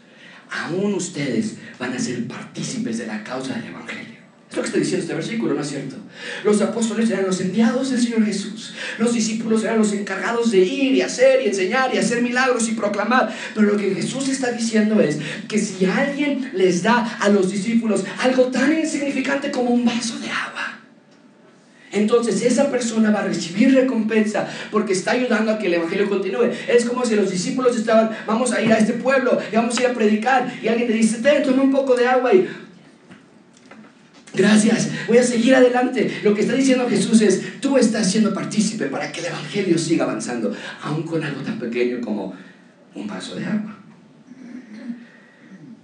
aún 0.51 0.95
ustedes 0.95 1.57
van 1.79 1.93
a 1.93 1.99
ser 1.99 2.27
partícipes 2.27 2.97
de 2.97 3.07
la 3.07 3.23
causa 3.23 3.53
del 3.57 3.67
Evangelio. 3.67 4.14
Es 4.51 4.57
lo 4.57 4.63
que 4.63 4.69
está 4.69 4.79
diciendo 4.79 5.03
este 5.03 5.15
versículo, 5.15 5.55
¿no 5.55 5.63
es 5.63 5.69
cierto? 5.69 5.97
Los 6.45 6.61
apóstoles 6.61 7.11
eran 7.11 7.27
los 7.27 7.41
enviados 7.41 7.91
del 7.91 8.01
Señor 8.01 8.25
Jesús. 8.25 8.75
Los 8.99 9.15
discípulos 9.15 9.65
eran 9.65 9.79
los 9.79 9.93
encargados 9.93 10.51
de 10.51 10.59
ir 10.59 10.95
y 10.95 11.03
hacer 11.03 11.43
y 11.43 11.49
enseñar 11.49 11.95
y 11.95 11.99
hacer 11.99 12.23
milagros 12.23 12.69
y 12.69 12.73
proclamar. 12.73 13.35
Pero 13.55 13.73
lo 13.73 13.77
que 13.77 13.95
Jesús 13.95 14.29
está 14.29 14.53
diciendo 14.53 15.01
es 15.01 15.19
que 15.49 15.59
si 15.59 15.87
alguien 15.87 16.51
les 16.55 16.83
da 16.83 17.19
a 17.21 17.29
los 17.31 17.51
discípulos 17.51 18.05
algo 18.21 18.45
tan 18.45 18.79
insignificante 18.79 19.51
como 19.51 19.71
un 19.71 19.85
vaso 19.85 20.19
de 20.21 20.31
agua, 20.31 20.75
entonces 21.95 22.43
esa 22.43 22.71
persona 22.71 23.11
va 23.11 23.21
a 23.21 23.27
recibir 23.29 23.73
recompensa 23.73 24.49
porque 24.71 24.93
está 24.93 25.13
ayudando 25.13 25.53
a 25.53 25.59
que 25.59 25.69
el 25.69 25.75
Evangelio 25.75 26.09
continúe. 26.09 26.51
Es 26.69 26.85
como 26.85 27.05
si 27.05 27.15
los 27.15 27.31
discípulos 27.31 27.77
estaban, 27.77 28.11
vamos 28.27 28.53
a 28.53 28.61
ir 28.61 28.73
a 28.73 28.79
este 28.79 28.95
pueblo 28.95 29.39
y 29.51 29.57
vamos 29.57 29.79
a 29.79 29.83
ir 29.83 29.87
a 29.89 29.95
predicar 29.95 30.53
y 30.61 30.69
alguien 30.69 30.89
te 30.89 30.95
dice, 30.95 31.19
ten, 31.19 31.43
toma 31.45 31.63
un 31.63 31.71
poco 31.71 31.95
de 31.95 32.07
agua 32.07 32.35
y 32.35 32.49
Gracias, 34.35 34.91
voy 35.07 35.19
a 35.19 35.23
seguir 35.23 35.55
adelante. 35.55 36.21
Lo 36.25 36.35
que 36.35 36.41
está 36.41 36.55
diciendo 36.55 36.89
Jesús 36.89 37.21
es, 37.21 37.61
tú 37.61 37.77
estás 37.79 38.11
siendo 38.11 38.35
partícipe 38.35 38.87
para 38.87 39.13
que 39.13 39.21
el 39.21 39.27
Evangelio 39.27 39.79
siga 39.79 40.05
avanzando, 40.05 40.53
aun 40.83 41.05
con 41.05 41.23
algo 41.23 41.41
tan 41.43 41.59
pequeño 41.59 42.01
como 42.01 42.35
un 42.95 43.07
vaso 43.07 43.37
de 43.37 43.47
agua. 43.47 43.79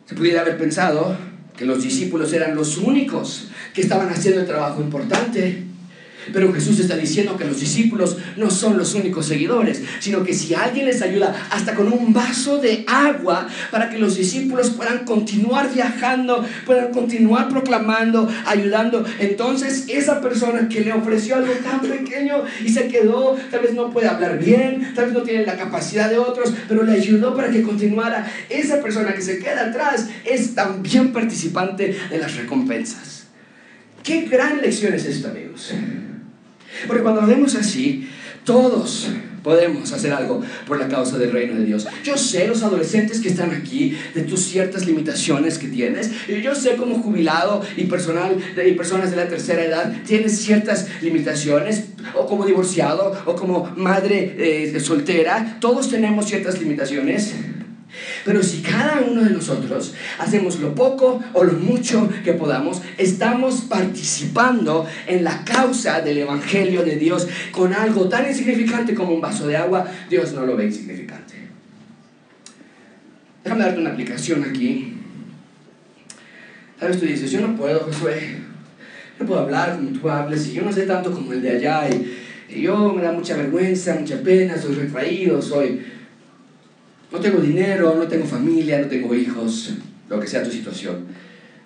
Se 0.05 0.17
pudiera 0.17 0.41
haber 0.41 0.59
pensado 0.59 1.17
que 1.57 1.65
los 1.65 1.83
discípulos 1.83 2.33
eran 2.33 2.57
los 2.57 2.79
únicos 2.79 3.49
que 3.73 3.83
estaban 3.83 4.09
haciendo 4.09 4.41
el 4.41 4.47
trabajo 4.47 4.81
importante. 4.81 5.70
Pero 6.33 6.53
Jesús 6.53 6.79
está 6.79 6.97
diciendo 6.97 7.37
que 7.37 7.45
los 7.45 7.61
discípulos 7.61 8.17
no 8.37 8.51
son 8.51 8.77
los 8.77 8.95
únicos 8.95 9.27
seguidores, 9.27 9.83
sino 10.01 10.23
que 10.23 10.35
si 10.35 10.55
alguien 10.55 10.87
les 10.87 11.03
ayuda 11.03 11.49
hasta 11.51 11.75
con 11.75 11.93
un 11.93 12.13
vaso 12.13 12.59
de 12.59 12.85
agua 12.87 13.49
para 13.71 13.91
que 13.91 13.99
los 13.99 14.17
discípulos 14.17 14.71
puedan 14.71 15.05
continuar 15.05 15.73
viajando, 15.73 16.45
puedan 16.67 16.93
continuar 16.93 17.49
proclamando, 17.49 18.29
ayudando, 18.47 19.05
entonces 19.19 19.87
esa 19.89 20.21
persona 20.21 20.69
que 20.69 20.81
le 20.81 20.93
ofreció 20.93 21.37
algo 21.37 21.53
tan 21.65 21.81
pequeño 21.81 22.45
y 22.65 22.69
se 22.69 22.89
quedó, 22.89 23.37
tal 23.51 23.61
vez 23.61 23.75
no 23.75 23.91
puede 23.91 24.09
hablar 24.09 24.39
bien, 24.39 24.93
tal 24.95 25.07
vez 25.07 25.15
no 25.15 25.23
tiene 25.23 25.47
la 25.47 25.57
capacidad 25.57 26.11
de 26.11 26.19
otros, 26.19 26.53
pero 26.69 26.83
le 26.85 26.93
ayudó 26.93 27.35
para 27.35 27.51
que 27.51 27.63
continuara, 27.63 28.31
esa 28.49 28.81
persona 28.83 29.15
que 29.15 29.23
se 29.23 29.39
queda 29.39 29.67
atrás 29.67 30.09
es 30.25 30.55
también 30.55 31.13
participante 31.13 31.97
de 32.11 32.19
las 32.19 32.37
recompensas. 32.37 33.27
Qué 34.03 34.23
gran 34.23 34.61
lección 34.61 34.95
es 34.95 35.05
esta, 35.05 35.31
amigos. 35.31 35.73
Porque 36.87 37.03
cuando 37.03 37.21
lo 37.23 37.27
vemos 37.27 37.55
así, 37.55 38.09
todos 38.45 39.09
podemos 39.43 39.93
hacer 39.93 40.13
algo 40.13 40.43
por 40.67 40.79
la 40.79 40.89
causa 40.89 41.19
del 41.19 41.33
reino 41.33 41.55
de 41.55 41.65
Dios. 41.65 41.87
Yo 42.05 42.17
sé 42.17 42.47
los 42.47 42.63
adolescentes 42.63 43.21
que 43.21 43.29
están 43.29 43.51
aquí, 43.51 43.97
de 44.15 44.23
tus 44.23 44.41
ciertas 44.41 44.87
limitaciones 44.87 45.59
que 45.59 45.69
tienes. 45.69 46.11
Yo 46.43 46.55
sé 46.55 46.77
como 46.77 46.97
jubilado 46.97 47.63
y, 47.77 47.85
personal, 47.85 48.37
y 48.65 48.73
personas 48.73 49.11
de 49.11 49.17
la 49.17 49.29
tercera 49.29 49.65
edad 49.65 49.93
tienes 50.07 50.39
ciertas 50.39 50.87
limitaciones, 51.03 51.85
o 52.15 52.27
como 52.27 52.47
divorciado, 52.47 53.13
o 53.27 53.35
como 53.35 53.73
madre 53.77 54.35
eh, 54.39 54.81
soltera. 54.81 55.59
Todos 55.61 55.91
tenemos 55.91 56.27
ciertas 56.27 56.59
limitaciones. 56.61 57.35
Pero 58.25 58.43
si 58.43 58.61
cada 58.61 59.01
uno 59.01 59.23
de 59.23 59.31
nosotros 59.31 59.95
hacemos 60.19 60.59
lo 60.61 60.75
poco 60.75 61.23
o 61.33 61.45
lo 61.45 61.55
mucho 61.55 62.09
que 62.25 62.35
podamos, 62.35 62.83
estamos 62.99 63.63
participando 63.63 64.87
en 65.07 65.25
la 65.25 65.45
causa 65.45 66.01
del 66.01 66.19
Evangelio 66.19 66.83
de 66.83 66.97
Dios 66.97 67.29
con 67.53 67.73
algo 67.73 68.09
tan 68.09 68.27
insignificante 68.27 68.95
como 68.95 69.15
un 69.15 69.21
vaso 69.21 69.47
de 69.47 69.57
agua, 69.57 69.87
Dios 70.09 70.33
no 70.33 70.45
lo 70.45 70.57
ve 70.57 70.67
insignificante. 70.67 71.35
Déjame 73.43 73.65
darte 73.65 73.81
una 73.81 73.91
aplicación 73.91 74.45
aquí. 74.45 74.95
Vez 76.81 76.99
tú 76.99 77.07
dices, 77.07 77.31
yo 77.31 77.41
no 77.41 77.57
puedo, 77.57 77.81
Josué. 77.81 78.39
no 79.19 79.27
puedo 79.27 79.41
hablar 79.41 79.77
como 79.77 79.91
tú 79.91 80.09
hables 80.09 80.47
y 80.49 80.55
yo 80.55 80.63
no 80.63 80.73
sé 80.73 80.87
tanto 80.87 81.13
como 81.13 81.33
el 81.33 81.43
de 81.43 81.51
allá 81.57 81.89
y 82.49 82.63
yo 82.63 82.93
me 82.93 83.03
da 83.03 83.13
mucha 83.13 83.37
vergüenza, 83.37 83.97
mucha 83.99 84.21
pena, 84.23 84.59
soy 84.59 84.75
retraído, 84.75 85.41
soy... 85.41 86.00
No 87.13 87.19
tengo 87.19 87.41
dinero, 87.41 87.97
no 87.97 88.07
tengo 88.07 88.25
familia, 88.25 88.81
no 88.81 88.87
tengo 88.87 89.15
hijos, 89.15 89.75
lo 90.09 90.21
que 90.21 90.27
sea 90.27 90.43
tu 90.43 90.51
situación. 90.51 91.07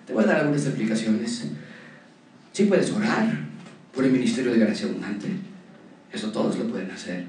Te 0.05 0.13
voy 0.13 0.23
a 0.23 0.27
dar 0.27 0.37
algunas 0.37 0.65
explicaciones. 0.65 1.45
Sí 2.51 2.63
puedes 2.65 2.91
orar 2.91 3.45
por 3.93 4.03
el 4.05 4.11
ministerio 4.11 4.51
de 4.51 4.59
gracia 4.59 4.87
abundante. 4.87 5.27
Eso 6.11 6.31
todos 6.31 6.57
lo 6.57 6.67
pueden 6.67 6.89
hacer. 6.91 7.25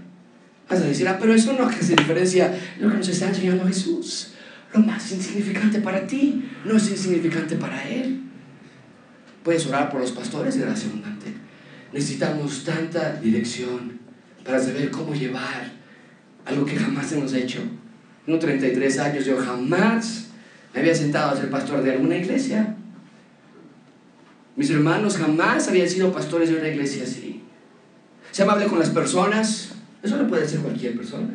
Vas 0.68 0.81
a 0.81 0.87
decir, 0.87 1.07
ah, 1.09 1.16
pero 1.20 1.35
eso 1.35 1.52
no 1.52 1.66
hace 1.66 1.94
diferencia 1.94 2.59
lo 2.81 2.90
que 2.90 2.96
nos 2.96 3.09
está 3.09 3.29
enseñando 3.29 3.66
Jesús. 3.66 4.33
Lo 4.72 4.81
más 4.81 5.11
insignificante 5.12 5.81
para 5.81 6.07
ti 6.07 6.44
no 6.64 6.76
es 6.76 6.90
insignificante 6.90 7.57
para 7.57 7.88
Él. 7.88 8.22
Puedes 9.42 9.66
orar 9.66 9.90
por 9.90 10.00
los 10.00 10.11
pastores 10.12 10.57
de 10.57 10.62
gracia 10.62 10.88
abundante. 10.88 11.33
Necesitamos 11.92 12.64
tanta 12.64 13.14
dirección 13.20 14.00
para 14.44 14.59
saber 14.59 14.90
cómo 14.90 15.14
llevar 15.14 15.70
algo 16.44 16.64
que 16.64 16.76
jamás 16.76 17.12
hemos 17.12 17.33
hecho. 17.33 17.61
No 18.26 18.38
33 18.38 18.98
años 18.98 19.24
yo 19.24 19.36
jamás 19.38 20.26
me 20.74 20.80
había 20.80 20.94
sentado 20.94 21.30
a 21.30 21.36
ser 21.36 21.50
pastor 21.50 21.82
de 21.82 21.92
alguna 21.92 22.16
iglesia. 22.16 22.74
Mis 24.56 24.70
hermanos 24.70 25.16
jamás 25.16 25.68
habían 25.68 25.88
sido 25.88 26.12
pastores 26.12 26.48
de 26.50 26.56
una 26.56 26.68
iglesia 26.68 27.04
así. 27.04 27.42
Sé 28.32 28.42
amable 28.42 28.66
con 28.66 28.78
las 28.78 28.90
personas, 28.90 29.70
eso 30.02 30.16
no 30.16 30.28
puede 30.28 30.48
ser 30.48 30.60
cualquier 30.60 30.96
persona. 30.96 31.28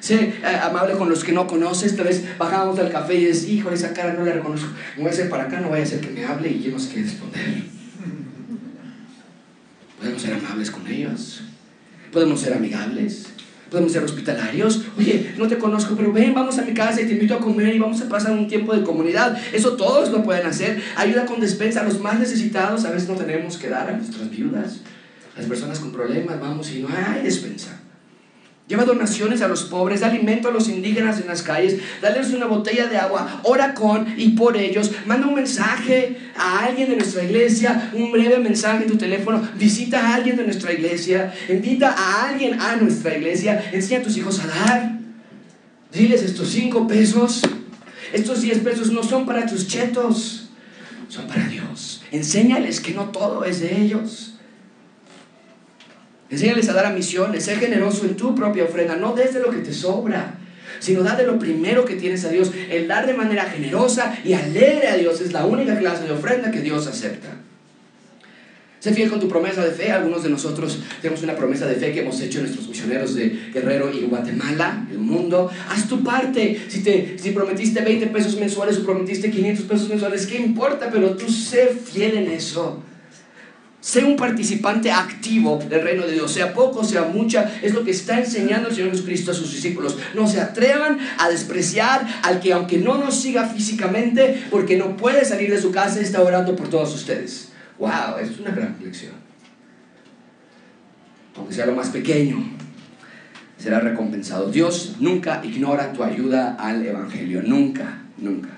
Sé 0.00 0.34
eh, 0.42 0.46
amable 0.62 0.94
con 0.94 1.08
los 1.08 1.24
que 1.24 1.32
no 1.32 1.46
conoces, 1.46 1.96
tal 1.96 2.06
vez 2.06 2.24
bajamos 2.38 2.76
del 2.76 2.90
café 2.90 3.14
y 3.14 3.26
dices, 3.26 3.48
híjole, 3.48 3.74
esa 3.74 3.92
cara 3.92 4.12
no 4.12 4.24
la 4.24 4.32
reconozco, 4.32 4.68
me 4.96 5.02
voy 5.02 5.10
a 5.10 5.12
hacer 5.12 5.28
para 5.28 5.44
acá, 5.44 5.60
no 5.60 5.70
vaya 5.70 5.82
a 5.82 5.86
ser 5.86 6.00
que 6.00 6.10
me 6.10 6.24
hable 6.24 6.50
y 6.50 6.62
yo 6.62 6.72
no 6.72 6.78
sé 6.78 6.94
qué 6.94 7.02
responder. 7.02 7.64
Podemos 9.98 10.22
ser 10.22 10.34
amables 10.34 10.70
con 10.70 10.86
ellos, 10.86 11.42
podemos 12.12 12.40
ser 12.40 12.54
amigables, 12.54 13.26
podemos 13.70 13.92
ser 13.92 14.04
hospitalarios. 14.04 14.84
Oye, 14.98 15.34
no 15.36 15.48
te 15.48 15.58
conozco, 15.58 15.94
pero 15.96 16.12
ven, 16.12 16.34
vamos 16.34 16.58
a 16.58 16.62
mi 16.62 16.74
casa 16.74 17.00
y 17.00 17.06
te 17.06 17.12
invito 17.12 17.34
a 17.34 17.40
comer 17.40 17.74
y 17.74 17.78
vamos 17.78 18.00
a 18.00 18.08
pasar 18.08 18.32
un 18.32 18.48
tiempo 18.48 18.74
de 18.74 18.82
comunidad. 18.82 19.38
Eso 19.52 19.76
todos 19.76 20.10
lo 20.10 20.22
pueden 20.22 20.46
hacer. 20.46 20.82
Ayuda 20.96 21.26
con 21.26 21.40
despensa 21.40 21.80
a 21.80 21.84
los 21.84 22.00
más 22.00 22.18
necesitados. 22.18 22.84
A 22.84 22.90
veces 22.90 23.08
no 23.08 23.14
tenemos 23.14 23.56
que 23.58 23.68
dar 23.68 23.88
a 23.88 23.96
nuestras 23.96 24.30
viudas. 24.30 24.80
Las 25.36 25.46
personas 25.46 25.78
con 25.78 25.92
problemas, 25.92 26.40
vamos 26.40 26.70
y 26.72 26.80
no 26.80 26.88
hay 26.88 27.22
despensa. 27.22 27.80
Lleva 28.68 28.84
donaciones 28.84 29.42
a 29.42 29.48
los 29.48 29.62
pobres, 29.62 30.00
da 30.00 30.08
alimento 30.08 30.48
a 30.48 30.50
los 30.50 30.68
indígenas 30.68 31.20
en 31.20 31.28
las 31.28 31.42
calles, 31.42 31.78
dales 32.02 32.32
una 32.32 32.46
botella 32.46 32.88
de 32.88 32.96
agua, 32.96 33.40
ora 33.44 33.74
con 33.74 34.12
y 34.16 34.30
por 34.30 34.56
ellos, 34.56 34.90
manda 35.06 35.28
un 35.28 35.36
mensaje 35.36 36.16
a 36.36 36.64
alguien 36.64 36.90
de 36.90 36.96
nuestra 36.96 37.22
iglesia, 37.22 37.92
un 37.94 38.10
breve 38.10 38.38
mensaje 38.38 38.82
en 38.82 38.90
tu 38.90 38.96
teléfono, 38.96 39.48
visita 39.56 40.00
a 40.00 40.14
alguien 40.16 40.36
de 40.36 40.42
nuestra 40.42 40.72
iglesia, 40.72 41.32
invita 41.48 41.94
a 41.96 42.28
alguien 42.28 42.60
a 42.60 42.74
nuestra 42.74 43.16
iglesia, 43.16 43.70
enseña 43.72 44.00
a 44.00 44.02
tus 44.02 44.16
hijos 44.16 44.40
a 44.40 44.46
dar. 44.48 44.98
Diles 45.92 46.22
estos 46.22 46.48
cinco 46.48 46.88
pesos, 46.88 47.42
estos 48.12 48.42
diez 48.42 48.58
pesos 48.58 48.90
no 48.90 49.04
son 49.04 49.26
para 49.26 49.46
tus 49.46 49.68
chetos, 49.68 50.48
son 51.06 51.28
para 51.28 51.46
Dios. 51.46 52.02
Enséñales 52.10 52.80
que 52.80 52.94
no 52.94 53.10
todo 53.10 53.44
es 53.44 53.60
de 53.60 53.80
ellos. 53.80 54.35
Enséñales 56.28 56.68
a 56.68 56.72
dar 56.72 56.86
a 56.86 56.90
misiones, 56.90 57.44
sé 57.44 57.56
generoso 57.56 58.04
en 58.04 58.16
tu 58.16 58.34
propia 58.34 58.64
ofrenda, 58.64 58.96
no 58.96 59.14
desde 59.14 59.40
lo 59.40 59.50
que 59.50 59.58
te 59.58 59.72
sobra, 59.72 60.38
sino 60.80 61.02
da 61.02 61.16
de 61.16 61.26
lo 61.26 61.38
primero 61.38 61.84
que 61.84 61.94
tienes 61.94 62.24
a 62.24 62.30
Dios. 62.30 62.50
El 62.70 62.88
dar 62.88 63.06
de 63.06 63.14
manera 63.14 63.44
generosa 63.44 64.16
y 64.24 64.32
alegre 64.32 64.88
a 64.88 64.96
Dios 64.96 65.20
es 65.20 65.32
la 65.32 65.46
única 65.46 65.78
clase 65.78 66.04
de 66.04 66.12
ofrenda 66.12 66.50
que 66.50 66.60
Dios 66.60 66.86
acepta. 66.86 67.28
Sé 68.86 68.92
fiel 68.92 69.10
con 69.10 69.18
tu 69.18 69.26
promesa 69.26 69.64
de 69.64 69.72
fe. 69.72 69.90
Algunos 69.90 70.22
de 70.22 70.30
nosotros 70.30 70.78
tenemos 71.00 71.22
una 71.22 71.34
promesa 71.34 71.66
de 71.66 71.76
fe 71.76 71.92
que 71.92 72.02
hemos 72.02 72.20
hecho 72.20 72.40
nuestros 72.40 72.68
misioneros 72.68 73.14
de 73.14 73.50
Guerrero 73.52 73.90
y 73.92 74.02
Guatemala, 74.02 74.86
el 74.90 74.98
mundo. 74.98 75.50
Haz 75.70 75.88
tu 75.88 76.04
parte. 76.04 76.60
Si, 76.68 76.82
te, 76.82 77.16
si 77.18 77.30
prometiste 77.30 77.80
20 77.80 78.06
pesos 78.08 78.36
mensuales 78.38 78.78
o 78.78 78.84
prometiste 78.84 79.30
500 79.30 79.64
pesos 79.64 79.88
mensuales, 79.88 80.26
¿qué 80.26 80.36
importa? 80.36 80.90
Pero 80.92 81.16
tú 81.16 81.28
sé 81.28 81.68
fiel 81.68 82.16
en 82.16 82.30
eso. 82.30 82.82
Sé 83.86 84.02
un 84.02 84.16
participante 84.16 84.90
activo 84.90 85.60
del 85.70 85.80
reino 85.80 86.04
de 86.04 86.14
Dios, 86.14 86.32
sea 86.32 86.52
poco, 86.52 86.82
sea 86.82 87.02
mucha, 87.02 87.56
es 87.62 87.72
lo 87.72 87.84
que 87.84 87.92
está 87.92 88.18
enseñando 88.18 88.68
el 88.68 88.74
Señor 88.74 88.90
Jesucristo 88.90 89.30
a 89.30 89.34
sus 89.34 89.52
discípulos. 89.52 89.96
No 90.12 90.26
se 90.26 90.40
atrevan 90.40 90.98
a 91.18 91.28
despreciar 91.28 92.04
al 92.24 92.40
que 92.40 92.52
aunque 92.52 92.78
no 92.78 92.98
nos 92.98 93.14
siga 93.14 93.46
físicamente, 93.48 94.42
porque 94.50 94.76
no 94.76 94.96
puede 94.96 95.24
salir 95.24 95.52
de 95.52 95.60
su 95.60 95.70
casa, 95.70 96.00
está 96.00 96.20
orando 96.20 96.56
por 96.56 96.68
todos 96.68 96.92
ustedes. 96.96 97.52
¡Wow! 97.78 98.18
Es 98.20 98.36
una 98.40 98.50
gran 98.50 98.76
lección. 98.82 99.12
Aunque 101.36 101.54
sea 101.54 101.66
lo 101.66 101.76
más 101.76 101.90
pequeño, 101.90 102.42
será 103.56 103.78
recompensado. 103.78 104.50
Dios 104.50 104.96
nunca 104.98 105.42
ignora 105.44 105.92
tu 105.92 106.02
ayuda 106.02 106.56
al 106.58 106.84
Evangelio, 106.84 107.40
nunca, 107.40 108.02
nunca. 108.18 108.48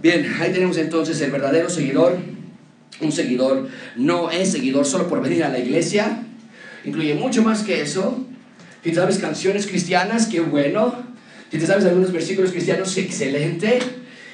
Bien, 0.00 0.34
ahí 0.40 0.52
tenemos 0.52 0.78
entonces 0.78 1.20
el 1.20 1.30
verdadero 1.30 1.68
seguidor 1.68 2.16
un 3.00 3.12
seguidor 3.12 3.68
no 3.96 4.30
es 4.30 4.52
seguidor 4.52 4.86
solo 4.86 5.08
por 5.08 5.22
venir 5.22 5.44
a 5.44 5.48
la 5.48 5.58
iglesia, 5.58 6.22
incluye 6.84 7.14
mucho 7.14 7.42
más 7.42 7.62
que 7.62 7.82
eso. 7.82 8.24
Si 8.82 8.90
te 8.90 8.96
sabes 8.96 9.18
canciones 9.18 9.66
cristianas, 9.66 10.26
qué 10.26 10.40
bueno. 10.40 10.94
Si 11.50 11.58
te 11.58 11.66
sabes 11.66 11.84
algunos 11.84 12.12
versículos 12.12 12.52
cristianos, 12.52 12.96
excelente. 12.96 13.78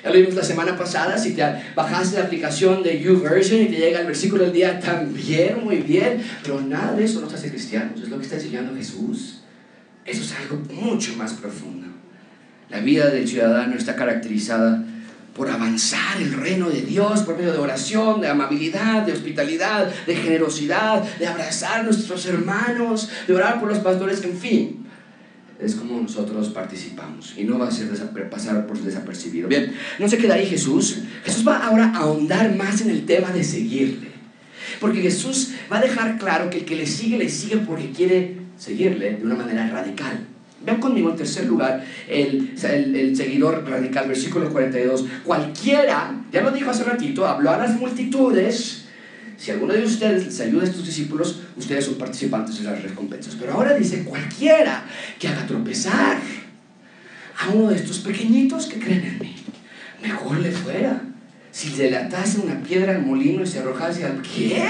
Ya 0.05 0.11
lo 0.11 0.17
vimos 0.17 0.35
la 0.35 0.43
semana 0.43 0.77
pasada, 0.77 1.17
si 1.17 1.33
te 1.33 1.43
bajaste 1.77 2.19
la 2.19 2.25
aplicación 2.25 2.83
de 2.83 3.01
YouVersion 3.01 3.63
y 3.63 3.67
te 3.67 3.77
llega 3.77 4.01
el 4.01 4.07
versículo 4.07 4.45
del 4.45 4.53
día, 4.53 4.81
también, 4.81 5.63
muy 5.63 5.77
bien. 5.77 6.23
Pero 6.43 6.61
nada 6.61 6.95
de 6.95 7.05
eso 7.05 7.21
nos 7.21 7.33
hace 7.33 7.51
cristianos, 7.51 8.01
es 8.01 8.09
lo 8.09 8.19
que 8.19 8.25
está 8.25 8.37
enseñando 8.37 8.75
Jesús. 8.77 9.43
Eso 10.05 10.23
es 10.23 10.33
algo 10.33 10.61
mucho 10.75 11.15
más 11.17 11.35
profundo. 11.35 11.87
La 12.69 12.81
vida 12.81 13.11
del 13.11 13.29
ciudadano 13.29 13.77
está 13.77 13.95
caracterizada 13.95 14.85
por 15.35 15.49
avanzar 15.49 16.21
el 16.21 16.33
reino 16.33 16.69
de 16.69 16.83
Dios 16.83 17.21
por 17.21 17.37
medio 17.37 17.53
de 17.53 17.59
oración, 17.59 18.21
de 18.21 18.29
amabilidad, 18.29 19.03
de 19.03 19.13
hospitalidad, 19.13 19.91
de 20.07 20.15
generosidad, 20.15 21.03
de 21.19 21.27
abrazar 21.27 21.81
a 21.81 21.83
nuestros 21.85 22.27
hermanos, 22.27 23.09
de 23.27 23.35
orar 23.35 23.59
por 23.59 23.71
los 23.71 23.79
pastores, 23.79 24.23
en 24.25 24.37
fin. 24.37 24.87
Es 25.59 25.77
como 25.77 26.01
nosotros 26.01 26.49
participamos 26.49 27.35
y 27.37 27.45
no 27.45 27.59
va 27.59 27.69
a 27.69 27.71
ser 27.71 27.89
pasar 28.29 28.67
por 28.67 28.79
desapercibido. 28.79 29.49
Bien, 29.49 29.73
no 29.99 30.09
se 30.09 30.19
queda 30.19 30.35
ahí 30.35 30.47
Jesús. 30.47 30.99
Jesús 31.25 31.47
va 31.47 31.65
ahora 31.65 31.93
a 31.95 31.99
ahondar 31.99 32.55
más 32.57 32.81
en 32.81 32.91
el 32.91 33.07
tema 33.07 33.31
de 33.31 33.45
seguirle. 33.45 34.09
Porque 34.81 35.01
Jesús 35.01 35.53
va 35.73 35.79
a 35.79 35.83
dejar 35.83 36.19
claro 36.19 36.51
que 36.51 36.59
el 36.59 36.65
que 36.65 36.77
le 36.77 36.87
sigue, 36.87 37.17
le 37.17 37.29
sigue 37.29 37.59
porque 37.59 37.91
quiere 37.91 38.39
seguirle 38.57 39.17
de 39.17 39.25
una 39.25 39.37
manera 39.37 39.69
radical. 39.69 40.27
Vean 40.65 40.81
conmigo 40.81 41.11
en 41.11 41.17
tercer 41.17 41.47
lugar 41.47 41.85
el, 42.09 42.55
el, 42.63 43.17
seguidor 43.17 43.69
radical, 43.69 44.09
versículo 44.09 44.49
42. 44.51 45.05
Cualquiera, 45.25 46.25
ya 46.31 46.43
lo 46.43 46.51
dijo 46.53 46.71
hace 46.71 46.85
ratito, 46.85 47.27
habló 47.27 47.51
a 47.51 47.59
las 47.59 47.79
multitudes. 47.79 48.85
Si 49.37 49.51
alguno 49.51 49.75
de 49.75 49.83
ustedes 49.83 50.25
les 50.25 50.41
ayuda 50.41 50.63
a 50.63 50.67
estos 50.67 50.87
discípulos, 50.87 51.41
ustedes 51.57 51.85
son 51.87 51.95
participantes 51.95 52.59
de 52.59 52.65
las 52.65 52.81
recompensas. 52.81 53.35
Pero 53.35 53.55
ahora 53.55 53.75
dice, 53.75 54.05
cualquiera 54.05 54.85
que 55.19 55.27
haga 55.27 55.47
tropezar 55.47 56.19
a 57.39 57.49
uno 57.49 57.71
de 57.71 57.77
estos 57.77 57.99
pequeñitos 57.99 58.67
que 58.67 58.79
creen 58.79 59.05
en 59.05 59.19
mí, 59.19 59.35
mejor 60.01 60.39
le 60.39 60.53
fuera. 60.53 61.03
Si 61.51 61.69
se 61.69 61.91
le 61.91 61.97
atase 61.97 62.41
una 62.41 62.63
piedra 62.63 62.93
al 62.93 63.05
molino 63.05 63.43
y 63.43 63.47
se 63.47 63.59
arrojase 63.59 64.05
al... 64.05 64.23
¿Qué? 64.23 64.63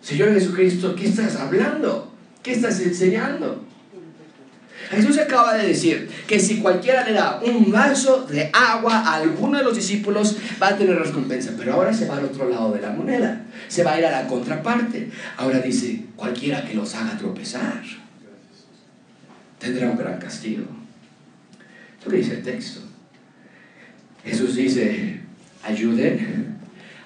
Señor 0.00 0.32
Jesucristo, 0.32 0.94
¿qué 0.94 1.06
estás 1.08 1.36
hablando? 1.36 2.14
¿Qué 2.42 2.52
estás 2.52 2.80
enseñando? 2.80 3.63
Jesús 4.90 5.18
acaba 5.18 5.54
de 5.54 5.68
decir 5.68 6.10
que 6.26 6.38
si 6.38 6.60
cualquiera 6.60 7.04
le 7.04 7.12
da 7.12 7.40
un 7.44 7.70
vaso 7.70 8.26
de 8.26 8.50
agua 8.52 8.98
a 8.98 9.14
alguno 9.16 9.58
de 9.58 9.64
los 9.64 9.74
discípulos, 9.74 10.36
va 10.62 10.68
a 10.68 10.76
tener 10.76 10.96
recompensa. 10.96 11.52
Pero 11.56 11.74
ahora 11.74 11.92
se 11.92 12.06
va 12.06 12.18
al 12.18 12.24
otro 12.24 12.48
lado 12.48 12.72
de 12.72 12.80
la 12.80 12.90
moneda. 12.90 13.44
Se 13.68 13.82
va 13.82 13.92
a 13.92 13.98
ir 13.98 14.06
a 14.06 14.10
la 14.10 14.26
contraparte. 14.26 15.10
Ahora 15.36 15.60
dice, 15.60 16.04
cualquiera 16.16 16.64
que 16.64 16.74
los 16.74 16.94
haga 16.94 17.16
tropezar, 17.16 17.82
tendrá 19.58 19.90
un 19.90 19.96
gran 19.96 20.18
castigo. 20.18 20.66
Esto 21.98 22.10
que 22.10 22.16
dice 22.18 22.34
el 22.34 22.42
texto. 22.42 22.80
Jesús 24.24 24.54
dice, 24.54 25.20
ayuden 25.62 26.58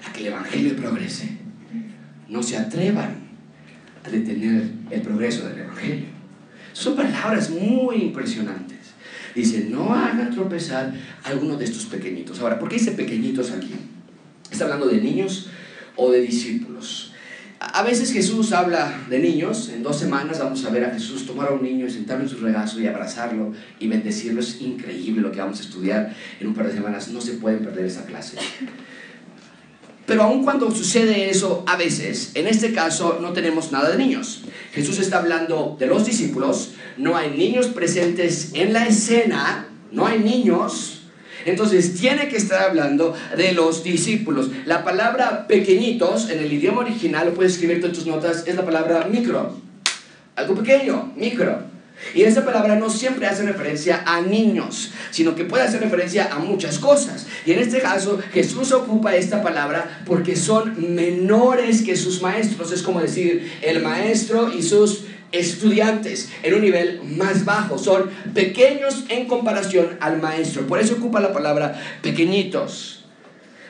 a 0.06 0.12
que 0.12 0.20
el 0.20 0.26
Evangelio 0.26 0.76
progrese. 0.76 1.28
No 2.28 2.42
se 2.42 2.56
atrevan 2.56 3.16
a 4.04 4.10
detener 4.10 4.64
el 4.90 5.00
progreso 5.02 5.48
del 5.48 5.60
Evangelio. 5.60 6.17
Son 6.78 6.94
palabras 6.94 7.50
muy 7.50 7.96
impresionantes. 7.96 8.78
Dice, 9.34 9.66
no 9.68 9.92
hagan 9.92 10.30
tropezar 10.30 10.94
a 11.24 11.28
alguno 11.28 11.56
de 11.56 11.64
estos 11.64 11.86
pequeñitos. 11.86 12.38
Ahora, 12.38 12.60
¿por 12.60 12.68
qué 12.68 12.76
dice 12.76 12.92
pequeñitos 12.92 13.50
aquí? 13.50 13.74
¿Está 14.48 14.66
hablando 14.66 14.86
de 14.86 15.00
niños 15.00 15.48
o 15.96 16.12
de 16.12 16.20
discípulos? 16.20 17.12
A 17.58 17.82
veces 17.82 18.12
Jesús 18.12 18.52
habla 18.52 18.96
de 19.10 19.18
niños. 19.18 19.70
En 19.70 19.82
dos 19.82 19.98
semanas 19.98 20.38
vamos 20.38 20.64
a 20.64 20.70
ver 20.70 20.84
a 20.84 20.90
Jesús 20.90 21.26
tomar 21.26 21.48
a 21.48 21.54
un 21.54 21.64
niño 21.64 21.84
y 21.84 21.90
sentarlo 21.90 22.22
en 22.22 22.30
su 22.30 22.36
regazo 22.36 22.80
y 22.80 22.86
abrazarlo 22.86 23.52
y 23.80 23.88
bendecirlo. 23.88 24.40
Es 24.40 24.60
increíble 24.60 25.20
lo 25.20 25.32
que 25.32 25.40
vamos 25.40 25.58
a 25.58 25.62
estudiar 25.62 26.14
en 26.38 26.46
un 26.46 26.54
par 26.54 26.68
de 26.68 26.74
semanas. 26.74 27.08
No 27.08 27.20
se 27.20 27.32
pueden 27.32 27.64
perder 27.64 27.86
esa 27.86 28.06
clase. 28.06 28.38
Pero 30.08 30.22
aun 30.22 30.42
cuando 30.42 30.70
sucede 30.70 31.28
eso 31.28 31.62
a 31.66 31.76
veces, 31.76 32.30
en 32.34 32.46
este 32.46 32.72
caso 32.72 33.18
no 33.20 33.34
tenemos 33.34 33.72
nada 33.72 33.90
de 33.90 33.98
niños. 33.98 34.40
Jesús 34.72 34.98
está 34.98 35.18
hablando 35.18 35.76
de 35.78 35.86
los 35.86 36.06
discípulos, 36.06 36.70
no 36.96 37.14
hay 37.14 37.30
niños 37.36 37.66
presentes 37.66 38.52
en 38.54 38.72
la 38.72 38.86
escena, 38.86 39.68
no 39.92 40.06
hay 40.06 40.18
niños. 40.20 41.02
Entonces 41.44 41.94
tiene 42.00 42.28
que 42.28 42.38
estar 42.38 42.62
hablando 42.62 43.14
de 43.36 43.52
los 43.52 43.84
discípulos. 43.84 44.48
La 44.64 44.82
palabra 44.82 45.46
pequeñitos 45.46 46.30
en 46.30 46.38
el 46.38 46.50
idioma 46.54 46.80
original, 46.80 47.26
lo 47.26 47.34
puedes 47.34 47.52
escribir 47.52 47.84
en 47.84 47.92
tus 47.92 48.06
notas, 48.06 48.44
es 48.46 48.56
la 48.56 48.64
palabra 48.64 49.06
micro. 49.10 49.58
Algo 50.36 50.54
pequeño, 50.54 51.12
micro. 51.16 51.64
Y 52.14 52.22
esa 52.22 52.44
palabra 52.44 52.76
no 52.76 52.90
siempre 52.90 53.26
hace 53.26 53.42
referencia 53.42 54.02
a 54.06 54.20
niños, 54.20 54.92
sino 55.10 55.34
que 55.34 55.44
puede 55.44 55.64
hacer 55.64 55.80
referencia 55.80 56.32
a 56.32 56.38
muchas 56.38 56.78
cosas. 56.78 57.26
Y 57.44 57.52
en 57.52 57.58
este 57.58 57.80
caso 57.80 58.18
Jesús 58.32 58.72
ocupa 58.72 59.14
esta 59.14 59.42
palabra 59.42 60.02
porque 60.06 60.36
son 60.36 60.94
menores 60.94 61.82
que 61.82 61.96
sus 61.96 62.22
maestros. 62.22 62.72
Es 62.72 62.82
como 62.82 63.00
decir, 63.00 63.52
el 63.62 63.82
maestro 63.82 64.52
y 64.52 64.62
sus 64.62 65.04
estudiantes 65.32 66.30
en 66.42 66.54
un 66.54 66.62
nivel 66.62 67.00
más 67.02 67.44
bajo. 67.44 67.78
Son 67.78 68.10
pequeños 68.34 69.04
en 69.08 69.26
comparación 69.26 69.98
al 70.00 70.20
maestro. 70.20 70.66
Por 70.66 70.80
eso 70.80 70.94
ocupa 70.94 71.20
la 71.20 71.32
palabra 71.32 71.80
pequeñitos. 72.02 72.97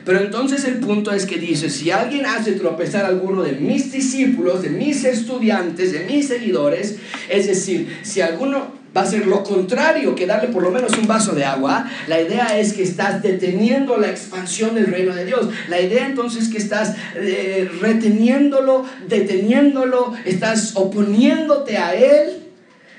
Pero 0.09 0.21
entonces 0.21 0.64
el 0.64 0.77
punto 0.77 1.12
es 1.12 1.27
que 1.27 1.37
dice, 1.37 1.68
si 1.68 1.90
alguien 1.90 2.25
hace 2.25 2.53
tropezar 2.53 3.05
a 3.05 3.09
alguno 3.09 3.42
de 3.42 3.53
mis 3.53 3.92
discípulos, 3.92 4.62
de 4.62 4.71
mis 4.71 5.05
estudiantes, 5.05 5.92
de 5.92 6.01
mis 6.07 6.29
seguidores, 6.29 6.97
es 7.29 7.47
decir, 7.47 7.94
si 8.01 8.23
alguno 8.23 8.73
va 8.97 9.03
a 9.03 9.05
hacer 9.05 9.27
lo 9.27 9.42
contrario 9.42 10.14
que 10.14 10.25
darle 10.25 10.49
por 10.49 10.62
lo 10.62 10.71
menos 10.71 10.97
un 10.97 11.07
vaso 11.07 11.35
de 11.35 11.44
agua, 11.44 11.90
la 12.07 12.23
idea 12.23 12.59
es 12.59 12.73
que 12.73 12.85
estás 12.85 13.23
deteniendo 13.23 13.99
la 13.99 14.09
expansión 14.09 14.75
del 14.75 14.87
reino 14.87 15.14
de 15.14 15.27
Dios. 15.27 15.51
La 15.68 15.79
idea 15.79 16.07
entonces 16.07 16.44
es 16.44 16.49
que 16.49 16.57
estás 16.57 16.97
eh, 17.14 17.71
reteniéndolo, 17.79 18.87
deteniéndolo, 19.09 20.14
estás 20.25 20.73
oponiéndote 20.75 21.77
a 21.77 21.94
él, 21.94 22.44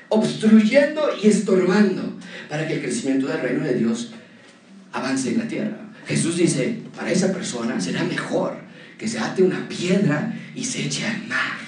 obstruyendo 0.10 1.10
y 1.24 1.28
estorbando 1.28 2.04
para 2.48 2.68
que 2.68 2.76
el 2.76 2.82
crecimiento 2.84 3.26
del 3.26 3.42
reino 3.42 3.64
de 3.64 3.74
Dios 3.74 4.12
avance 4.92 5.30
en 5.30 5.40
la 5.40 5.48
tierra. 5.48 5.89
Jesús 6.10 6.38
dice, 6.38 6.76
para 6.96 7.12
esa 7.12 7.32
persona 7.32 7.80
será 7.80 8.04
mejor 8.04 8.56
que 8.98 9.08
se 9.08 9.20
ate 9.20 9.44
una 9.44 9.70
piedra 9.70 10.36
y 10.56 10.64
se 10.64 10.84
eche 10.84 11.06
al 11.06 11.28
mar. 11.28 11.60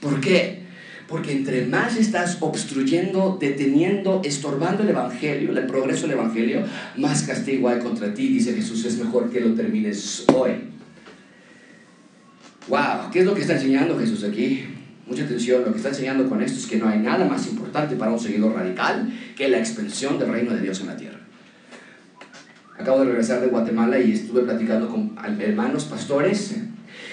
¿Por 0.00 0.20
qué? 0.20 0.64
Porque 1.06 1.30
entre 1.30 1.64
más 1.64 1.96
estás 1.96 2.38
obstruyendo, 2.40 3.38
deteniendo, 3.40 4.22
estorbando 4.24 4.82
el 4.82 4.88
Evangelio, 4.88 5.56
el 5.56 5.66
progreso 5.66 6.08
del 6.08 6.18
Evangelio, 6.18 6.64
más 6.96 7.22
castigo 7.22 7.68
hay 7.68 7.78
contra 7.78 8.12
ti. 8.12 8.26
Dice 8.26 8.54
Jesús, 8.54 8.84
es 8.86 8.98
mejor 8.98 9.30
que 9.30 9.40
lo 9.40 9.54
termines 9.54 10.24
hoy. 10.34 10.50
Wow, 12.66 13.12
¿qué 13.12 13.20
es 13.20 13.24
lo 13.24 13.34
que 13.34 13.42
está 13.42 13.54
enseñando 13.54 13.96
Jesús 13.96 14.24
aquí? 14.24 14.64
Mucha 15.06 15.22
atención, 15.22 15.62
lo 15.64 15.70
que 15.70 15.76
está 15.76 15.90
enseñando 15.90 16.28
con 16.28 16.42
esto 16.42 16.58
es 16.58 16.66
que 16.66 16.78
no 16.78 16.88
hay 16.88 16.98
nada 16.98 17.24
más 17.24 17.46
importante 17.46 17.94
para 17.94 18.10
un 18.10 18.18
seguidor 18.18 18.52
radical 18.52 19.12
que 19.36 19.48
la 19.48 19.58
expansión 19.58 20.18
del 20.18 20.32
reino 20.32 20.52
de 20.52 20.60
Dios 20.60 20.80
en 20.80 20.88
la 20.88 20.96
tierra. 20.96 21.13
Acabo 22.78 23.00
de 23.00 23.06
regresar 23.06 23.40
de 23.40 23.46
Guatemala 23.46 23.98
y 24.00 24.12
estuve 24.12 24.42
platicando 24.42 24.88
con 24.88 25.16
hermanos 25.40 25.84
pastores 25.84 26.56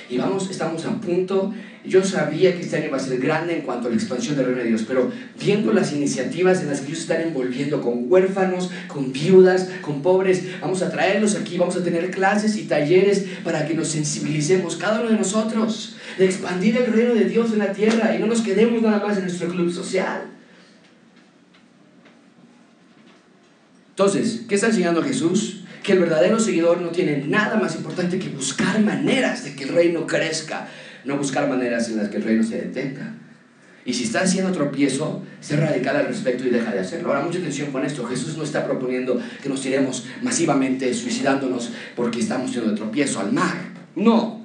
y 0.10 0.17
vamos, 0.17 0.50
estamos 0.50 0.86
a 0.86 1.00
punto. 1.00 1.54
Yo 1.86 2.04
sabía 2.04 2.54
que 2.54 2.62
este 2.62 2.78
año 2.78 2.91
va 2.91 2.97
a 2.97 3.00
ser 3.00 3.19
grande 3.19 3.56
en 3.56 3.62
cuanto 3.62 3.88
a 3.88 3.89
la 3.89 3.95
expansión 3.95 4.36
del 4.36 4.47
reino 4.47 4.62
de 4.62 4.67
Dios, 4.67 4.84
pero 4.88 5.10
viendo 5.39 5.71
las 5.71 5.93
iniciativas 5.93 6.62
en 6.62 6.67
las 6.67 6.82
que 6.82 6.88
ellos 6.88 7.00
están 7.00 7.21
envolviendo 7.21 7.82
con 7.82 8.12
huérfanos, 8.12 8.69
con 8.88 9.13
viudas, 9.13 9.69
con 9.82 10.02
pobres, 10.02 10.43
vamos 10.60 10.82
a 10.82 10.91
traerlos 10.91 11.36
aquí, 11.36 11.58
vamos 11.58 11.78
a 11.78 11.84
tener 11.84 12.12
clases 12.12 12.58
y 12.58 12.63
talleres 12.63 13.26
para 13.43 13.65
que 13.65 13.74
nos 13.74 13.88
sensibilicemos 13.88 14.76
cada 14.76 15.00
uno 15.00 15.12
de 15.12 15.17
nosotros 15.17 15.95
de 16.17 16.26
expandir 16.26 16.76
el 16.78 16.91
reino 16.91 17.13
de 17.13 17.26
Dios 17.26 17.54
en 17.54 17.60
la 17.60 17.71
tierra 17.71 18.13
y 18.13 18.19
no 18.19 18.28
nos 18.28 18.41
quedemos 18.41 18.82
nada 18.82 19.06
más 19.06 19.17
en 19.17 19.24
nuestro 19.24 19.47
club 19.47 19.71
social. 19.71 20.24
Entonces, 24.03 24.41
¿qué 24.49 24.55
está 24.55 24.65
enseñando 24.65 25.03
Jesús? 25.03 25.61
Que 25.83 25.91
el 25.91 25.99
verdadero 25.99 26.39
seguidor 26.39 26.81
no 26.81 26.89
tiene 26.89 27.23
nada 27.27 27.57
más 27.57 27.75
importante 27.75 28.17
que 28.17 28.29
buscar 28.29 28.81
maneras 28.81 29.43
de 29.43 29.55
que 29.55 29.65
el 29.65 29.69
reino 29.69 30.07
crezca, 30.07 30.67
no 31.05 31.17
buscar 31.17 31.47
maneras 31.47 31.87
en 31.87 31.97
las 31.97 32.09
que 32.09 32.17
el 32.17 32.23
reino 32.23 32.43
se 32.43 32.59
detenga. 32.59 33.13
Y 33.85 33.93
si 33.93 34.05
está 34.05 34.21
haciendo 34.21 34.51
tropiezo, 34.53 35.21
sé 35.39 35.55
radical 35.55 35.97
al 35.97 36.07
respecto 36.07 36.47
y 36.47 36.49
deja 36.49 36.71
de 36.71 36.79
hacerlo. 36.79 37.09
Ahora, 37.09 37.21
mucha 37.23 37.37
atención 37.37 37.71
con 37.71 37.85
esto. 37.85 38.03
Jesús 38.07 38.35
no 38.37 38.43
está 38.43 38.65
proponiendo 38.65 39.21
que 39.43 39.49
nos 39.49 39.61
tiremos 39.61 40.07
masivamente 40.23 40.91
suicidándonos 40.95 41.69
porque 41.95 42.21
estamos 42.21 42.49
haciendo 42.49 42.73
tropiezo 42.73 43.19
al 43.19 43.31
mar. 43.31 43.55
No, 43.95 44.40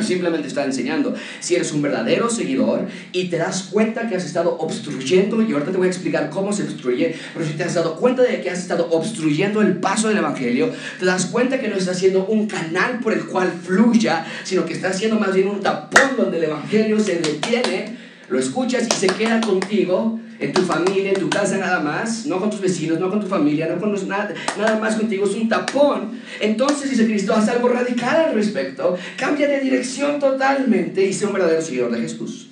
Simplemente 0.00 0.48
está 0.48 0.64
enseñando. 0.64 1.14
Si 1.38 1.54
eres 1.54 1.72
un 1.72 1.80
verdadero 1.80 2.28
seguidor 2.28 2.88
y 3.12 3.28
te 3.28 3.38
das 3.38 3.68
cuenta 3.70 4.08
que 4.08 4.16
has 4.16 4.24
estado 4.24 4.56
obstruyendo, 4.58 5.40
y 5.40 5.52
ahorita 5.52 5.70
te 5.70 5.78
voy 5.78 5.86
a 5.86 5.90
explicar 5.90 6.30
cómo 6.30 6.52
se 6.52 6.64
obstruye, 6.64 7.14
pero 7.32 7.46
si 7.46 7.52
te 7.52 7.62
has 7.62 7.74
dado 7.74 7.94
cuenta 7.94 8.22
de 8.22 8.40
que 8.40 8.50
has 8.50 8.58
estado 8.58 8.88
obstruyendo 8.90 9.62
el 9.62 9.76
paso 9.76 10.08
del 10.08 10.18
Evangelio, 10.18 10.72
te 10.98 11.06
das 11.06 11.26
cuenta 11.26 11.60
que 11.60 11.68
no 11.68 11.76
estás 11.76 11.96
haciendo 11.96 12.26
un 12.26 12.48
canal 12.48 12.98
por 12.98 13.12
el 13.12 13.24
cual 13.24 13.52
fluya, 13.52 14.26
sino 14.42 14.66
que 14.66 14.72
estás 14.72 14.96
haciendo 14.96 15.18
más 15.18 15.32
bien 15.32 15.48
un 15.48 15.60
tapón 15.60 16.16
donde 16.16 16.38
el 16.38 16.44
Evangelio 16.44 16.98
se 16.98 17.16
detiene, 17.20 17.96
lo 18.28 18.38
escuchas 18.38 18.88
y 18.88 18.94
se 18.94 19.06
queda 19.06 19.40
contigo 19.40 20.18
en 20.38 20.52
tu 20.52 20.62
familia, 20.62 21.12
en 21.12 21.20
tu 21.20 21.30
casa 21.30 21.58
nada 21.58 21.80
más, 21.80 22.26
no 22.26 22.40
con 22.40 22.50
tus 22.50 22.60
vecinos, 22.60 22.98
no 22.98 23.08
con 23.08 23.20
tu 23.20 23.26
familia, 23.26 23.68
no 23.68 23.80
con 23.80 23.92
los, 23.92 24.06
nada, 24.06 24.34
nada 24.58 24.78
más 24.78 24.96
contigo, 24.96 25.26
es 25.26 25.34
un 25.34 25.48
tapón. 25.48 26.20
Entonces 26.40 26.90
dice 26.90 27.06
Cristo, 27.06 27.34
haz 27.34 27.48
algo 27.48 27.68
radical 27.68 28.16
al 28.16 28.34
respecto, 28.34 28.96
cambia 29.16 29.48
de 29.48 29.60
dirección 29.60 30.18
totalmente 30.18 31.04
y 31.04 31.12
sea 31.12 31.28
un 31.28 31.34
verdadero 31.34 31.62
seguidor 31.62 31.92
de 31.92 32.00
Jesús. 32.00 32.48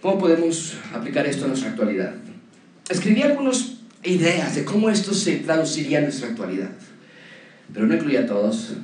¿Cómo 0.00 0.18
podemos 0.18 0.74
aplicar 0.92 1.26
esto 1.26 1.44
a 1.44 1.48
nuestra 1.48 1.70
actualidad? 1.70 2.14
Escribí 2.88 3.22
algunas 3.22 3.78
ideas 4.02 4.54
de 4.54 4.64
cómo 4.64 4.90
esto 4.90 5.14
se 5.14 5.36
traduciría 5.36 5.98
en 5.98 6.04
nuestra 6.04 6.28
actualidad, 6.28 6.70
pero 7.72 7.86
no 7.86 7.94
incluye 7.94 8.18
a 8.18 8.26
todos. 8.26 8.74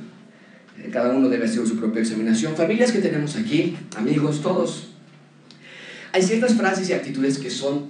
Cada 0.93 1.09
uno 1.09 1.27
debe 1.27 1.45
hacer 1.45 1.67
su 1.67 1.77
propia 1.77 2.01
examinación. 2.01 2.55
Familias 2.55 2.93
que 2.93 2.99
tenemos 2.99 3.35
aquí, 3.35 3.75
amigos, 3.97 4.41
todos 4.41 4.88
hay 6.11 6.21
ciertas 6.21 6.53
frases 6.55 6.89
y 6.89 6.93
actitudes 6.93 7.37
que 7.37 7.49
son, 7.49 7.89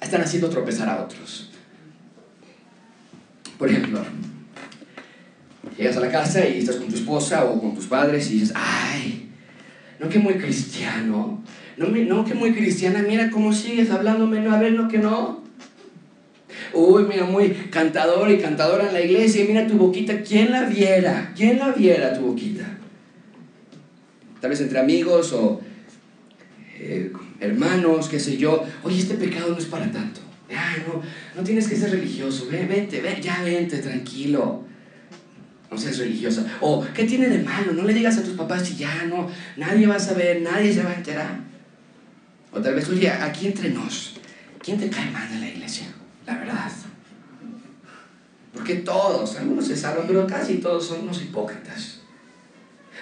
están 0.00 0.20
haciendo 0.20 0.48
tropezar 0.48 0.88
a 0.88 1.02
otros. 1.02 1.50
Por 3.58 3.70
ejemplo, 3.70 4.02
llegas 5.78 5.96
a 5.96 6.00
la 6.00 6.10
casa 6.10 6.46
y 6.46 6.58
estás 6.58 6.76
con 6.76 6.88
tu 6.88 6.96
esposa 6.96 7.44
o 7.44 7.60
con 7.60 7.74
tus 7.74 7.86
padres 7.86 8.30
y 8.30 8.40
dices, 8.40 8.52
ay, 8.54 9.30
no 10.00 10.08
que 10.08 10.18
muy 10.18 10.34
cristiano, 10.34 11.42
no, 11.76 11.88
no 11.88 12.24
que 12.24 12.34
muy 12.34 12.52
cristiana, 12.52 13.02
mira 13.06 13.30
cómo 13.30 13.52
sigues 13.52 13.90
hablándome, 13.90 14.40
no, 14.40 14.52
a 14.52 14.58
ver, 14.58 14.72
no 14.72 14.88
que 14.88 14.98
no. 14.98 15.42
Uy, 16.74 17.04
mira, 17.04 17.24
muy 17.24 17.50
cantador 17.70 18.30
y 18.30 18.38
cantadora 18.38 18.88
en 18.88 18.94
la 18.94 19.00
iglesia, 19.00 19.44
mira 19.46 19.66
tu 19.66 19.74
boquita, 19.74 20.22
¿quién 20.22 20.50
la 20.50 20.64
viera? 20.64 21.32
¿Quién 21.36 21.58
la 21.58 21.70
viera 21.70 22.14
tu 22.14 22.22
boquita? 22.22 22.64
Tal 24.40 24.50
vez 24.50 24.60
entre 24.60 24.80
amigos 24.80 25.32
o 25.32 25.60
eh, 26.82 27.12
hermanos, 27.38 28.08
qué 28.08 28.18
sé 28.18 28.36
yo, 28.36 28.64
oye, 28.82 28.98
este 28.98 29.14
pecado 29.14 29.50
no 29.50 29.58
es 29.58 29.66
para 29.66 29.90
tanto. 29.90 30.20
no, 30.86 31.02
no 31.36 31.44
tienes 31.44 31.68
que 31.68 31.76
ser 31.76 31.90
religioso, 31.90 32.48
ven, 32.50 32.68
vente, 32.68 33.00
ven, 33.00 33.22
ya 33.22 33.42
vente, 33.42 33.78
tranquilo. 33.78 34.64
No 35.70 35.78
seas 35.78 35.98
religiosa. 35.98 36.44
O, 36.60 36.84
¿qué 36.92 37.04
tiene 37.04 37.28
de 37.28 37.38
malo? 37.38 37.72
No 37.72 37.84
le 37.84 37.94
digas 37.94 38.18
a 38.18 38.22
tus 38.22 38.34
papás 38.34 38.66
si 38.66 38.76
ya 38.76 39.04
no, 39.04 39.30
nadie 39.56 39.86
va 39.86 39.94
a 39.94 40.00
saber, 40.00 40.42
nadie 40.42 40.74
se 40.74 40.82
va 40.82 40.90
a 40.90 40.96
enterar. 40.96 41.40
O 42.52 42.60
tal 42.60 42.74
vez, 42.74 42.88
oye, 42.90 43.08
aquí 43.08 43.46
entre 43.46 43.70
nos, 43.70 44.16
¿quién 44.60 44.78
te 44.78 44.90
cae 44.90 45.10
mal 45.10 45.32
en 45.32 45.40
la 45.40 45.48
iglesia? 45.48 45.86
La 46.26 46.36
verdad. 46.36 46.70
Porque 48.52 48.74
todos, 48.76 49.36
algunos 49.36 49.66
se 49.66 49.76
salvan, 49.76 50.06
pero 50.06 50.26
casi 50.26 50.56
todos 50.56 50.86
son 50.86 51.00
unos 51.04 51.22
hipócritas. 51.22 52.01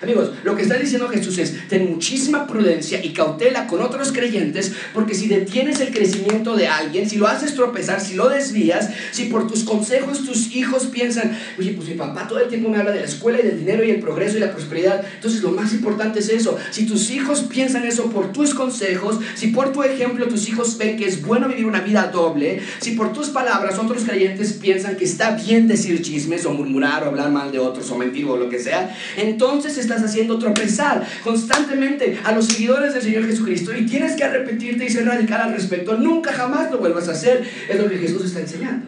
Amigos, 0.03 0.30
lo 0.44 0.57
que 0.57 0.62
está 0.62 0.78
diciendo 0.78 1.09
Jesús 1.09 1.36
es, 1.36 1.68
ten 1.68 1.90
muchísima 1.90 2.46
prudencia 2.46 3.05
y 3.05 3.12
cautela 3.12 3.66
con 3.66 3.82
otros 3.82 4.12
creyentes, 4.12 4.72
porque 4.94 5.14
si 5.14 5.28
detienes 5.28 5.78
el 5.80 5.92
crecimiento 5.92 6.57
de 6.57 6.68
alguien, 6.68 7.09
si 7.09 7.16
lo 7.16 7.26
haces 7.26 7.55
tropezar, 7.55 8.01
si 8.01 8.14
lo 8.14 8.30
desvías, 8.30 8.88
si 9.12 9.24
por 9.26 9.46
tus 9.46 9.62
consejos 9.62 10.24
tus 10.24 10.55
hijos 10.57 10.86
piensan, 10.86 11.38
oye, 11.59 11.72
pues 11.72 11.88
mi 11.88 11.96
papá 11.96 12.26
todo 12.26 12.40
el 12.40 12.48
tiempo 12.48 12.70
me 12.70 12.78
habla 12.78 12.92
de 12.92 13.01
la 13.01 13.07
escuela 13.07 13.40
y 13.40 13.42
del 13.42 13.59
dinero 13.59 13.84
y 13.84 13.90
el 13.90 14.01
progreso 14.01 14.38
y 14.38 14.40
la 14.40 14.53
prosperidad, 14.53 15.05
entonces 15.16 15.42
lo 15.42 15.51
más 15.51 15.74
importante 15.74 16.20
es 16.20 16.30
eso. 16.30 16.57
Si 16.70 16.86
tus 16.86 17.11
hijos 17.11 17.40
piensan 17.40 17.84
eso 17.84 18.11
por 18.11 18.32
tus 18.32 18.55
consejos, 18.55 19.18
si 19.34 19.48
por 19.48 19.70
tu 19.70 19.82
ejemplo 19.82 20.28
tus 20.28 20.48
hijos 20.48 20.78
ven 20.78 20.96
que 20.96 21.05
es 21.05 21.20
bueno 21.20 21.46
vivir 21.46 21.66
una 21.66 21.80
vida 21.80 22.11
doble, 22.11 22.62
si 22.80 22.92
por 22.92 23.12
tus 23.12 23.28
palabras 23.28 23.78
otros 23.78 24.05
creyentes 24.05 24.55
piensan 24.55 24.96
que 24.96 25.05
está 25.05 25.32
bien 25.32 25.68
decir 25.68 26.01
chismes 26.01 26.46
o 26.46 26.53
murmurar 26.53 27.05
o 27.05 27.09
hablar 27.09 27.30
mal 27.30 27.53
de 27.53 27.59
otros 27.59 27.90
o 27.90 27.98
mentir 27.98 28.24
o 28.24 28.38
lo 28.38 28.48
que 28.48 28.59
sea, 28.59 28.96
entonces 29.18 29.76
estás 29.91 30.09
haciendo 30.09 30.38
tropezar 30.38 31.05
constantemente 31.24 32.18
a 32.24 32.32
los 32.32 32.47
seguidores 32.47 32.95
del 32.95 33.03
Señor 33.03 33.26
Jesucristo 33.26 33.76
y 33.76 33.86
tienes 33.86 34.14
que 34.14 34.24
arrepentirte 34.24 34.84
y 34.84 34.88
ser 34.88 35.07
radical 35.07 35.41
al 35.41 35.53
respecto. 35.53 35.97
Nunca 35.97 36.32
jamás 36.32 36.70
lo 36.70 36.78
vuelvas 36.78 37.09
a 37.09 37.12
hacer. 37.12 37.43
Es 37.68 37.80
lo 37.80 37.88
que 37.88 37.99
Jesús 37.99 38.24
está 38.26 38.41
enseñando. 38.41 38.86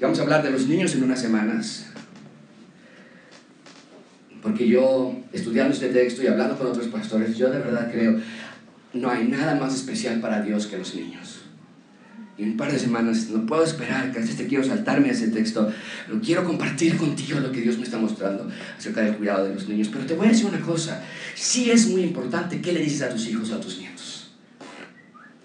vamos 0.00 0.18
a 0.18 0.22
hablar 0.22 0.42
de 0.42 0.50
los 0.50 0.66
niños 0.66 0.94
en 0.94 1.04
unas 1.04 1.20
semanas. 1.20 1.86
porque 4.42 4.68
yo, 4.68 5.14
estudiando 5.32 5.74
este 5.74 5.88
texto 5.88 6.22
y 6.22 6.26
hablando 6.26 6.56
con 6.56 6.68
otros 6.68 6.86
pastores, 6.86 7.36
yo 7.36 7.50
de 7.50 7.58
verdad 7.58 7.90
creo, 7.92 8.18
no 8.94 9.10
hay 9.10 9.26
nada 9.26 9.56
más 9.56 9.74
especial 9.74 10.20
para 10.20 10.40
Dios 10.42 10.66
que 10.68 10.78
los 10.78 10.94
niños. 10.94 11.47
Y 12.38 12.44
un 12.44 12.56
par 12.56 12.70
de 12.70 12.78
semanas 12.78 13.30
no 13.30 13.44
puedo 13.46 13.64
esperar, 13.64 14.12
que 14.12 14.20
te 14.20 14.46
quiero 14.46 14.62
saltarme 14.62 15.10
ese 15.10 15.26
texto, 15.28 15.72
quiero 16.24 16.44
compartir 16.44 16.96
contigo 16.96 17.40
lo 17.40 17.50
que 17.50 17.60
Dios 17.60 17.78
me 17.78 17.82
está 17.82 17.98
mostrando 17.98 18.48
acerca 18.78 19.00
del 19.00 19.16
cuidado 19.16 19.44
de 19.44 19.54
los 19.54 19.68
niños. 19.68 19.88
Pero 19.92 20.06
te 20.06 20.14
voy 20.14 20.26
a 20.26 20.30
decir 20.30 20.46
una 20.46 20.60
cosa, 20.60 21.02
sí 21.34 21.68
es 21.72 21.88
muy 21.88 22.02
importante 22.02 22.60
qué 22.60 22.72
le 22.72 22.80
dices 22.80 23.02
a 23.02 23.08
tus 23.08 23.26
hijos 23.26 23.50
o 23.50 23.56
a 23.56 23.60
tus 23.60 23.78
nietos. 23.78 24.30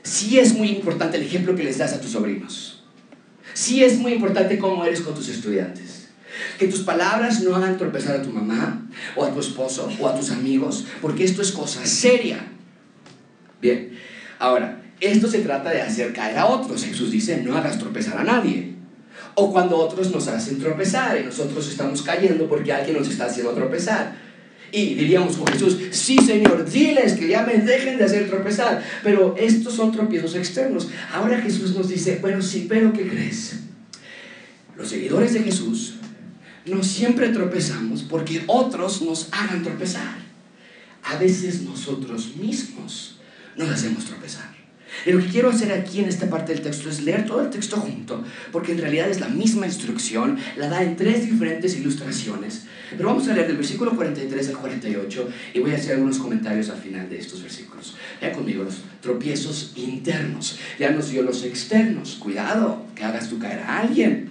Sí 0.03 0.37
es 0.37 0.53
muy 0.53 0.69
importante 0.69 1.17
el 1.17 1.23
ejemplo 1.23 1.55
que 1.55 1.63
les 1.63 1.79
das 1.79 1.93
a 1.93 1.99
tus 1.99 2.11
sobrinos. 2.11 2.83
Sí 3.55 3.83
es 3.83 3.97
muy 3.97 4.13
importante 4.13 4.59
cómo 4.59 4.85
eres 4.85 5.01
con 5.01 5.15
tus 5.15 5.29
estudiantes. 5.29 6.09
Que 6.59 6.67
tus 6.67 6.81
palabras 6.81 7.41
no 7.41 7.55
hagan 7.55 7.77
tropezar 7.77 8.17
a 8.17 8.21
tu 8.21 8.29
mamá 8.29 8.87
o 9.15 9.23
a 9.23 9.33
tu 9.33 9.39
esposo 9.39 9.89
o 9.99 10.07
a 10.07 10.15
tus 10.15 10.29
amigos, 10.29 10.85
porque 11.01 11.23
esto 11.23 11.41
es 11.41 11.51
cosa 11.51 11.83
seria. 11.87 12.45
Bien, 13.61 13.97
ahora, 14.43 14.81
esto 14.99 15.27
se 15.27 15.39
trata 15.39 15.69
de 15.69 15.81
hacer 15.81 16.11
caer 16.11 16.37
a 16.37 16.47
otros. 16.47 16.83
Jesús 16.83 17.11
dice, 17.11 17.41
no 17.41 17.55
hagas 17.57 17.79
tropezar 17.79 18.17
a 18.17 18.23
nadie. 18.23 18.73
O 19.35 19.51
cuando 19.51 19.77
otros 19.77 20.11
nos 20.11 20.27
hacen 20.27 20.59
tropezar 20.59 21.19
y 21.19 21.23
nosotros 21.23 21.67
estamos 21.69 22.01
cayendo 22.01 22.47
porque 22.47 22.73
alguien 22.73 22.97
nos 22.97 23.09
está 23.09 23.25
haciendo 23.25 23.53
tropezar. 23.53 24.15
Y 24.71 24.95
diríamos 24.95 25.37
con 25.37 25.47
Jesús, 25.47 25.77
sí 25.91 26.17
Señor, 26.17 26.69
diles 26.69 27.13
que 27.13 27.27
ya 27.27 27.43
me 27.43 27.57
dejen 27.57 27.97
de 27.97 28.03
hacer 28.03 28.29
tropezar. 28.29 28.83
Pero 29.01 29.35
estos 29.37 29.73
son 29.73 29.91
tropiezos 29.91 30.35
externos. 30.35 30.89
Ahora 31.11 31.39
Jesús 31.39 31.75
nos 31.75 31.87
dice, 31.87 32.19
bueno, 32.21 32.41
sí, 32.41 32.65
pero 32.67 32.91
¿qué 32.91 33.07
crees? 33.07 33.59
Los 34.75 34.89
seguidores 34.89 35.33
de 35.33 35.43
Jesús 35.43 35.95
no 36.65 36.83
siempre 36.83 37.29
tropezamos 37.29 38.03
porque 38.03 38.43
otros 38.47 39.01
nos 39.01 39.29
hagan 39.31 39.63
tropezar. 39.63 40.17
A 41.03 41.17
veces 41.17 41.61
nosotros 41.61 42.35
mismos 42.35 43.19
nos 43.57 43.69
hacemos 43.69 44.05
tropezar. 44.05 44.53
Y 45.05 45.11
lo 45.11 45.19
que 45.19 45.27
quiero 45.27 45.49
hacer 45.49 45.71
aquí 45.71 45.99
en 45.99 46.07
esta 46.07 46.29
parte 46.29 46.53
del 46.53 46.61
texto 46.61 46.89
es 46.89 47.01
leer 47.01 47.25
todo 47.25 47.41
el 47.41 47.49
texto 47.49 47.77
junto, 47.77 48.23
porque 48.51 48.71
en 48.71 48.77
realidad 48.77 49.09
es 49.09 49.19
la 49.19 49.27
misma 49.27 49.65
instrucción, 49.65 50.37
la 50.55 50.69
da 50.69 50.83
en 50.83 50.95
tres 50.95 51.29
diferentes 51.29 51.75
ilustraciones. 51.77 52.65
Pero 52.91 53.09
vamos 53.09 53.27
a 53.27 53.33
leer 53.33 53.47
del 53.47 53.57
versículo 53.57 53.95
43 53.95 54.49
al 54.49 54.57
48 54.57 55.29
y 55.55 55.59
voy 55.59 55.71
a 55.71 55.75
hacer 55.75 55.93
algunos 55.93 56.19
comentarios 56.19 56.69
al 56.69 56.77
final 56.77 57.09
de 57.09 57.17
estos 57.17 57.41
versículos. 57.41 57.95
Vean 58.21 58.33
conmigo 58.33 58.63
los 58.63 58.81
tropiezos 59.01 59.73
internos. 59.75 60.59
Ya 60.79 60.91
nos 60.91 61.09
dio 61.09 61.23
los 61.23 61.43
externos. 61.43 62.17
Cuidado, 62.19 62.85
que 62.95 63.03
hagas 63.03 63.29
tú 63.29 63.39
caer 63.39 63.59
a 63.59 63.79
alguien. 63.79 64.29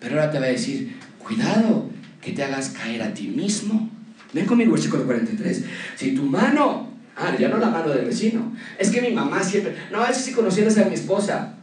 Pero 0.00 0.18
ahora 0.18 0.32
te 0.32 0.38
va 0.38 0.46
a 0.46 0.48
decir, 0.48 0.96
cuidado, 1.18 1.90
que 2.22 2.32
te 2.32 2.42
hagas 2.42 2.70
caer 2.70 3.02
a 3.02 3.12
ti 3.12 3.28
mismo. 3.28 3.90
Ven 4.32 4.46
conmigo, 4.46 4.72
versículo 4.72 5.04
43. 5.04 5.64
Si 5.96 6.14
tu 6.14 6.22
mano 6.22 6.89
Ah, 7.20 7.36
ya 7.38 7.48
no 7.48 7.58
la 7.58 7.68
mano 7.68 7.90
del 7.90 8.06
vecino. 8.06 8.50
Es 8.78 8.90
que 8.90 9.02
mi 9.02 9.10
mamá 9.10 9.42
siempre. 9.44 9.76
No, 9.92 10.02
es 10.06 10.16
que 10.16 10.22
si 10.22 10.32
conocieras 10.32 10.78
a 10.78 10.86
mi 10.86 10.94
esposa. 10.94 11.54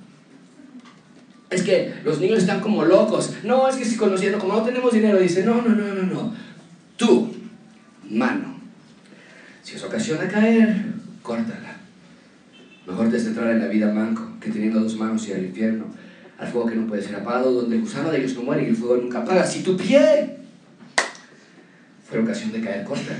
Es 1.49 1.63
que 1.63 1.95
los 2.03 2.19
niños 2.19 2.39
están 2.39 2.59
como 2.59 2.85
locos. 2.85 3.33
No, 3.43 3.67
es 3.67 3.75
que 3.75 3.85
si 3.85 3.97
conociendo, 3.97 4.37
como 4.37 4.53
no 4.53 4.61
tenemos 4.61 4.93
dinero, 4.93 5.17
dice: 5.17 5.43
No, 5.43 5.61
no, 5.63 5.69
no, 5.69 5.95
no, 5.95 6.03
no. 6.03 6.33
Tú, 6.95 7.33
mano. 8.07 8.55
Si 9.63 9.75
os 9.75 9.83
ocasiona 9.83 10.27
caer, 10.27 10.85
córtala. 11.23 11.75
Mejor 12.85 13.09
te 13.09 13.17
entrar 13.17 13.49
en 13.49 13.59
la 13.59 13.67
vida 13.67 13.91
manco 13.91 14.37
que 14.39 14.51
teniendo 14.51 14.79
dos 14.79 14.95
manos 14.95 15.27
y 15.27 15.33
al 15.33 15.43
infierno, 15.43 15.85
al 16.37 16.47
fuego 16.47 16.67
que 16.67 16.75
no 16.75 16.87
puede 16.87 17.01
ser 17.01 17.15
apagado, 17.15 17.51
donde 17.51 17.77
el 17.77 17.81
gusano 17.81 18.11
de 18.11 18.19
ellos 18.19 18.35
no 18.35 18.43
muere 18.43 18.63
y 18.63 18.67
el 18.67 18.77
fuego 18.77 18.97
nunca 18.97 19.19
apaga. 19.19 19.45
Si 19.45 19.63
tu 19.63 19.75
pie 19.75 20.37
fue 22.07 22.19
ocasión 22.19 22.51
de 22.51 22.61
caer, 22.61 22.85
córtala. 22.85 23.17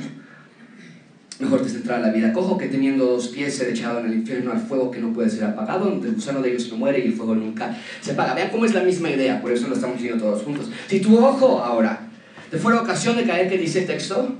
Mejor 1.39 1.61
te 1.61 1.69
centrar 1.69 2.01
la 2.01 2.09
vida 2.09 2.33
cojo 2.33 2.57
que 2.57 2.67
teniendo 2.67 3.05
dos 3.05 3.27
pies 3.27 3.55
ser 3.55 3.69
echado 3.69 3.99
en 3.99 4.07
el 4.07 4.13
infierno 4.15 4.51
al 4.51 4.59
fuego 4.59 4.89
que 4.89 4.99
no 4.99 5.13
puede 5.13 5.29
ser 5.29 5.43
apagado, 5.43 5.85
donde 5.85 6.07
el 6.07 6.15
gusano 6.15 6.41
de 6.41 6.49
ellos 6.49 6.67
no 6.71 6.77
muere 6.77 6.99
y 6.99 7.07
el 7.07 7.13
fuego 7.13 7.35
nunca 7.35 7.77
se 8.01 8.13
apaga. 8.13 8.33
Vean 8.33 8.49
cómo 8.49 8.65
es 8.65 8.73
la 8.73 8.81
misma 8.81 9.11
idea, 9.11 9.39
por 9.39 9.51
eso 9.51 9.67
lo 9.67 9.75
estamos 9.75 10.01
viendo 10.01 10.23
todos 10.23 10.41
juntos. 10.41 10.71
Si 10.87 10.99
tu 10.99 11.17
ojo 11.23 11.63
ahora 11.63 12.09
te 12.49 12.57
fuera 12.57 12.81
ocasión 12.81 13.15
de 13.17 13.25
caer, 13.25 13.49
¿qué 13.49 13.57
dice 13.57 13.81
el 13.81 13.85
texto? 13.87 14.35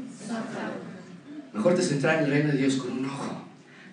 Mejor 1.53 1.75
te 1.75 1.83
centrar 1.83 2.17
en 2.19 2.25
el 2.25 2.31
reino 2.31 2.51
de 2.51 2.57
Dios 2.57 2.77
con 2.77 2.91
un 2.91 3.05
ojo 3.05 3.43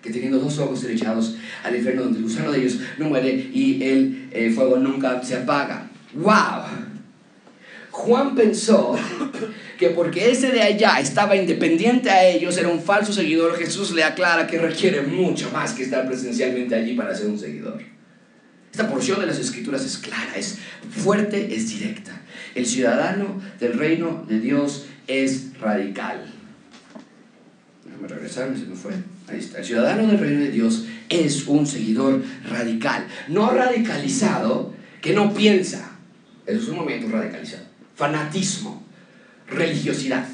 que 0.01 0.11
teniendo 0.11 0.39
dos 0.39 0.57
ojos 0.59 0.79
ser 0.79 0.91
echados 0.91 1.35
al 1.63 1.75
infierno 1.75 2.03
donde 2.03 2.19
el 2.19 2.23
gusano 2.23 2.51
de 2.51 2.59
ellos 2.59 2.79
no 2.97 3.09
muere 3.09 3.29
y 3.31 3.83
el 3.83 4.29
eh, 4.31 4.51
fuego 4.51 4.77
nunca 4.77 5.21
se 5.23 5.35
apaga. 5.35 5.89
¡Wow! 6.13 6.84
Juan 7.95 8.35
pensó 8.35 8.93
que 9.79 9.89
porque 9.89 10.29
ese 10.29 10.51
de 10.51 10.61
allá 10.61 10.99
estaba 10.99 11.37
independiente 11.37 12.09
a 12.09 12.25
ellos, 12.25 12.57
era 12.57 12.67
un 12.67 12.81
falso 12.81 13.13
seguidor, 13.13 13.57
Jesús 13.57 13.91
le 13.91 14.03
aclara 14.03 14.45
que 14.47 14.59
requiere 14.59 15.01
mucho 15.01 15.49
más 15.51 15.71
que 15.71 15.83
estar 15.83 16.05
presencialmente 16.05 16.75
allí 16.75 16.93
para 16.93 17.15
ser 17.15 17.27
un 17.27 17.39
seguidor. 17.39 17.81
Esta 18.69 18.89
porción 18.89 19.21
de 19.21 19.27
las 19.27 19.39
escrituras 19.39 19.85
es 19.85 19.97
clara, 19.97 20.33
es 20.35 20.59
fuerte, 20.91 21.55
es 21.55 21.69
directa. 21.69 22.21
El 22.53 22.65
ciudadano 22.65 23.41
del 23.61 23.79
reino 23.79 24.25
de 24.27 24.41
Dios 24.41 24.87
es 25.07 25.57
radical. 25.59 26.25
Déjame 27.85 28.09
regresar, 28.09 28.53
se 28.57 28.65
me 28.65 28.75
fue. 28.75 28.91
Ahí 29.29 29.39
está. 29.39 29.59
El 29.59 29.65
ciudadano 29.65 30.05
del 30.05 30.19
reino 30.19 30.41
de 30.41 30.51
Dios 30.51 30.85
es 31.07 31.47
un 31.47 31.65
seguidor 31.65 32.21
radical. 32.49 33.07
No 33.29 33.51
radicalizado, 33.51 34.73
que 35.01 35.13
no 35.13 35.33
piensa. 35.33 35.91
Eso 36.45 36.59
es 36.59 36.67
un 36.67 36.75
momento 36.75 37.07
radicalizado 37.09 37.74
fanatismo, 37.95 38.83
religiosidad. 39.47 40.25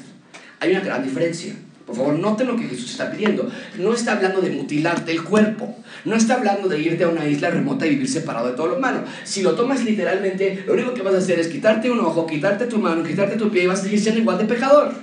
Hay 0.60 0.70
una 0.70 0.80
gran 0.80 1.02
diferencia. 1.02 1.54
Por 1.86 1.96
favor, 1.96 2.18
noten 2.18 2.46
lo 2.46 2.56
que 2.56 2.68
Jesús 2.68 2.92
está 2.92 3.10
pidiendo. 3.10 3.50
No 3.78 3.92
está 3.92 4.12
hablando 4.12 4.40
de 4.40 4.50
mutilarte 4.50 5.10
el 5.12 5.24
cuerpo. 5.24 5.76
No 6.04 6.14
está 6.14 6.34
hablando 6.34 6.68
de 6.68 6.78
irte 6.80 7.04
a 7.04 7.08
una 7.08 7.26
isla 7.26 7.50
remota 7.50 7.86
y 7.86 7.90
vivir 7.90 8.08
separado 8.08 8.48
de 8.48 8.54
todos 8.54 8.70
los 8.70 8.78
humanos. 8.78 9.02
Si 9.24 9.42
lo 9.42 9.54
tomas 9.54 9.84
literalmente, 9.84 10.64
lo 10.66 10.74
único 10.74 10.94
que 10.94 11.02
vas 11.02 11.14
a 11.14 11.18
hacer 11.18 11.40
es 11.40 11.48
quitarte 11.48 11.90
un 11.90 12.00
ojo, 12.00 12.26
quitarte 12.26 12.66
tu 12.66 12.78
mano, 12.78 13.02
quitarte 13.02 13.36
tu 13.36 13.50
pie 13.50 13.64
y 13.64 13.66
vas 13.66 13.80
a 13.80 13.82
seguir 13.82 14.00
siendo 14.00 14.20
igual 14.20 14.38
de 14.38 14.44
pecador. 14.44 14.94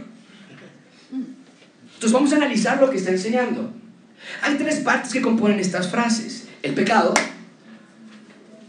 Entonces 1.11 2.11
vamos 2.13 2.31
a 2.31 2.37
analizar 2.37 2.79
lo 2.79 2.89
que 2.89 2.97
está 2.97 3.11
enseñando. 3.11 3.73
Hay 4.41 4.55
tres 4.55 4.79
partes 4.79 5.11
que 5.11 5.21
componen 5.21 5.59
estas 5.59 5.89
frases. 5.91 6.47
El 6.63 6.73
pecado, 6.73 7.13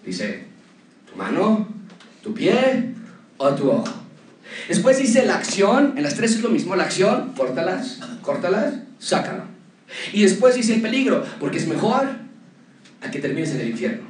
dice, 0.04 0.44
tu 1.08 1.16
mano, 1.16 1.68
tu 2.22 2.34
pie 2.34 2.90
o 3.40 3.54
tu 3.54 3.70
ojo. 3.70 3.88
Después 4.68 4.98
dice 4.98 5.24
la 5.24 5.36
acción, 5.36 5.94
en 5.96 6.02
las 6.02 6.14
tres 6.14 6.32
es 6.32 6.42
lo 6.42 6.50
mismo, 6.50 6.76
la 6.76 6.84
acción, 6.84 7.32
córtalas, 7.36 7.98
córtalas, 8.20 8.74
sácalo. 8.98 9.44
Y 10.12 10.22
después 10.22 10.54
dice 10.54 10.74
el 10.74 10.82
peligro, 10.82 11.24
porque 11.40 11.56
es 11.56 11.66
mejor 11.66 12.06
a 13.00 13.10
que 13.10 13.18
termines 13.18 13.52
en 13.52 13.62
el 13.62 13.70
infierno. 13.70 14.02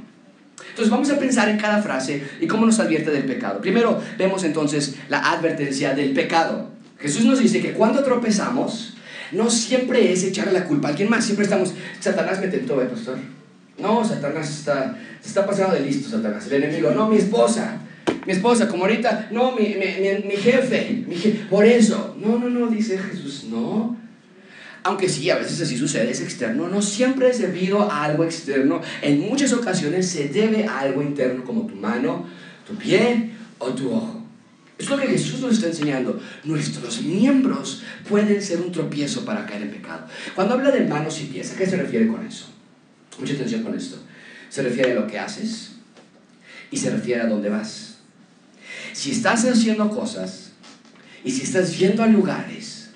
Entonces 0.68 0.90
vamos 0.90 1.10
a 1.10 1.18
pensar 1.18 1.48
en 1.48 1.58
cada 1.58 1.80
frase 1.80 2.24
y 2.40 2.46
cómo 2.48 2.66
nos 2.66 2.80
advierte 2.80 3.10
del 3.10 3.24
pecado. 3.24 3.60
Primero 3.60 4.02
vemos 4.18 4.42
entonces 4.42 4.96
la 5.08 5.30
advertencia 5.30 5.94
del 5.94 6.12
pecado. 6.12 6.68
Jesús 6.98 7.24
nos 7.24 7.38
dice 7.38 7.60
que 7.60 7.72
cuando 7.72 8.02
tropezamos, 8.02 8.94
no 9.30 9.48
siempre 9.48 10.12
es 10.12 10.24
echarle 10.24 10.52
la 10.52 10.64
culpa 10.64 10.88
a 10.88 10.90
alguien 10.90 11.08
más, 11.08 11.24
siempre 11.24 11.44
estamos, 11.44 11.72
Satanás 12.00 12.40
me 12.40 12.48
tentó, 12.48 12.82
¿eh, 12.82 12.86
pastor? 12.86 13.18
No, 13.78 14.04
Satanás 14.04 14.50
está, 14.50 14.98
se 15.22 15.28
está 15.28 15.46
pasando 15.46 15.74
de 15.74 15.80
listo, 15.80 16.10
Satanás. 16.10 16.46
El 16.48 16.64
enemigo, 16.64 16.90
no, 16.90 17.08
mi 17.08 17.16
esposa, 17.16 17.78
mi 18.30 18.36
esposa, 18.36 18.68
como 18.68 18.84
ahorita, 18.84 19.26
no, 19.32 19.56
mi, 19.56 19.64
jefe, 20.36 21.04
mi 21.08 21.16
por 21.50 21.64
eso. 21.64 22.16
No, 22.16 22.38
no, 22.38 22.48
no, 22.48 22.68
dice 22.68 22.96
Jesús, 22.96 23.46
no. 23.50 23.96
Aunque 24.84 25.08
sí, 25.08 25.28
a 25.30 25.36
veces 25.36 25.60
así 25.60 25.76
sucede, 25.76 26.12
es 26.12 26.20
externo, 26.20 26.68
no 26.68 26.80
siempre 26.80 27.28
es 27.28 27.40
debido 27.40 27.90
a 27.90 28.04
algo 28.04 28.22
externo. 28.22 28.82
En 29.02 29.18
muchas 29.18 29.52
ocasiones 29.52 30.08
se 30.08 30.28
debe 30.28 30.64
a 30.64 30.78
algo 30.78 31.02
interno, 31.02 31.42
como 31.42 31.66
tu 31.66 31.74
mano, 31.74 32.24
tu 32.64 32.76
pie 32.76 33.32
o 33.58 33.70
tu 33.70 33.92
ojo. 33.92 34.24
Es 34.78 34.88
lo 34.88 34.96
que 34.96 35.08
Jesús 35.08 35.40
nos 35.40 35.54
está 35.54 35.66
enseñando. 35.66 36.20
Nuestros 36.44 37.02
miembros 37.02 37.82
pueden 38.08 38.40
ser 38.40 38.60
un 38.60 38.70
tropiezo 38.70 39.24
para 39.24 39.44
caer 39.44 39.62
en 39.62 39.70
pecado. 39.72 40.06
Cuando 40.36 40.54
habla 40.54 40.70
de 40.70 40.86
manos 40.86 41.20
y 41.20 41.24
pies, 41.24 41.52
¿a 41.52 41.56
qué 41.56 41.66
se 41.66 41.76
refiere 41.76 42.06
con 42.06 42.24
eso? 42.24 42.46
Mucha 43.18 43.34
atención 43.34 43.64
con 43.64 43.74
esto. 43.74 43.98
Se 44.48 44.62
refiere 44.62 44.92
a 44.92 44.94
lo 44.94 45.08
que 45.08 45.18
haces 45.18 45.72
y 46.70 46.76
se 46.76 46.90
refiere 46.90 47.22
a 47.22 47.26
dónde 47.26 47.48
vas. 47.48 47.89
Si 48.92 49.12
estás 49.12 49.44
haciendo 49.44 49.88
cosas 49.90 50.52
y 51.24 51.30
si 51.30 51.42
estás 51.42 51.78
yendo 51.78 52.02
a 52.02 52.06
lugares 52.06 52.90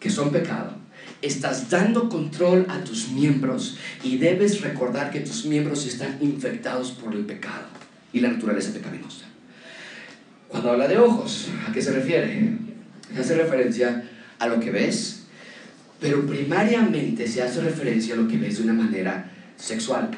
que 0.00 0.10
son 0.10 0.30
pecado, 0.30 0.76
estás 1.22 1.70
dando 1.70 2.08
control 2.08 2.66
a 2.68 2.84
tus 2.84 3.08
miembros 3.08 3.78
y 4.02 4.18
debes 4.18 4.60
recordar 4.60 5.10
que 5.10 5.20
tus 5.20 5.44
miembros 5.46 5.86
están 5.86 6.18
infectados 6.20 6.92
por 6.92 7.14
el 7.14 7.24
pecado 7.24 7.66
y 8.12 8.20
la 8.20 8.30
naturaleza 8.30 8.72
pecaminosa. 8.72 9.26
Cuando 10.48 10.70
habla 10.70 10.88
de 10.88 10.98
ojos, 10.98 11.48
¿a 11.68 11.72
qué 11.72 11.82
se 11.82 11.92
refiere? 11.92 12.50
Hace 13.18 13.34
referencia 13.34 14.08
a 14.38 14.46
lo 14.46 14.60
que 14.60 14.70
ves, 14.70 15.24
pero 16.00 16.26
primariamente 16.26 17.26
se 17.26 17.42
hace 17.42 17.60
referencia 17.60 18.14
a 18.14 18.16
lo 18.18 18.28
que 18.28 18.36
ves 18.36 18.58
de 18.58 18.64
una 18.64 18.74
manera 18.74 19.30
sexual. 19.56 20.10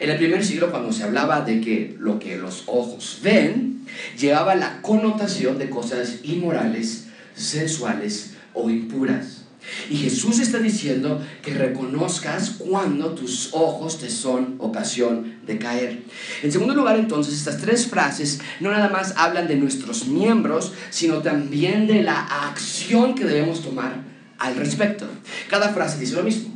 En 0.00 0.10
el 0.10 0.16
primer 0.16 0.44
siglo, 0.44 0.70
cuando 0.70 0.92
se 0.92 1.04
hablaba 1.04 1.42
de 1.42 1.60
que 1.60 1.96
lo 1.98 2.18
que 2.18 2.36
los 2.36 2.64
ojos 2.66 3.20
ven, 3.22 3.71
llevaba 4.18 4.54
la 4.54 4.82
connotación 4.82 5.58
de 5.58 5.70
cosas 5.70 6.20
inmorales, 6.22 7.06
sensuales 7.34 8.34
o 8.54 8.70
impuras. 8.70 9.42
Y 9.88 9.96
Jesús 9.96 10.40
está 10.40 10.58
diciendo 10.58 11.24
que 11.42 11.54
reconozcas 11.54 12.56
cuando 12.58 13.14
tus 13.14 13.50
ojos 13.52 13.98
te 13.98 14.10
son 14.10 14.56
ocasión 14.58 15.36
de 15.46 15.58
caer. 15.58 16.02
En 16.42 16.50
segundo 16.50 16.74
lugar, 16.74 16.96
entonces, 16.96 17.34
estas 17.34 17.58
tres 17.58 17.86
frases 17.86 18.40
no 18.60 18.70
nada 18.70 18.88
más 18.88 19.14
hablan 19.16 19.46
de 19.46 19.56
nuestros 19.56 20.06
miembros, 20.06 20.72
sino 20.90 21.18
también 21.18 21.86
de 21.86 22.02
la 22.02 22.20
acción 22.48 23.14
que 23.14 23.24
debemos 23.24 23.62
tomar 23.62 24.02
al 24.38 24.56
respecto. 24.56 25.06
Cada 25.48 25.68
frase 25.68 25.98
dice 25.98 26.16
lo 26.16 26.24
mismo. 26.24 26.50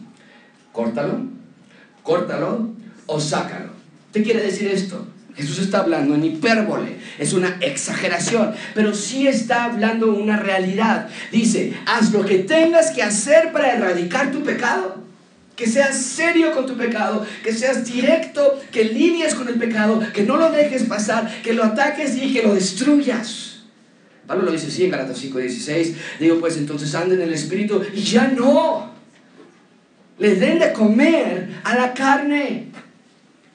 Córtalo, 0.72 1.26
córtalo 2.02 2.70
o 3.06 3.20
sácalo. 3.20 3.70
¿Qué 4.12 4.22
quiere 4.22 4.42
decir 4.42 4.68
esto? 4.68 5.06
Jesús 5.36 5.58
está 5.58 5.80
hablando 5.80 6.14
en 6.14 6.24
hipérbole, 6.24 6.96
es 7.18 7.34
una 7.34 7.58
exageración, 7.60 8.54
pero 8.74 8.94
sí 8.94 9.28
está 9.28 9.64
hablando 9.64 10.14
una 10.14 10.38
realidad. 10.38 11.08
Dice, 11.30 11.74
haz 11.84 12.12
lo 12.12 12.24
que 12.24 12.38
tengas 12.38 12.90
que 12.90 13.02
hacer 13.02 13.52
para 13.52 13.74
erradicar 13.74 14.32
tu 14.32 14.42
pecado. 14.42 15.04
Que 15.54 15.66
seas 15.66 15.96
serio 15.96 16.52
con 16.52 16.66
tu 16.66 16.76
pecado, 16.76 17.26
que 17.42 17.52
seas 17.52 17.86
directo, 17.86 18.60
que 18.70 18.84
lidies 18.84 19.34
con 19.34 19.48
el 19.48 19.54
pecado, 19.54 20.02
que 20.12 20.22
no 20.22 20.36
lo 20.36 20.50
dejes 20.50 20.82
pasar, 20.82 21.42
que 21.42 21.54
lo 21.54 21.64
ataques 21.64 22.14
y 22.16 22.34
que 22.34 22.42
lo 22.42 22.54
destruyas. 22.54 23.56
Pablo 24.26 24.44
lo 24.44 24.52
dice 24.52 24.66
así 24.66 24.84
en 24.84 24.90
Galatas 24.90 25.18
5:16. 25.22 25.94
Digo, 26.20 26.40
pues 26.40 26.56
entonces 26.56 26.94
anden 26.94 27.22
en 27.22 27.28
el 27.28 27.34
Espíritu 27.34 27.82
y 27.94 28.02
ya 28.02 28.28
no. 28.28 28.92
Le 30.18 30.34
den 30.34 30.58
de 30.58 30.72
comer 30.72 31.48
a 31.64 31.74
la 31.74 31.94
carne. 31.94 32.68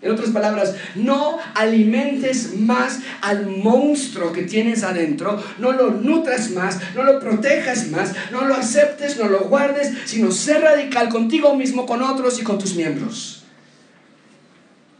En 0.01 0.11
otras 0.11 0.31
palabras, 0.31 0.75
no 0.95 1.37
alimentes 1.53 2.57
más 2.57 3.01
al 3.21 3.45
monstruo 3.45 4.31
que 4.33 4.43
tienes 4.43 4.83
adentro, 4.83 5.41
no 5.59 5.73
lo 5.73 5.91
nutras 5.91 6.49
más, 6.51 6.79
no 6.95 7.03
lo 7.03 7.19
protejas 7.19 7.89
más, 7.91 8.13
no 8.31 8.45
lo 8.45 8.55
aceptes, 8.55 9.19
no 9.19 9.29
lo 9.29 9.41
guardes, 9.41 9.93
sino 10.05 10.31
ser 10.31 10.61
radical 10.61 11.09
contigo 11.09 11.55
mismo, 11.55 11.85
con 11.85 12.01
otros 12.01 12.39
y 12.39 12.43
con 12.43 12.57
tus 12.57 12.75
miembros. 12.75 13.43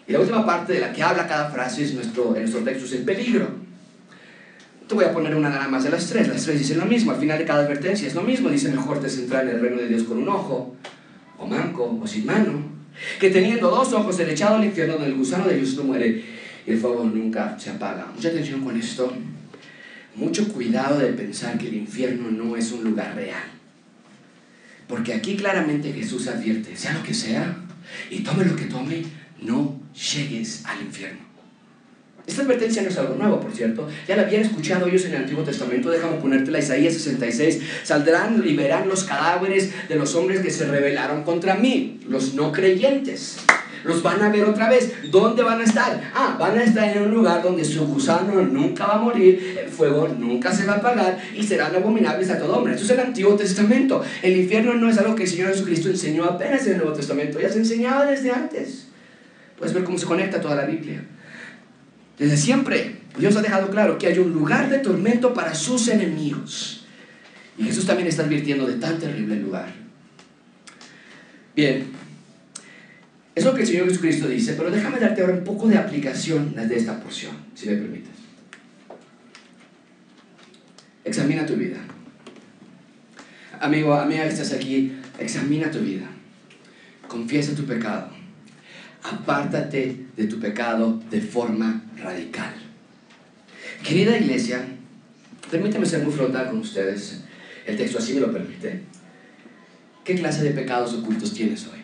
Y 0.07 0.13
la 0.13 0.19
última 0.19 0.45
parte 0.45 0.73
de 0.73 0.81
la 0.81 0.93
que 0.93 1.01
habla 1.01 1.27
cada 1.27 1.49
frase 1.49 1.83
es 1.83 1.95
nuestro, 1.95 2.35
nuestro 2.37 2.59
texto 2.59 2.85
es 2.85 2.91
el 2.93 3.03
peligro. 3.03 3.47
Te 4.87 4.93
voy 4.93 5.05
a 5.05 5.13
poner 5.13 5.35
una 5.35 5.49
nada 5.49 5.67
más 5.67 5.83
de 5.83 5.89
las 5.89 6.07
tres. 6.07 6.27
Las 6.27 6.43
tres 6.43 6.59
dicen 6.59 6.77
lo 6.77 6.85
mismo. 6.85 7.11
Al 7.11 7.17
final 7.17 7.39
de 7.39 7.45
cada 7.45 7.63
advertencia 7.63 8.07
es 8.07 8.13
lo 8.13 8.21
mismo. 8.21 8.49
Dice 8.49 8.69
mejor 8.69 8.99
te 8.99 9.09
centrar 9.09 9.43
en 9.43 9.55
el 9.55 9.61
reino 9.61 9.77
de 9.77 9.87
Dios 9.87 10.03
con 10.03 10.17
un 10.17 10.27
ojo, 10.27 10.75
o 11.39 11.47
manco, 11.47 11.97
o 12.01 12.05
sin 12.05 12.25
mano, 12.25 12.70
que 13.19 13.29
teniendo 13.29 13.69
dos 13.69 13.93
ojos 13.93 14.15
ser 14.15 14.29
echado 14.29 14.55
al 14.55 14.65
infierno 14.65 14.93
donde 14.93 15.09
el 15.09 15.15
gusano 15.15 15.47
de 15.47 15.57
Dios 15.57 15.75
no 15.75 15.83
muere 15.83 16.23
y 16.65 16.71
el 16.71 16.77
fuego 16.77 17.03
nunca 17.03 17.57
se 17.59 17.71
apaga. 17.71 18.07
Mucha 18.13 18.29
atención 18.29 18.61
con 18.61 18.77
esto. 18.77 19.13
Mucho 20.15 20.47
cuidado 20.51 20.99
de 20.99 21.13
pensar 21.13 21.57
que 21.57 21.67
el 21.67 21.75
infierno 21.75 22.29
no 22.31 22.55
es 22.55 22.71
un 22.71 22.83
lugar 22.83 23.15
real. 23.15 23.43
Porque 24.87 25.13
aquí 25.13 25.37
claramente 25.37 25.93
Jesús 25.93 26.27
advierte, 26.27 26.75
sea 26.75 26.93
lo 26.93 27.03
que 27.03 27.13
sea, 27.13 27.55
y 28.09 28.19
tome 28.19 28.43
lo 28.43 28.55
que 28.55 28.65
tome, 28.65 29.03
no 29.41 29.79
llegues 29.93 30.63
al 30.65 30.81
infierno. 30.81 31.30
Esta 32.31 32.43
advertencia 32.43 32.81
no 32.81 32.87
es 32.87 32.97
algo 32.97 33.15
nuevo, 33.15 33.41
por 33.41 33.51
cierto. 33.51 33.89
Ya 34.07 34.15
la 34.15 34.21
habían 34.21 34.43
escuchado 34.43 34.87
ellos 34.87 35.03
en 35.03 35.15
el 35.15 35.17
Antiguo 35.23 35.43
Testamento. 35.43 35.89
Déjame 35.89 36.15
ponerte 36.15 36.49
la 36.49 36.59
Isaías 36.59 36.93
66. 36.93 37.59
Saldrán 37.83 38.41
y 38.47 38.55
verán 38.55 38.87
los 38.87 39.03
cadáveres 39.03 39.69
de 39.89 39.95
los 39.95 40.15
hombres 40.15 40.39
que 40.39 40.49
se 40.49 40.65
rebelaron 40.65 41.23
contra 41.23 41.55
mí, 41.55 41.99
los 42.07 42.33
no 42.33 42.53
creyentes. 42.53 43.35
Los 43.83 44.01
van 44.01 44.21
a 44.21 44.29
ver 44.29 44.45
otra 44.45 44.69
vez. 44.69 44.93
¿Dónde 45.11 45.43
van 45.43 45.59
a 45.59 45.65
estar? 45.65 46.09
Ah, 46.15 46.37
van 46.39 46.57
a 46.57 46.63
estar 46.63 46.95
en 46.95 47.03
un 47.03 47.11
lugar 47.11 47.43
donde 47.43 47.65
su 47.65 47.85
gusano 47.85 48.41
nunca 48.43 48.85
va 48.85 48.93
a 48.93 48.99
morir, 48.99 49.57
el 49.65 49.69
fuego 49.69 50.07
nunca 50.07 50.53
se 50.53 50.65
va 50.65 50.75
a 50.75 50.77
apagar 50.77 51.21
y 51.35 51.43
serán 51.43 51.75
abominables 51.75 52.29
a 52.29 52.39
todo 52.39 52.55
hombre. 52.55 52.75
Esto 52.75 52.85
es 52.85 52.91
el 52.91 52.99
Antiguo 53.01 53.35
Testamento. 53.35 54.01
El 54.21 54.37
infierno 54.37 54.73
no 54.75 54.89
es 54.89 54.97
algo 54.97 55.15
que 55.15 55.23
el 55.23 55.29
Señor 55.29 55.49
Jesucristo 55.49 55.89
enseñó 55.89 56.23
apenas 56.23 56.65
en 56.65 56.73
el 56.73 56.77
Nuevo 56.77 56.93
Testamento, 56.93 57.41
ya 57.41 57.49
se 57.49 57.57
enseñaba 57.57 58.05
desde 58.05 58.31
antes. 58.31 58.87
Puedes 59.57 59.73
ver 59.73 59.83
cómo 59.83 59.97
se 59.97 60.05
conecta 60.05 60.39
toda 60.39 60.55
la 60.55 60.63
Biblia. 60.63 61.03
Desde 62.17 62.37
siempre, 62.37 62.97
Dios 63.17 63.35
ha 63.35 63.41
dejado 63.41 63.69
claro 63.69 63.97
que 63.97 64.07
hay 64.07 64.19
un 64.19 64.31
lugar 64.31 64.69
de 64.69 64.79
tormento 64.79 65.33
para 65.33 65.55
sus 65.55 65.87
enemigos. 65.87 66.85
Y 67.57 67.63
Jesús 67.63 67.85
también 67.85 68.07
está 68.07 68.23
advirtiendo 68.23 68.65
de 68.65 68.75
tan 68.75 68.99
terrible 68.99 69.35
lugar. 69.37 69.73
Bien, 71.55 71.87
es 73.35 73.43
lo 73.43 73.53
que 73.53 73.61
el 73.61 73.67
Señor 73.67 73.87
Jesucristo 73.87 74.27
dice, 74.27 74.53
pero 74.53 74.71
déjame 74.71 74.99
darte 74.99 75.21
ahora 75.21 75.33
un 75.33 75.43
poco 75.43 75.67
de 75.67 75.77
aplicación 75.77 76.55
de 76.55 76.75
esta 76.75 76.99
porción, 76.99 77.35
si 77.55 77.69
me 77.69 77.75
permites. 77.75 78.11
Examina 81.03 81.45
tu 81.45 81.55
vida. 81.55 81.77
Amigo, 83.59 83.93
amiga 83.93 84.23
que 84.23 84.29
estás 84.29 84.53
aquí, 84.53 84.93
examina 85.19 85.69
tu 85.69 85.79
vida. 85.79 86.07
Confiesa 87.07 87.53
tu 87.53 87.65
pecado 87.65 88.21
apártate 89.03 90.00
de 90.15 90.25
tu 90.25 90.39
pecado 90.39 91.01
de 91.09 91.21
forma 91.21 91.83
radical. 91.97 92.53
Querida 93.83 94.17
iglesia, 94.17 94.65
permíteme 95.49 95.85
ser 95.85 96.03
muy 96.03 96.13
frontal 96.13 96.49
con 96.49 96.59
ustedes. 96.59 97.21
El 97.65 97.77
texto 97.77 97.97
así 97.97 98.13
me 98.13 98.21
lo 98.21 98.31
permite. 98.31 98.81
¿Qué 100.03 100.15
clase 100.15 100.43
de 100.43 100.51
pecados 100.51 100.93
ocultos 100.93 101.33
tienes 101.33 101.65
hoy? 101.67 101.79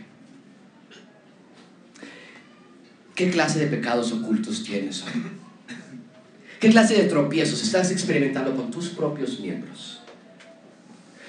¿Qué 3.15 3.29
clase 3.31 3.59
de 3.59 3.67
pecados 3.67 4.11
ocultos 4.11 4.63
tienes 4.63 5.03
hoy? 5.03 5.23
¿Qué 6.59 6.69
clase 6.69 6.95
de 6.95 7.09
tropiezos 7.09 7.61
estás 7.63 7.91
experimentando 7.91 8.55
con 8.55 8.71
tus 8.71 8.89
propios 8.89 9.39
miembros? 9.39 9.96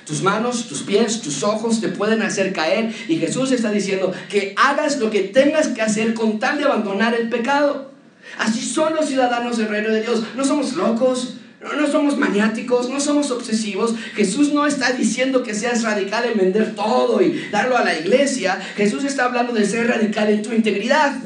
Tus 0.08 0.22
manos, 0.22 0.68
tus 0.68 0.84
pies, 0.84 1.20
tus 1.20 1.42
ojos 1.42 1.82
te 1.82 1.88
pueden 1.88 2.22
hacer 2.22 2.54
caer. 2.54 2.94
Y 3.08 3.18
Jesús 3.18 3.52
está 3.52 3.70
diciendo 3.70 4.10
que 4.30 4.54
hagas 4.56 4.96
lo 4.96 5.10
que 5.10 5.20
tengas 5.20 5.68
que 5.68 5.82
hacer 5.82 6.14
con 6.14 6.38
tal 6.38 6.56
de 6.56 6.64
abandonar 6.64 7.12
el 7.12 7.28
pecado. 7.28 7.92
Así 8.38 8.64
son 8.64 8.94
los 8.94 9.04
ciudadanos 9.04 9.58
del 9.58 9.68
reino 9.68 9.90
de 9.90 10.00
Dios. 10.00 10.22
No 10.34 10.46
somos 10.46 10.72
locos, 10.72 11.34
no, 11.60 11.86
somos 11.86 12.16
maniáticos, 12.16 12.88
no 12.88 13.00
somos 13.00 13.30
obsesivos. 13.30 13.96
Jesús 14.14 14.54
no 14.54 14.64
está 14.64 14.92
diciendo 14.92 15.42
que 15.42 15.52
seas 15.52 15.82
radical 15.82 16.24
en 16.24 16.38
vender 16.38 16.74
todo 16.74 17.20
y 17.20 17.46
darlo 17.50 17.76
a 17.76 17.84
la 17.84 17.98
iglesia. 17.98 18.58
Jesús 18.76 19.04
está 19.04 19.26
hablando 19.26 19.52
de 19.52 19.66
ser 19.66 19.88
radical 19.88 20.30
en 20.30 20.40
tu 20.40 20.54
integridad. 20.54 21.16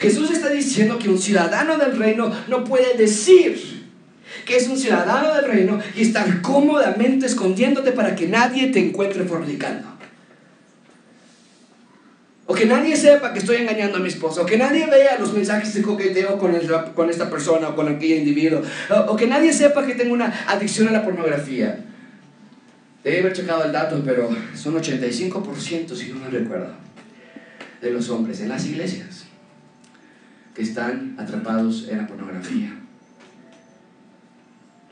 Jesús 0.00 0.30
está 0.30 0.50
diciendo 0.50 1.00
que 1.00 1.08
un 1.08 1.18
ciudadano 1.18 1.78
del 1.78 1.98
reino 1.98 2.30
no 2.46 2.62
puede 2.62 2.96
decir 2.96 3.73
que 4.44 4.56
es 4.56 4.68
un 4.68 4.78
ciudadano 4.78 5.34
del 5.34 5.46
reino 5.46 5.80
y 5.94 6.02
estar 6.02 6.42
cómodamente 6.42 7.26
escondiéndote 7.26 7.92
para 7.92 8.14
que 8.14 8.28
nadie 8.28 8.68
te 8.68 8.78
encuentre 8.78 9.24
fornicando. 9.24 9.94
O 12.46 12.54
que 12.54 12.66
nadie 12.66 12.94
sepa 12.94 13.32
que 13.32 13.38
estoy 13.38 13.56
engañando 13.56 13.96
a 13.96 14.00
mi 14.00 14.08
esposa. 14.08 14.42
O 14.42 14.46
que 14.46 14.58
nadie 14.58 14.86
vea 14.86 15.18
los 15.18 15.32
mensajes 15.32 15.72
de 15.72 15.82
coqueteo 15.82 16.38
con, 16.38 16.54
esta 17.10 17.30
persona 17.30 17.70
o 17.70 17.76
con 17.76 17.88
aquel 17.88 18.18
individuo. 18.18 18.60
O, 18.90 19.12
o, 19.12 19.16
que 19.16 19.26
nadie 19.26 19.52
sepa 19.52 19.86
que 19.86 19.94
tengo 19.94 20.12
una 20.12 20.32
adicción 20.46 20.88
a 20.88 20.92
la 20.92 21.02
pornografía. 21.02 21.84
Debe 23.02 23.20
haber 23.20 23.32
checado 23.32 23.64
el 23.64 23.72
dato, 23.72 24.02
pero 24.04 24.28
son 24.54 24.74
85%, 24.74 25.94
si 25.94 26.12
no 26.12 26.20
me 26.20 26.28
recuerdo, 26.28 26.72
de 27.80 27.90
los 27.90 28.08
hombres 28.10 28.40
en 28.40 28.48
las 28.50 28.66
iglesias 28.66 29.24
que 30.54 30.62
están 30.62 31.16
atrapados 31.18 31.88
en 31.90 31.98
la 31.98 32.06
pornografía. 32.06 32.83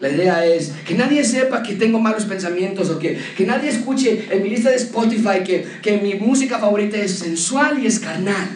La 0.02 0.10
idea 0.10 0.44
es 0.44 0.72
que 0.84 0.96
nadie 0.96 1.22
sepa 1.22 1.62
que 1.62 1.76
tengo 1.76 2.00
malos 2.00 2.24
pensamientos 2.24 2.90
o 2.90 2.98
que, 2.98 3.16
que 3.36 3.46
nadie 3.46 3.70
escuche 3.70 4.26
en 4.32 4.42
mi 4.42 4.50
lista 4.50 4.70
de 4.70 4.74
Spotify 4.74 5.44
que, 5.46 5.64
que 5.80 5.98
mi 5.98 6.14
música 6.14 6.58
favorita 6.58 6.96
es 6.96 7.20
sensual 7.20 7.78
y 7.78 7.86
es 7.86 8.00
carnal 8.00 8.48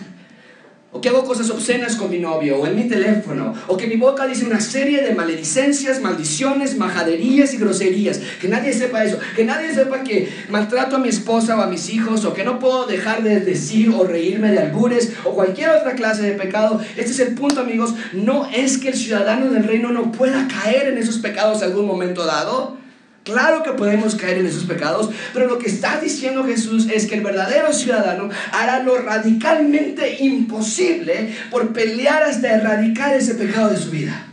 o 0.97 1.01
que 1.03 1.11
hago 1.11 1.24
cosas 1.24 1.51
obscenas 1.51 1.94
con 1.97 2.09
mi 2.11 2.18
novio, 2.18 2.57
o 2.57 2.66
en 2.66 2.74
mi 2.74 2.84
teléfono, 2.84 3.53
o 3.66 3.76
que 3.76 3.86
mi 3.86 3.97
boca 3.97 4.26
dice 4.26 4.47
una 4.47 4.61
serie 4.61 5.03
de 5.03 5.14
maledicencias, 5.14 6.01
maldiciones, 6.01 6.78
majaderías 6.78 7.53
y 7.53 7.59
groserías. 7.59 8.18
Que 8.40 8.49
nadie 8.49 8.72
sepa 8.72 9.05
eso, 9.05 9.18
que 9.36 9.44
nadie 9.44 9.74
sepa 9.74 10.03
que 10.03 10.30
maltrato 10.49 10.97
a 10.97 10.99
mi 10.99 11.11
esposa 11.11 11.59
o 11.59 11.61
a 11.61 11.66
mis 11.66 11.90
hijos, 11.90 12.24
o 12.24 12.32
que 12.32 12.44
no 12.44 12.59
puedo 12.59 12.86
dejar 12.86 13.22
de 13.22 13.40
decir 13.40 13.90
o 13.90 14.05
reírme 14.05 14.51
de 14.51 14.61
albures, 14.61 15.12
o 15.24 15.32
cualquier 15.32 15.68
otra 15.68 15.94
clase 15.97 16.22
de 16.22 16.32
pecado. 16.32 16.80
Este 16.97 17.11
es 17.11 17.20
el 17.20 17.34
punto, 17.34 17.61
amigos. 17.61 17.94
No 18.14 18.47
es 18.47 18.78
que 18.78 18.88
el 18.88 18.97
ciudadano 18.97 19.51
del 19.51 19.64
reino 19.64 19.92
no 19.92 20.12
pueda 20.12 20.49
caer 20.49 20.88
en 20.88 20.97
esos 20.97 21.18
pecados 21.18 21.59
en 21.59 21.68
algún 21.68 21.86
momento 21.86 22.24
dado. 22.24 22.86
Claro 23.26 23.64
que 23.64 23.72
podemos 23.72 24.14
caer 24.14 24.38
en 24.38 24.46
esos 24.46 24.66
pecados, 24.66 25.10
pero 25.34 25.48
lo 25.48 25.58
que 25.58 25.66
está 25.66 26.00
diciendo 26.00 26.44
Jesús 26.44 26.86
es 26.88 27.06
que 27.06 27.16
el 27.16 27.24
verdadero 27.24 27.72
ciudadano 27.72 28.30
hará 28.52 28.84
lo 28.84 28.98
radicalmente 28.98 30.18
imposible 30.20 31.34
por 31.50 31.72
pelear 31.72 32.22
hasta 32.22 32.54
erradicar 32.54 33.16
ese 33.16 33.34
pecado 33.34 33.70
de 33.70 33.78
su 33.78 33.90
vida. 33.90 34.28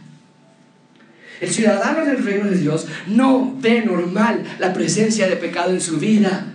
El 1.42 1.50
ciudadano 1.50 2.06
del 2.06 2.24
reino 2.24 2.46
de 2.46 2.56
Dios 2.56 2.86
no 3.08 3.58
ve 3.60 3.82
normal 3.84 4.44
la 4.60 4.74
presencia 4.74 5.28
de 5.28 5.38
pecado 5.38 5.72
en 5.72 5.82
su 5.82 5.98
vida. 5.98 6.46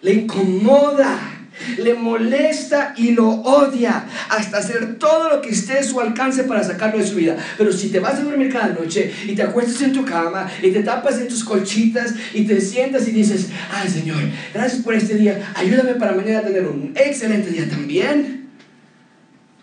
Le 0.00 0.14
incomoda 0.14 1.37
le 1.78 1.94
molesta 1.94 2.94
y 2.96 3.12
lo 3.12 3.28
odia 3.28 4.06
hasta 4.28 4.58
hacer 4.58 4.96
todo 4.98 5.28
lo 5.28 5.40
que 5.40 5.50
esté 5.50 5.78
a 5.78 5.82
su 5.82 6.00
alcance 6.00 6.44
para 6.44 6.62
sacarlo 6.62 6.98
de 6.98 7.06
su 7.06 7.16
vida. 7.16 7.36
Pero 7.56 7.72
si 7.72 7.88
te 7.88 8.00
vas 8.00 8.14
a 8.14 8.22
dormir 8.22 8.52
cada 8.52 8.68
noche 8.68 9.12
y 9.26 9.34
te 9.34 9.42
acuestas 9.42 9.82
en 9.82 9.92
tu 9.92 10.04
cama 10.04 10.50
y 10.62 10.70
te 10.70 10.82
tapas 10.82 11.18
en 11.18 11.28
tus 11.28 11.44
colchitas 11.44 12.14
y 12.34 12.44
te 12.44 12.60
sientas 12.60 13.06
y 13.08 13.12
dices, 13.12 13.48
ay 13.72 13.88
Señor, 13.88 14.18
gracias 14.54 14.82
por 14.82 14.94
este 14.94 15.16
día, 15.16 15.52
ayúdame 15.54 15.94
para 15.94 16.12
mañana 16.12 16.42
tener 16.42 16.66
un 16.66 16.92
excelente 16.94 17.50
día 17.50 17.68
también. 17.68 18.48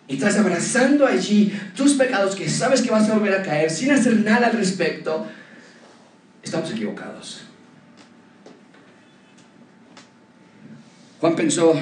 Y 0.07 0.15
estás 0.15 0.37
abrazando 0.37 1.07
allí 1.07 1.51
tus 1.75 1.93
pecados 1.93 2.35
que 2.35 2.47
sabes 2.47 2.81
que 2.81 2.91
vas 2.91 3.09
a 3.09 3.15
volver 3.15 3.33
a 3.33 3.41
caer 3.41 3.71
sin 3.71 3.91
hacer 3.91 4.17
nada 4.17 4.47
al 4.47 4.53
respecto. 4.53 5.25
Estamos 6.43 6.71
equivocados. 6.71 7.44
Juan 11.19 11.35
pensó 11.35 11.73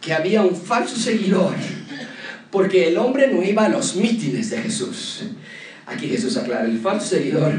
que 0.00 0.12
había 0.12 0.42
un 0.42 0.56
falso 0.56 0.96
seguidor 0.96 1.54
porque 2.50 2.88
el 2.88 2.98
hombre 2.98 3.28
no 3.28 3.42
iba 3.42 3.66
a 3.66 3.68
los 3.68 3.96
mítines 3.96 4.50
de 4.50 4.62
Jesús. 4.62 5.24
Aquí 5.86 6.08
Jesús 6.08 6.36
aclara, 6.36 6.64
el 6.64 6.78
falso 6.78 7.06
seguidor 7.06 7.52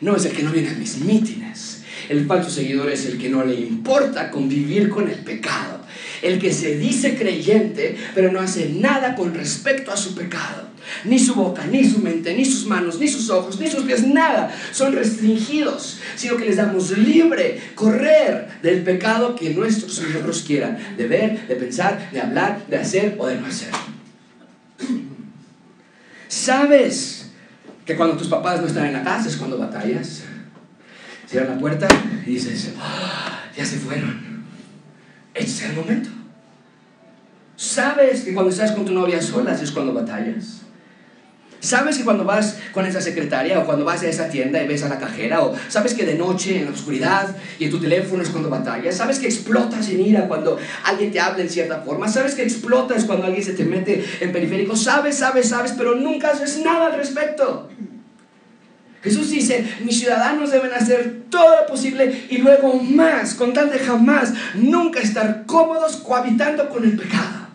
no 0.00 0.16
es 0.16 0.24
el 0.24 0.32
que 0.32 0.42
no 0.42 0.52
viene 0.52 0.70
a 0.70 0.74
mis 0.74 0.98
mítines. 0.98 1.82
El 2.08 2.26
falso 2.26 2.50
seguidor 2.50 2.90
es 2.90 3.06
el 3.06 3.18
que 3.18 3.28
no 3.28 3.44
le 3.44 3.54
importa 3.54 4.30
convivir 4.30 4.88
con 4.88 5.08
el 5.08 5.16
pecado. 5.16 5.77
El 6.22 6.38
que 6.38 6.52
se 6.52 6.76
dice 6.76 7.16
creyente, 7.16 7.96
pero 8.14 8.32
no 8.32 8.40
hace 8.40 8.70
nada 8.70 9.14
con 9.14 9.34
respecto 9.34 9.92
a 9.92 9.96
su 9.96 10.14
pecado. 10.14 10.68
Ni 11.04 11.18
su 11.18 11.34
boca, 11.34 11.64
ni 11.66 11.84
su 11.84 11.98
mente, 11.98 12.34
ni 12.34 12.44
sus 12.44 12.66
manos, 12.66 12.98
ni 12.98 13.08
sus 13.08 13.28
ojos, 13.30 13.60
ni 13.60 13.68
sus 13.68 13.84
pies, 13.84 14.06
nada. 14.06 14.50
Son 14.72 14.92
restringidos, 14.92 15.98
sino 16.16 16.36
que 16.36 16.46
les 16.46 16.56
damos 16.56 16.96
libre 16.96 17.60
correr 17.74 18.48
del 18.62 18.82
pecado 18.82 19.36
que 19.36 19.50
nuestros 19.50 20.00
miembros 20.00 20.42
quieran. 20.46 20.78
De 20.96 21.06
ver, 21.06 21.46
de 21.46 21.56
pensar, 21.56 22.10
de 22.10 22.20
hablar, 22.20 22.66
de 22.68 22.76
hacer 22.78 23.16
o 23.18 23.26
de 23.26 23.36
no 23.36 23.46
hacer. 23.46 23.68
¿Sabes 26.28 27.30
que 27.84 27.96
cuando 27.96 28.16
tus 28.16 28.28
papás 28.28 28.60
no 28.60 28.66
están 28.66 28.86
en 28.86 28.92
la 28.92 29.04
casa 29.04 29.28
es 29.28 29.36
cuando 29.36 29.58
batallas? 29.58 30.22
Cierran 31.26 31.56
la 31.56 31.58
puerta 31.58 31.88
y 32.26 32.30
dices, 32.30 32.72
ah, 32.78 33.44
ya 33.56 33.64
se 33.64 33.76
fueron. 33.76 34.27
Ese 35.38 35.64
es 35.64 35.70
el 35.70 35.76
momento. 35.76 36.10
¿Sabes 37.56 38.22
que 38.22 38.34
cuando 38.34 38.50
estás 38.50 38.72
con 38.72 38.84
tu 38.84 38.92
novia 38.92 39.22
solas 39.22 39.62
es 39.62 39.70
cuando 39.70 39.92
batallas? 39.92 40.62
¿Sabes 41.60 41.98
que 41.98 42.04
cuando 42.04 42.24
vas 42.24 42.58
con 42.72 42.86
esa 42.86 43.00
secretaria 43.00 43.58
o 43.58 43.66
cuando 43.66 43.84
vas 43.84 44.02
a 44.02 44.08
esa 44.08 44.28
tienda 44.28 44.62
y 44.62 44.68
ves 44.68 44.84
a 44.84 44.88
la 44.88 44.98
cajera 44.98 45.42
o 45.42 45.54
sabes 45.68 45.94
que 45.94 46.04
de 46.06 46.14
noche 46.14 46.60
en 46.60 46.66
la 46.66 46.70
oscuridad 46.70 47.36
y 47.58 47.64
en 47.64 47.70
tu 47.70 47.80
teléfono 47.80 48.22
es 48.22 48.30
cuando 48.30 48.48
batallas? 48.48 48.96
¿Sabes 48.96 49.18
que 49.18 49.26
explotas 49.26 49.88
en 49.88 50.00
ira 50.00 50.28
cuando 50.28 50.56
alguien 50.84 51.10
te 51.10 51.18
habla 51.18 51.42
en 51.42 51.50
cierta 51.50 51.80
forma? 51.80 52.08
¿Sabes 52.08 52.36
que 52.36 52.44
explotas 52.44 53.04
cuando 53.04 53.26
alguien 53.26 53.44
se 53.44 53.54
te 53.54 53.64
mete 53.64 54.04
en 54.20 54.30
periférico? 54.30 54.76
¿Sabes, 54.76 55.18
sabes, 55.18 55.48
sabes, 55.48 55.72
pero 55.76 55.96
nunca 55.96 56.30
haces 56.30 56.60
nada 56.60 56.86
al 56.86 56.94
respecto? 56.94 57.68
Jesús 59.02 59.30
dice, 59.30 59.76
mis 59.84 60.00
ciudadanos 60.00 60.50
deben 60.50 60.72
hacer 60.72 61.22
todo 61.30 61.60
lo 61.60 61.66
posible 61.66 62.26
y 62.30 62.38
luego 62.38 62.74
más, 62.74 63.34
con 63.34 63.52
tal 63.52 63.70
de 63.70 63.78
jamás, 63.78 64.34
nunca 64.54 65.00
estar 65.00 65.44
cómodos 65.46 65.98
cohabitando 65.98 66.68
con 66.68 66.84
el 66.84 66.96
pecado. 66.96 67.48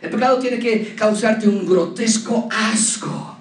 El 0.00 0.10
pecado 0.10 0.38
tiene 0.38 0.58
que 0.58 0.94
causarte 0.94 1.48
un 1.48 1.66
grotesco 1.66 2.48
asco. 2.52 3.38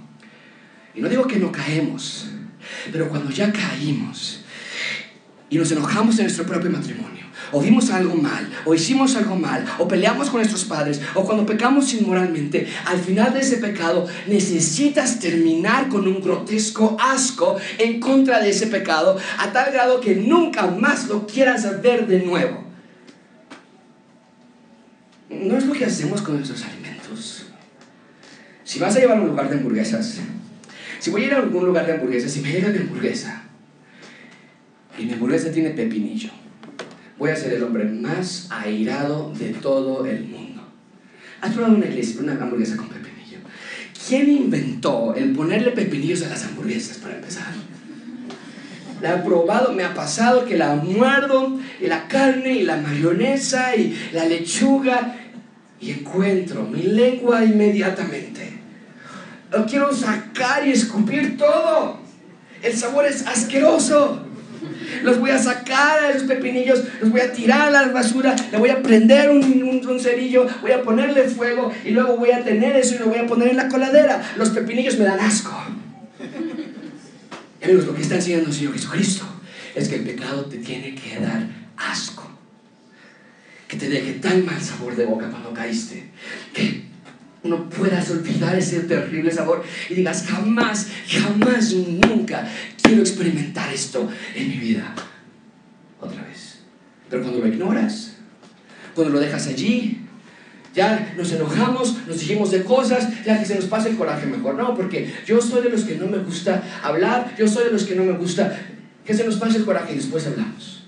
Y 0.96 1.02
no 1.02 1.10
digo 1.10 1.28
que 1.28 1.38
no 1.38 1.52
caemos, 1.52 2.28
pero 2.92 3.10
cuando 3.10 3.30
ya 3.32 3.52
caímos 3.52 4.42
y 5.50 5.58
nos 5.58 5.72
enojamos 5.72 6.18
en 6.18 6.26
nuestro 6.26 6.46
propio 6.46 6.72
matrimonio, 6.72 7.23
o 7.54 7.62
vimos 7.62 7.92
algo 7.92 8.16
mal, 8.16 8.50
o 8.66 8.74
hicimos 8.74 9.16
algo 9.16 9.36
mal, 9.36 9.64
o 9.78 9.88
peleamos 9.88 10.30
con 10.30 10.40
nuestros 10.40 10.66
padres, 10.66 11.00
o 11.14 11.24
cuando 11.24 11.46
pecamos 11.46 11.94
inmoralmente, 11.94 12.68
al 12.86 13.00
final 13.00 13.32
de 13.34 13.42
ese 13.42 13.58
pecado 13.58 14.08
necesitas 14.28 15.20
terminar 15.20 15.88
con 15.88 16.08
un 16.08 16.20
grotesco 16.20 16.98
asco 17.00 17.58
en 17.78 18.00
contra 18.00 18.40
de 18.40 18.50
ese 18.50 18.68
pecado, 18.68 19.18
a 19.38 19.54
tal 19.54 19.72
grado 19.72 20.02
que 20.02 20.16
nunca 20.16 20.68
más 20.68 21.08
lo 21.08 21.28
quieras 21.28 21.82
ver 21.82 22.08
de 22.08 22.20
nuevo. 22.20 22.64
No 25.30 25.58
es 25.58 25.66
lo 25.66 25.74
que 25.74 25.86
hacemos 25.86 26.22
con 26.22 26.36
nuestros 26.36 26.64
alimentos. 26.64 27.46
Si 28.64 28.80
vas 28.80 28.96
a 28.96 29.00
llevar 29.00 29.18
a 29.18 29.22
un 29.22 29.28
lugar 29.28 29.50
de 29.50 29.58
hamburguesas, 29.58 30.20
si 31.00 31.12
voy 31.12 31.24
a 31.24 31.28
ir 31.28 31.34
a 31.34 31.38
algún 31.38 31.66
lugar 31.66 31.86
de 31.86 31.94
hamburguesas 31.94 32.36
y 32.38 32.40
me 32.42 32.52
llega 32.52 32.70
mi 32.70 32.80
hamburguesa, 32.80 33.44
y 34.98 35.06
mi 35.06 35.14
hamburguesa 35.14 35.52
tiene 35.52 35.72
pepinillo, 35.72 36.30
voy 37.18 37.32
a 37.32 37.36
ser 37.36 37.54
el 37.54 37.64
hombre 37.64 37.86
más 37.86 38.48
airado 38.52 39.32
de 39.38 39.50
todo 39.54 40.06
el 40.06 40.24
mundo. 40.24 40.64
¿Has 41.42 41.54
probado 41.54 41.76
una, 41.76 42.34
hamburguesa 42.34 42.78
con 42.78 42.88
pepinillo? 42.88 43.40
¿Quién 44.08 44.30
inventó 44.30 45.14
el 45.14 45.34
ponerle 45.34 45.72
pepinillos 45.72 46.24
a 46.24 46.30
las 46.30 46.46
hamburguesas 46.46 46.98
para 46.98 47.16
empezar? 47.16 47.54
La 49.02 49.16
he 49.16 49.18
probado, 49.18 49.74
me 49.74 49.84
ha 49.84 49.94
pasado 49.94 50.46
que 50.46 50.58
la 50.58 50.76
muerdo 50.76 51.60
y 51.82 51.88
la 51.88 52.08
carne 52.08 52.54
y 52.54 52.64
la 52.64 52.78
mayonesa 52.78 53.76
y 53.76 53.94
la 54.14 54.24
lechuga 54.26 55.16
y 55.82 55.92
encuentro 55.92 56.64
mi 56.64 56.84
lengua 56.84 57.44
inmediatamente. 57.44 58.54
Lo 59.52 59.66
quiero 59.66 59.94
sacar 59.94 60.66
y 60.66 60.72
escupir 60.72 61.38
todo. 61.38 62.00
El 62.62 62.74
sabor 62.74 63.06
es 63.06 63.28
asqueroso. 63.28 64.23
Los 65.04 65.20
voy 65.20 65.32
a 65.32 65.38
sacar 65.38 66.04
a 66.04 66.10
esos 66.12 66.24
pepinillos, 66.24 66.84
los 67.02 67.12
voy 67.12 67.22
a 67.22 67.32
tirar 67.32 67.62
a 67.68 67.72
la 67.72 67.88
basura, 67.90 68.36
le 68.52 68.58
voy 68.58 68.70
a 68.70 68.82
prender 68.82 69.30
un, 69.30 70.00
cerillo, 70.00 70.48
voy 70.62 70.72
a 70.72 70.82
ponerle 70.82 71.24
fuego 71.26 71.72
y 71.86 71.92
luego 71.92 72.18
voy 72.18 72.32
a 72.32 72.44
tener 72.44 72.76
eso 72.76 72.96
y 72.96 73.00
lo 73.00 73.06
voy 73.08 73.20
a 73.20 73.26
poner 73.26 73.50
en 73.50 73.58
la 73.58 73.68
coladera. 73.70 74.22
Los 74.38 74.50
pepinillos 74.50 74.98
me 74.98 75.06
dan 75.06 75.20
asco. 75.20 75.52
Amigos, 77.64 77.86
lo 77.86 77.96
que 77.96 78.02
está 78.02 78.16
enseñando 78.16 78.50
el 78.50 78.56
Señor 78.56 78.74
Jesucristo 78.74 79.26
es 79.76 79.88
que 79.88 79.96
el 79.96 80.04
pecado 80.04 80.46
te 80.46 80.58
tiene 80.58 80.96
que 80.96 81.20
dar 81.20 81.48
asco 81.78 82.24
que 83.74 83.80
te 83.80 83.90
deje 83.90 84.14
tan 84.14 84.46
mal 84.46 84.62
sabor 84.62 84.96
de 84.96 85.06
boca 85.06 85.30
cuando 85.30 85.52
caíste, 85.52 86.04
que 86.54 86.84
no 87.44 87.70
puedas 87.70 88.10
olvidar 88.12 88.56
ese 88.56 88.82
terrible 88.82 89.32
sabor 89.32 89.64
y 89.90 89.96
digas, 89.96 90.26
jamás, 90.28 90.88
jamás, 91.08 91.74
nunca 91.74 92.48
quiero 92.84 93.02
experimentar 93.02 93.74
esto 93.74 94.08
en 94.36 94.50
mi 94.50 94.58
vida. 94.58 94.94
Otra 96.00 96.22
vez. 96.24 96.60
Pero 97.10 97.24
cuando 97.24 97.40
lo 97.40 97.48
ignoras, 97.48 98.18
cuando 98.94 99.14
lo 99.14 99.20
dejas 99.20 99.48
allí, 99.48 100.02
ya 100.76 101.14
nos 101.18 101.32
enojamos, 101.32 102.08
nos 102.08 102.20
dijimos 102.20 102.52
de 102.52 102.64
cosas, 102.64 103.24
ya 103.24 103.40
que 103.40 103.46
se 103.46 103.56
nos 103.56 103.66
pasa 103.66 103.90
el 103.90 103.96
coraje 103.96 104.26
mejor. 104.26 104.56
No, 104.56 104.76
porque 104.76 105.12
yo 105.26 105.42
soy 105.42 105.64
de 105.64 105.70
los 105.70 105.84
que 105.84 105.96
no 105.96 106.08
me 106.08 106.18
gusta 106.18 106.64
hablar, 106.84 107.36
yo 107.38 107.48
soy 107.48 107.66
de 107.66 107.72
los 107.72 107.84
que 107.84 107.96
no 107.96 108.04
me 108.04 108.14
gusta 108.14 108.60
que 109.06 109.14
se 109.14 109.24
nos 109.24 109.36
pase 109.36 109.58
el 109.58 109.66
coraje 109.66 109.94
y 109.94 109.98
después 109.98 110.26
hablamos. 110.28 110.84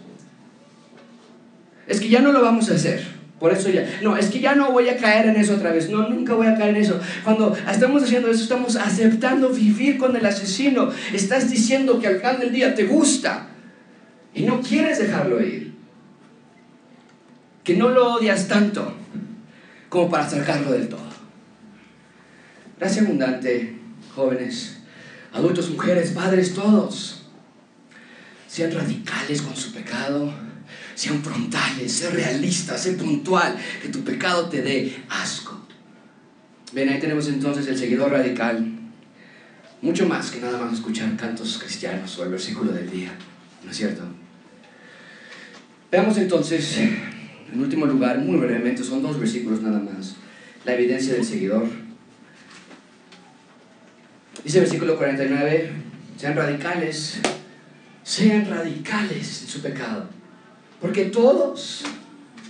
Es 1.87 1.99
que 1.99 2.09
ya 2.09 2.21
no 2.21 2.31
lo 2.31 2.41
vamos 2.41 2.69
a 2.71 2.75
hacer. 2.75 3.14
Por 3.45 3.53
eso 3.53 3.69
ya, 3.69 3.99
no, 4.01 4.17
es 4.17 4.31
que 4.31 4.39
ya 4.39 4.55
no 4.55 4.71
voy 4.71 4.89
a 4.89 4.97
caer 4.97 5.27
en 5.27 5.35
eso 5.35 5.53
otra 5.53 5.71
vez. 5.71 5.87
No, 5.91 6.09
nunca 6.09 6.33
voy 6.33 6.47
a 6.47 6.55
caer 6.55 6.75
en 6.75 6.81
eso. 6.81 6.99
Cuando 7.23 7.55
estamos 7.71 8.01
haciendo 8.01 8.27
eso, 8.27 8.41
estamos 8.41 8.75
aceptando 8.75 9.49
vivir 9.49 9.99
con 9.99 10.15
el 10.15 10.25
asesino. 10.25 10.89
Estás 11.13 11.51
diciendo 11.51 11.99
que 11.99 12.07
al 12.07 12.15
final 12.15 12.39
del 12.39 12.51
día 12.51 12.73
te 12.73 12.85
gusta 12.85 13.49
y 14.33 14.45
no 14.45 14.61
quieres 14.61 14.97
dejarlo 14.97 15.39
ir. 15.45 15.75
Que 17.63 17.77
no 17.77 17.89
lo 17.89 18.15
odias 18.15 18.47
tanto 18.47 18.95
como 19.89 20.09
para 20.09 20.27
sacarlo 20.27 20.71
del 20.71 20.89
todo. 20.89 21.05
Gracias 22.79 23.05
abundante, 23.05 23.75
jóvenes, 24.15 24.79
adultos, 25.31 25.69
mujeres, 25.69 26.09
padres, 26.09 26.55
todos. 26.55 27.27
Sean 28.47 28.71
radicales 28.71 29.43
con 29.43 29.55
su 29.55 29.71
pecado 29.71 30.33
sean 30.95 31.21
frontales, 31.21 31.91
sé 31.91 32.09
realista, 32.09 32.77
sé 32.77 32.93
puntual, 32.93 33.55
que 33.81 33.89
tu 33.89 34.03
pecado 34.03 34.49
te 34.49 34.61
dé 34.61 35.03
asco. 35.09 35.61
Ven, 36.73 36.89
ahí 36.89 36.99
tenemos 36.99 37.27
entonces 37.27 37.67
el 37.67 37.77
seguidor 37.77 38.11
radical. 38.11 38.71
Mucho 39.81 40.07
más 40.07 40.31
que 40.31 40.39
nada 40.39 40.57
más 40.57 40.73
escuchar 40.73 41.15
cantos 41.15 41.59
cristianos 41.59 42.17
o 42.17 42.23
el 42.23 42.31
versículo 42.31 42.71
del 42.71 42.89
día, 42.89 43.11
¿no 43.63 43.71
es 43.71 43.77
cierto? 43.77 44.03
Veamos 45.91 46.17
entonces, 46.17 46.77
en 46.77 47.59
último 47.59 47.85
lugar, 47.85 48.17
muy 48.19 48.37
brevemente, 48.37 48.83
son 48.83 49.03
dos 49.03 49.19
versículos 49.19 49.61
nada 49.61 49.79
más, 49.79 50.15
la 50.63 50.73
evidencia 50.73 51.13
del 51.13 51.23
seguidor. 51.23 51.67
Dice 54.43 54.57
el 54.57 54.63
versículo 54.63 54.97
49, 54.97 55.71
sean 56.17 56.35
radicales, 56.35 57.19
sean 58.03 58.49
radicales 58.49 59.43
en 59.43 59.47
su 59.47 59.61
pecado. 59.61 60.09
Porque 60.85 61.05
todos 61.05 61.81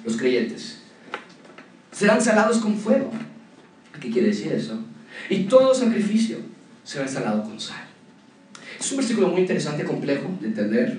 los 0.03 0.17
creyentes 0.17 0.79
serán 1.89 2.21
salados 2.21 2.57
con 2.57 2.77
fuego. 2.77 3.09
¿Qué 4.01 4.09
quiere 4.09 4.27
decir 4.27 4.51
eso? 4.51 4.77
Y 5.29 5.43
todo 5.43 5.73
sacrificio 5.73 6.39
será 6.83 7.07
salado 7.07 7.43
con 7.43 7.57
sal. 7.57 7.87
Es 8.77 8.91
un 8.91 8.97
versículo 8.97 9.29
muy 9.29 9.39
interesante, 9.39 9.85
complejo 9.85 10.29
de 10.41 10.47
entender, 10.47 10.97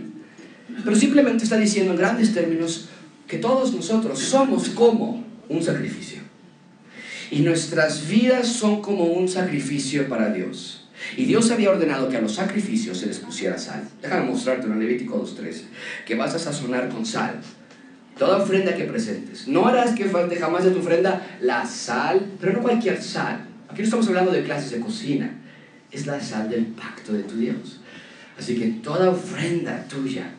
pero 0.83 0.97
simplemente 0.97 1.45
está 1.45 1.59
diciendo 1.59 1.93
en 1.93 1.99
grandes 1.99 2.33
términos, 2.33 2.89
que 3.29 3.37
todos 3.37 3.75
nosotros 3.75 4.19
somos 4.19 4.71
como 4.71 5.23
un 5.51 5.63
sacrificio. 5.63 6.23
Y 7.31 7.41
nuestras 7.41 8.09
vidas 8.09 8.49
son 8.49 8.81
como 8.81 9.05
un 9.05 9.29
sacrificio 9.29 10.09
para 10.09 10.33
Dios. 10.33 10.86
Y 11.17 11.25
Dios 11.25 11.51
había 11.51 11.71
ordenado 11.71 12.09
que 12.09 12.17
a 12.17 12.21
los 12.21 12.35
sacrificios 12.35 12.99
se 12.99 13.07
les 13.07 13.19
pusiera 13.19 13.59
sal. 13.59 13.89
Déjame 14.03 14.31
mostrarte 14.31 14.67
en 14.67 14.79
Levítico 14.79 15.23
2.13, 15.23 15.63
que 16.07 16.15
vas 16.15 16.35
a 16.35 16.39
sazonar 16.39 16.89
con 16.89 17.05
sal 17.05 17.41
toda 18.19 18.39
ofrenda 18.39 18.75
que 18.75 18.85
presentes. 18.85 19.47
No 19.47 19.67
harás 19.67 19.95
que 19.95 20.07
falte 20.07 20.37
jamás 20.37 20.65
de 20.65 20.71
tu 20.71 20.79
ofrenda 20.79 21.37
la 21.41 21.67
sal, 21.67 22.27
pero 22.41 22.53
no 22.53 22.63
cualquier 22.63 23.03
sal. 23.03 23.47
Aquí 23.69 23.79
no 23.79 23.85
estamos 23.85 24.09
hablando 24.09 24.33
de 24.33 24.43
clases 24.43 24.71
de 24.71 24.81
cocina, 24.81 25.31
es 25.91 26.07
la 26.07 26.21
sal 26.21 26.49
del 26.49 26.67
pacto 26.67 27.13
de 27.13 27.23
tu 27.23 27.37
Dios. 27.37 27.81
Así 28.39 28.59
que 28.59 28.67
toda 28.83 29.11
ofrenda 29.11 29.87
tuya 29.89 30.31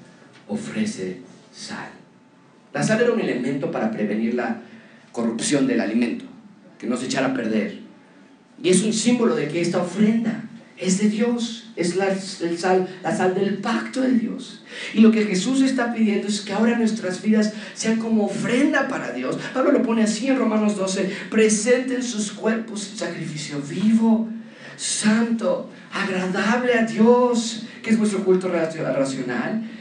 ofrece 0.48 1.22
sal. 1.54 1.90
La 2.74 2.84
sal 2.84 3.02
era 3.02 3.12
un 3.12 3.20
elemento 3.20 3.72
para 3.72 3.92
prevenir 3.92 4.34
la 4.34 4.62
corrupción 5.12 5.68
del 5.68 5.82
alimento, 5.82 6.26
que 6.78 6.88
no 6.88 6.98
se 6.98 7.06
echara 7.06 7.28
a 7.28 7.34
perder. 7.34 7.80
Y 8.62 8.70
es 8.70 8.84
un 8.84 8.94
símbolo 8.94 9.36
de 9.36 9.48
que 9.48 9.62
esta 9.62 9.82
ofrenda 9.82 10.44
es 10.78 11.00
de 11.00 11.10
Dios, 11.10 11.70
es 11.76 11.96
la, 11.96 12.16
sal, 12.16 12.88
la 13.04 13.16
sal 13.16 13.34
del 13.36 13.58
pacto 13.58 14.02
de 14.02 14.12
Dios. 14.12 14.64
Y 14.94 15.02
lo 15.02 15.12
que 15.12 15.26
Jesús 15.26 15.62
está 15.62 15.94
pidiendo 15.94 16.28
es 16.28 16.42
que 16.42 16.54
ahora 16.54 16.78
nuestras 16.78 17.22
vidas 17.22 17.54
sean 17.74 17.98
como 17.98 18.26
ofrenda 18.26 18.88
para 18.88 19.12
Dios. 19.12 19.38
Pablo 19.54 19.72
lo 19.72 19.84
pone 19.84 20.04
así 20.04 20.28
en 20.28 20.38
Romanos 20.38 20.76
12, 20.76 21.12
presenten 21.30 22.04
sus 22.04 22.32
cuerpos 22.32 22.90
en 22.92 22.98
sacrificio 22.98 23.62
vivo, 23.62 24.30
santo, 24.76 25.70
agradable 25.92 26.74
a 26.76 26.86
Dios, 26.86 27.64
que 27.82 27.92
es 27.92 27.98
vuestro 27.98 28.24
culto 28.24 28.50
racional 28.50 29.72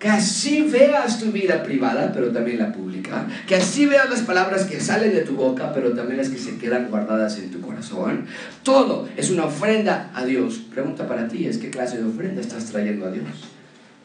que 0.00 0.08
así 0.08 0.62
veas 0.62 1.20
tu 1.20 1.30
vida 1.30 1.62
privada, 1.62 2.10
pero 2.12 2.32
también 2.32 2.58
la 2.58 2.72
pública. 2.72 3.28
Que 3.46 3.56
así 3.56 3.84
veas 3.84 4.08
las 4.08 4.22
palabras 4.22 4.64
que 4.64 4.80
salen 4.80 5.12
de 5.12 5.20
tu 5.20 5.34
boca, 5.34 5.72
pero 5.74 5.92
también 5.92 6.16
las 6.16 6.30
que 6.30 6.38
se 6.38 6.56
quedan 6.56 6.88
guardadas 6.88 7.38
en 7.38 7.50
tu 7.50 7.60
corazón. 7.60 8.24
Todo 8.62 9.08
es 9.16 9.30
una 9.30 9.44
ofrenda 9.44 10.10
a 10.14 10.24
Dios. 10.24 10.62
Pregunta 10.72 11.06
para 11.06 11.28
ti 11.28 11.46
es 11.46 11.58
qué 11.58 11.68
clase 11.68 11.98
de 11.98 12.08
ofrenda 12.08 12.40
estás 12.40 12.64
trayendo 12.64 13.06
a 13.06 13.10
Dios 13.10 13.26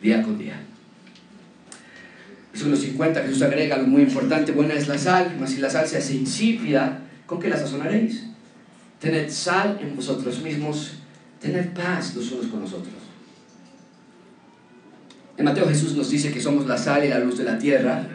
día 0.01 0.21
con 0.21 0.37
día. 0.37 0.59
Versículo 2.51 2.75
50, 2.75 3.21
Jesús 3.23 3.41
agrega 3.41 3.75
algo 3.75 3.87
muy 3.87 4.03
importante, 4.03 4.51
buena 4.51 4.73
es 4.73 4.87
la 4.87 4.97
sal, 4.97 5.35
mas 5.39 5.51
si 5.51 5.57
la 5.57 5.69
sal 5.69 5.87
se 5.87 5.97
hace 5.97 6.15
insípida, 6.15 7.01
¿con 7.25 7.39
qué 7.39 7.49
la 7.49 7.57
sazonaréis? 7.57 8.27
Tened 8.99 9.29
sal 9.29 9.79
en 9.81 9.95
vosotros 9.95 10.41
mismos, 10.41 10.93
tened 11.41 11.69
paz 11.73 12.15
los 12.15 12.31
unos 12.31 12.47
con 12.47 12.61
los 12.61 12.73
otros. 12.73 13.04
En 15.38 15.45
Mateo 15.45 15.67
Jesús 15.67 15.95
nos 15.95 16.09
dice 16.09 16.31
que 16.31 16.41
somos 16.41 16.65
la 16.65 16.77
sal 16.77 17.03
y 17.03 17.09
la 17.09 17.19
luz 17.19 17.38
de 17.38 17.43
la 17.43 17.57
tierra. 17.57 18.07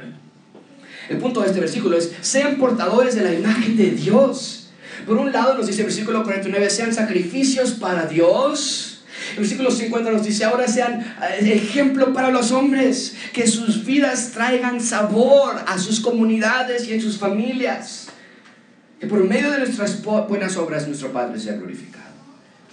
El 1.08 1.18
punto 1.18 1.40
de 1.40 1.48
este 1.48 1.60
versículo 1.60 1.98
es, 1.98 2.12
sean 2.20 2.56
portadores 2.56 3.14
de 3.14 3.22
la 3.22 3.34
imagen 3.34 3.76
de 3.76 3.90
Dios. 3.90 4.70
Por 5.06 5.16
un 5.16 5.32
lado 5.32 5.56
nos 5.56 5.66
dice 5.66 5.80
el 5.80 5.86
versículo 5.86 6.22
49, 6.22 6.70
sean 6.70 6.94
sacrificios 6.94 7.72
para 7.72 8.06
Dios. 8.06 9.02
El 9.32 9.40
versículo 9.40 9.70
50 9.70 10.10
nos 10.10 10.24
dice, 10.24 10.44
ahora 10.44 10.66
sean 10.66 11.00
eh, 11.00 11.52
ejemplo 11.52 12.12
para 12.12 12.30
los 12.30 12.52
hombres, 12.52 13.16
que 13.32 13.46
sus 13.46 13.84
vidas 13.84 14.30
traigan 14.32 14.80
sabor 14.80 15.56
a 15.66 15.78
sus 15.78 16.00
comunidades 16.00 16.88
y 16.88 16.94
en 16.94 17.00
sus 17.00 17.18
familias. 17.18 18.06
Que 18.98 19.06
por 19.06 19.22
medio 19.24 19.50
de 19.50 19.58
nuestras 19.58 20.02
buenas 20.02 20.56
obras 20.56 20.86
nuestro 20.86 21.12
Padre 21.12 21.38
sea 21.38 21.54
glorificado. 21.54 22.14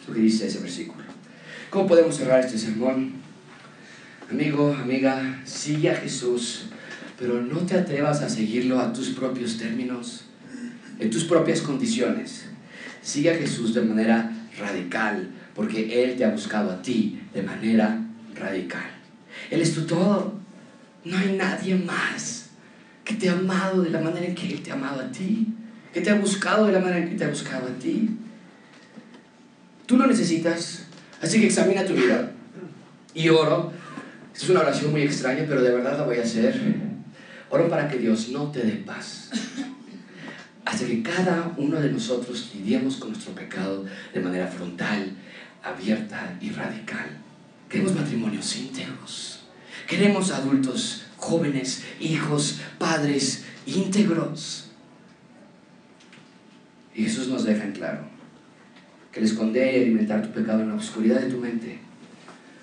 Es 0.02 0.08
lo 0.08 0.14
que 0.14 0.22
dice 0.22 0.48
ese 0.48 0.60
versículo. 0.60 1.06
¿Cómo 1.70 1.88
podemos 1.88 2.16
cerrar 2.16 2.39
este 2.41 2.58
sermón? 2.58 3.27
Amigo, 4.30 4.74
amiga, 4.74 5.40
sigue 5.46 5.90
a 5.90 5.96
Jesús, 5.96 6.66
pero 7.18 7.42
no 7.42 7.60
te 7.60 7.78
atrevas 7.78 8.22
a 8.22 8.28
seguirlo 8.28 8.78
a 8.78 8.92
tus 8.92 9.12
propios 9.12 9.58
términos, 9.58 10.26
en 11.00 11.10
tus 11.10 11.24
propias 11.24 11.62
condiciones. 11.62 12.46
Sigue 13.02 13.32
a 13.32 13.38
Jesús 13.38 13.74
de 13.74 13.84
manera 13.84 14.30
radical, 14.60 15.30
porque 15.56 16.04
Él 16.04 16.18
te 16.18 16.26
ha 16.26 16.32
buscado 16.32 16.72
a 16.72 16.82
ti 16.82 17.22
de 17.34 17.42
manera 17.42 18.02
radical. 18.36 18.92
Él 19.50 19.62
es 19.62 19.74
tu 19.74 19.86
todo. 19.86 20.38
No 21.06 21.18
hay 21.18 21.38
nadie 21.38 21.76
más 21.76 22.50
que 23.06 23.14
te 23.14 23.30
ha 23.30 23.34
amado 23.34 23.82
de 23.82 23.92
la 23.92 24.02
manera 24.02 24.26
en 24.26 24.36
que 24.36 24.50
Él 24.50 24.62
te 24.62 24.72
ha 24.72 24.74
amado 24.74 25.00
a 25.00 25.10
ti, 25.10 25.48
que 25.94 26.02
te 26.02 26.10
ha 26.10 26.16
buscado 26.16 26.66
de 26.66 26.74
la 26.74 26.80
manera 26.80 26.98
en 26.98 27.10
que 27.10 27.16
te 27.16 27.24
ha 27.24 27.30
buscado 27.30 27.66
a 27.68 27.80
ti. 27.80 28.10
Tú 29.86 29.96
lo 29.96 30.06
necesitas, 30.06 30.84
así 31.22 31.40
que 31.40 31.46
examina 31.46 31.86
tu 31.86 31.94
vida 31.94 32.34
y 33.14 33.30
oro 33.30 33.72
es 34.38 34.50
una 34.50 34.60
oración 34.60 34.92
muy 34.92 35.02
extraña, 35.02 35.46
pero 35.48 35.64
de 35.64 35.72
verdad 35.72 35.98
la 35.98 36.04
voy 36.04 36.18
a 36.18 36.22
hacer. 36.22 36.62
Oro 37.50 37.68
para 37.70 37.88
que 37.88 37.98
Dios 37.98 38.30
no 38.30 38.52
te 38.52 38.62
dé 38.62 38.74
paz. 38.74 39.32
Hasta 40.64 40.86
que 40.86 41.02
cada 41.02 41.54
uno 41.58 41.80
de 41.80 41.92
nosotros 41.92 42.52
lidiemos 42.54 42.98
con 42.98 43.12
nuestro 43.12 43.34
pecado 43.34 43.86
de 44.14 44.20
manera 44.20 44.48
frontal, 44.48 45.12
abierta 45.64 46.38
y 46.40 46.52
radical. 46.52 47.18
Queremos 47.68 47.96
matrimonios 47.96 48.56
íntegros. 48.58 49.40
Queremos 49.88 50.32
adultos, 50.32 51.06
jóvenes, 51.16 51.84
hijos, 52.00 52.60
padres 52.78 53.46
íntegros. 53.66 54.70
Y 56.94 57.04
Jesús 57.06 57.28
nos 57.28 57.44
deja 57.44 57.64
en 57.64 57.72
claro 57.72 58.02
que 59.12 59.20
el 59.20 59.26
esconder 59.26 59.74
y 59.74 59.84
alimentar 59.84 60.22
tu 60.22 60.32
pecado 60.32 60.62
en 60.62 60.70
la 60.70 60.76
oscuridad 60.76 61.22
de 61.22 61.32
tu 61.32 61.38
mente 61.38 61.87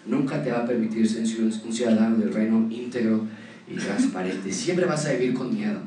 nunca 0.07 0.43
te 0.43 0.51
va 0.51 0.61
a 0.61 0.67
permitir 0.67 1.09
ser 1.09 1.23
un 1.23 1.73
ciudadano 1.73 2.17
del 2.17 2.33
reino 2.33 2.67
íntegro 2.71 3.27
y 3.69 3.77
transparente. 3.77 4.53
Siempre 4.53 4.87
vas 4.87 5.07
a 5.07 5.13
vivir 5.13 5.35
con 5.35 5.55
miedo. 5.55 5.81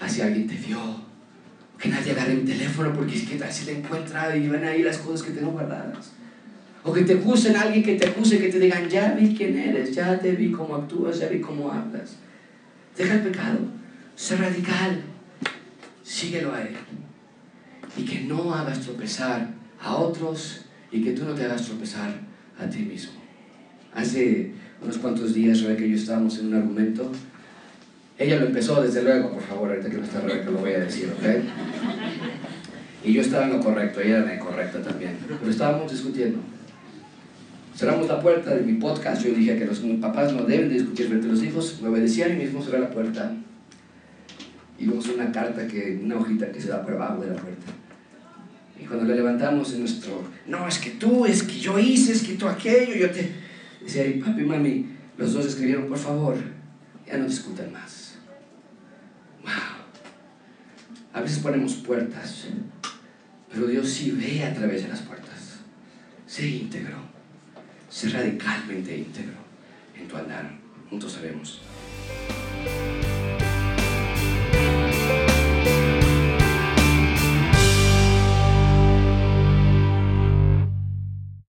Así 0.00 0.20
alguien 0.20 0.46
te 0.46 0.54
vio. 0.54 0.78
Que 1.78 1.88
nadie 1.88 2.12
agarre 2.12 2.34
mi 2.34 2.42
teléfono 2.42 2.92
porque 2.92 3.16
es 3.16 3.28
que 3.28 3.36
tal 3.36 3.52
si 3.52 3.64
te 3.64 3.78
encuentra 3.78 4.36
y 4.36 4.48
van 4.48 4.64
ahí 4.64 4.82
las 4.82 4.98
cosas 4.98 5.26
que 5.26 5.32
tengo 5.32 5.52
guardadas. 5.52 6.12
O 6.84 6.92
que 6.92 7.02
te 7.02 7.14
acusen 7.14 7.56
alguien 7.56 7.82
que 7.82 7.94
te 7.94 8.08
acuse, 8.08 8.38
que 8.38 8.48
te 8.48 8.58
digan, 8.58 8.88
ya 8.88 9.14
vi 9.14 9.34
quién 9.34 9.56
eres, 9.56 9.94
ya 9.94 10.18
te 10.18 10.32
vi 10.32 10.50
cómo 10.50 10.76
actúas, 10.76 11.18
ya 11.18 11.28
vi 11.28 11.40
cómo 11.40 11.70
hablas. 11.70 12.16
Deja 12.96 13.14
el 13.14 13.20
pecado, 13.22 13.58
sé 14.16 14.36
radical, 14.36 15.00
síguelo 16.02 16.52
a 16.52 16.62
Él. 16.62 16.76
Y 17.96 18.04
que 18.04 18.22
no 18.22 18.52
hagas 18.52 18.80
tropezar 18.80 19.48
a 19.80 19.94
otros 19.94 20.62
y 20.90 21.02
que 21.02 21.12
tú 21.12 21.24
no 21.24 21.34
te 21.34 21.44
hagas 21.44 21.64
tropezar 21.66 22.12
a 22.58 22.68
ti 22.68 22.80
mismo. 22.80 23.21
Hace 23.94 24.52
unos 24.82 24.98
cuantos 24.98 25.34
días, 25.34 25.62
Rebeca 25.62 25.84
y 25.84 25.90
yo 25.90 25.96
estábamos 25.96 26.38
en 26.38 26.46
un 26.46 26.54
argumento. 26.54 27.12
Ella 28.18 28.40
lo 28.40 28.46
empezó, 28.46 28.82
desde 28.82 29.02
luego, 29.02 29.32
por 29.32 29.42
favor, 29.42 29.70
ahorita 29.70 29.90
que 29.90 29.96
no 29.98 30.04
está 30.04 30.20
Rebeca 30.20 30.50
lo 30.50 30.58
voy 30.58 30.72
a 30.72 30.80
decir, 30.80 31.12
¿ok? 31.18 31.26
Y 33.04 33.12
yo 33.12 33.20
estaba 33.20 33.46
en 33.46 33.54
lo 33.54 33.60
correcto, 33.60 34.00
ella 34.00 34.18
era 34.18 34.34
en 34.34 34.38
lo 34.38 34.80
también. 34.80 35.16
Pero 35.26 35.50
estábamos 35.50 35.90
discutiendo. 35.90 36.38
Cerramos 37.76 38.06
la 38.06 38.20
puerta 38.20 38.54
de 38.54 38.62
mi 38.62 38.74
podcast. 38.74 39.24
Yo 39.24 39.34
dije 39.34 39.58
que 39.58 39.64
los 39.64 39.80
papás 40.00 40.32
no 40.32 40.44
deben 40.44 40.68
discutir 40.68 41.08
frente 41.08 41.26
a 41.26 41.30
los 41.30 41.42
hijos. 41.42 41.80
Me 41.82 41.88
obedecían 41.88 42.32
y 42.32 42.44
mismo 42.44 42.62
cerré 42.62 42.80
la 42.80 42.90
puerta. 42.90 43.34
Y 44.78 44.86
vimos 44.86 45.08
una 45.08 45.32
carta, 45.32 45.66
que, 45.66 46.00
una 46.02 46.16
hojita 46.16 46.52
que 46.52 46.60
se 46.60 46.68
da 46.68 46.82
por 46.82 46.94
abajo 46.94 47.22
de 47.22 47.28
la 47.28 47.36
puerta. 47.36 47.72
Y 48.80 48.84
cuando 48.84 49.06
la 49.06 49.14
levantamos 49.14 49.72
en 49.72 49.80
nuestro, 49.80 50.22
no, 50.46 50.66
es 50.68 50.78
que 50.78 50.90
tú, 50.90 51.24
es 51.24 51.42
que 51.42 51.58
yo 51.58 51.78
hice, 51.78 52.12
es 52.12 52.22
que 52.22 52.34
tú 52.34 52.48
aquello, 52.48 52.94
yo 52.94 53.10
te 53.10 53.41
Decía, 53.82 54.24
papi 54.24 54.42
y 54.42 54.44
mami, 54.44 54.86
los 55.16 55.32
dos 55.32 55.46
escribieron, 55.46 55.88
por 55.88 55.98
favor, 55.98 56.36
ya 57.06 57.18
no 57.18 57.26
discutan 57.26 57.72
más. 57.72 58.16
Wow. 59.42 59.50
A 61.12 61.20
veces 61.20 61.38
ponemos 61.40 61.74
puertas, 61.74 62.46
pero 63.52 63.66
Dios 63.66 63.88
sí 63.88 64.12
ve 64.12 64.44
a 64.44 64.54
través 64.54 64.82
de 64.82 64.88
las 64.88 65.00
puertas. 65.00 65.60
Sé 66.26 66.46
íntegro, 66.46 66.96
sé 67.90 68.08
radicalmente 68.08 68.96
íntegro 68.96 69.36
en 69.98 70.08
tu 70.08 70.16
andar. 70.16 70.50
Juntos 70.88 71.12
sabemos. 71.12 71.60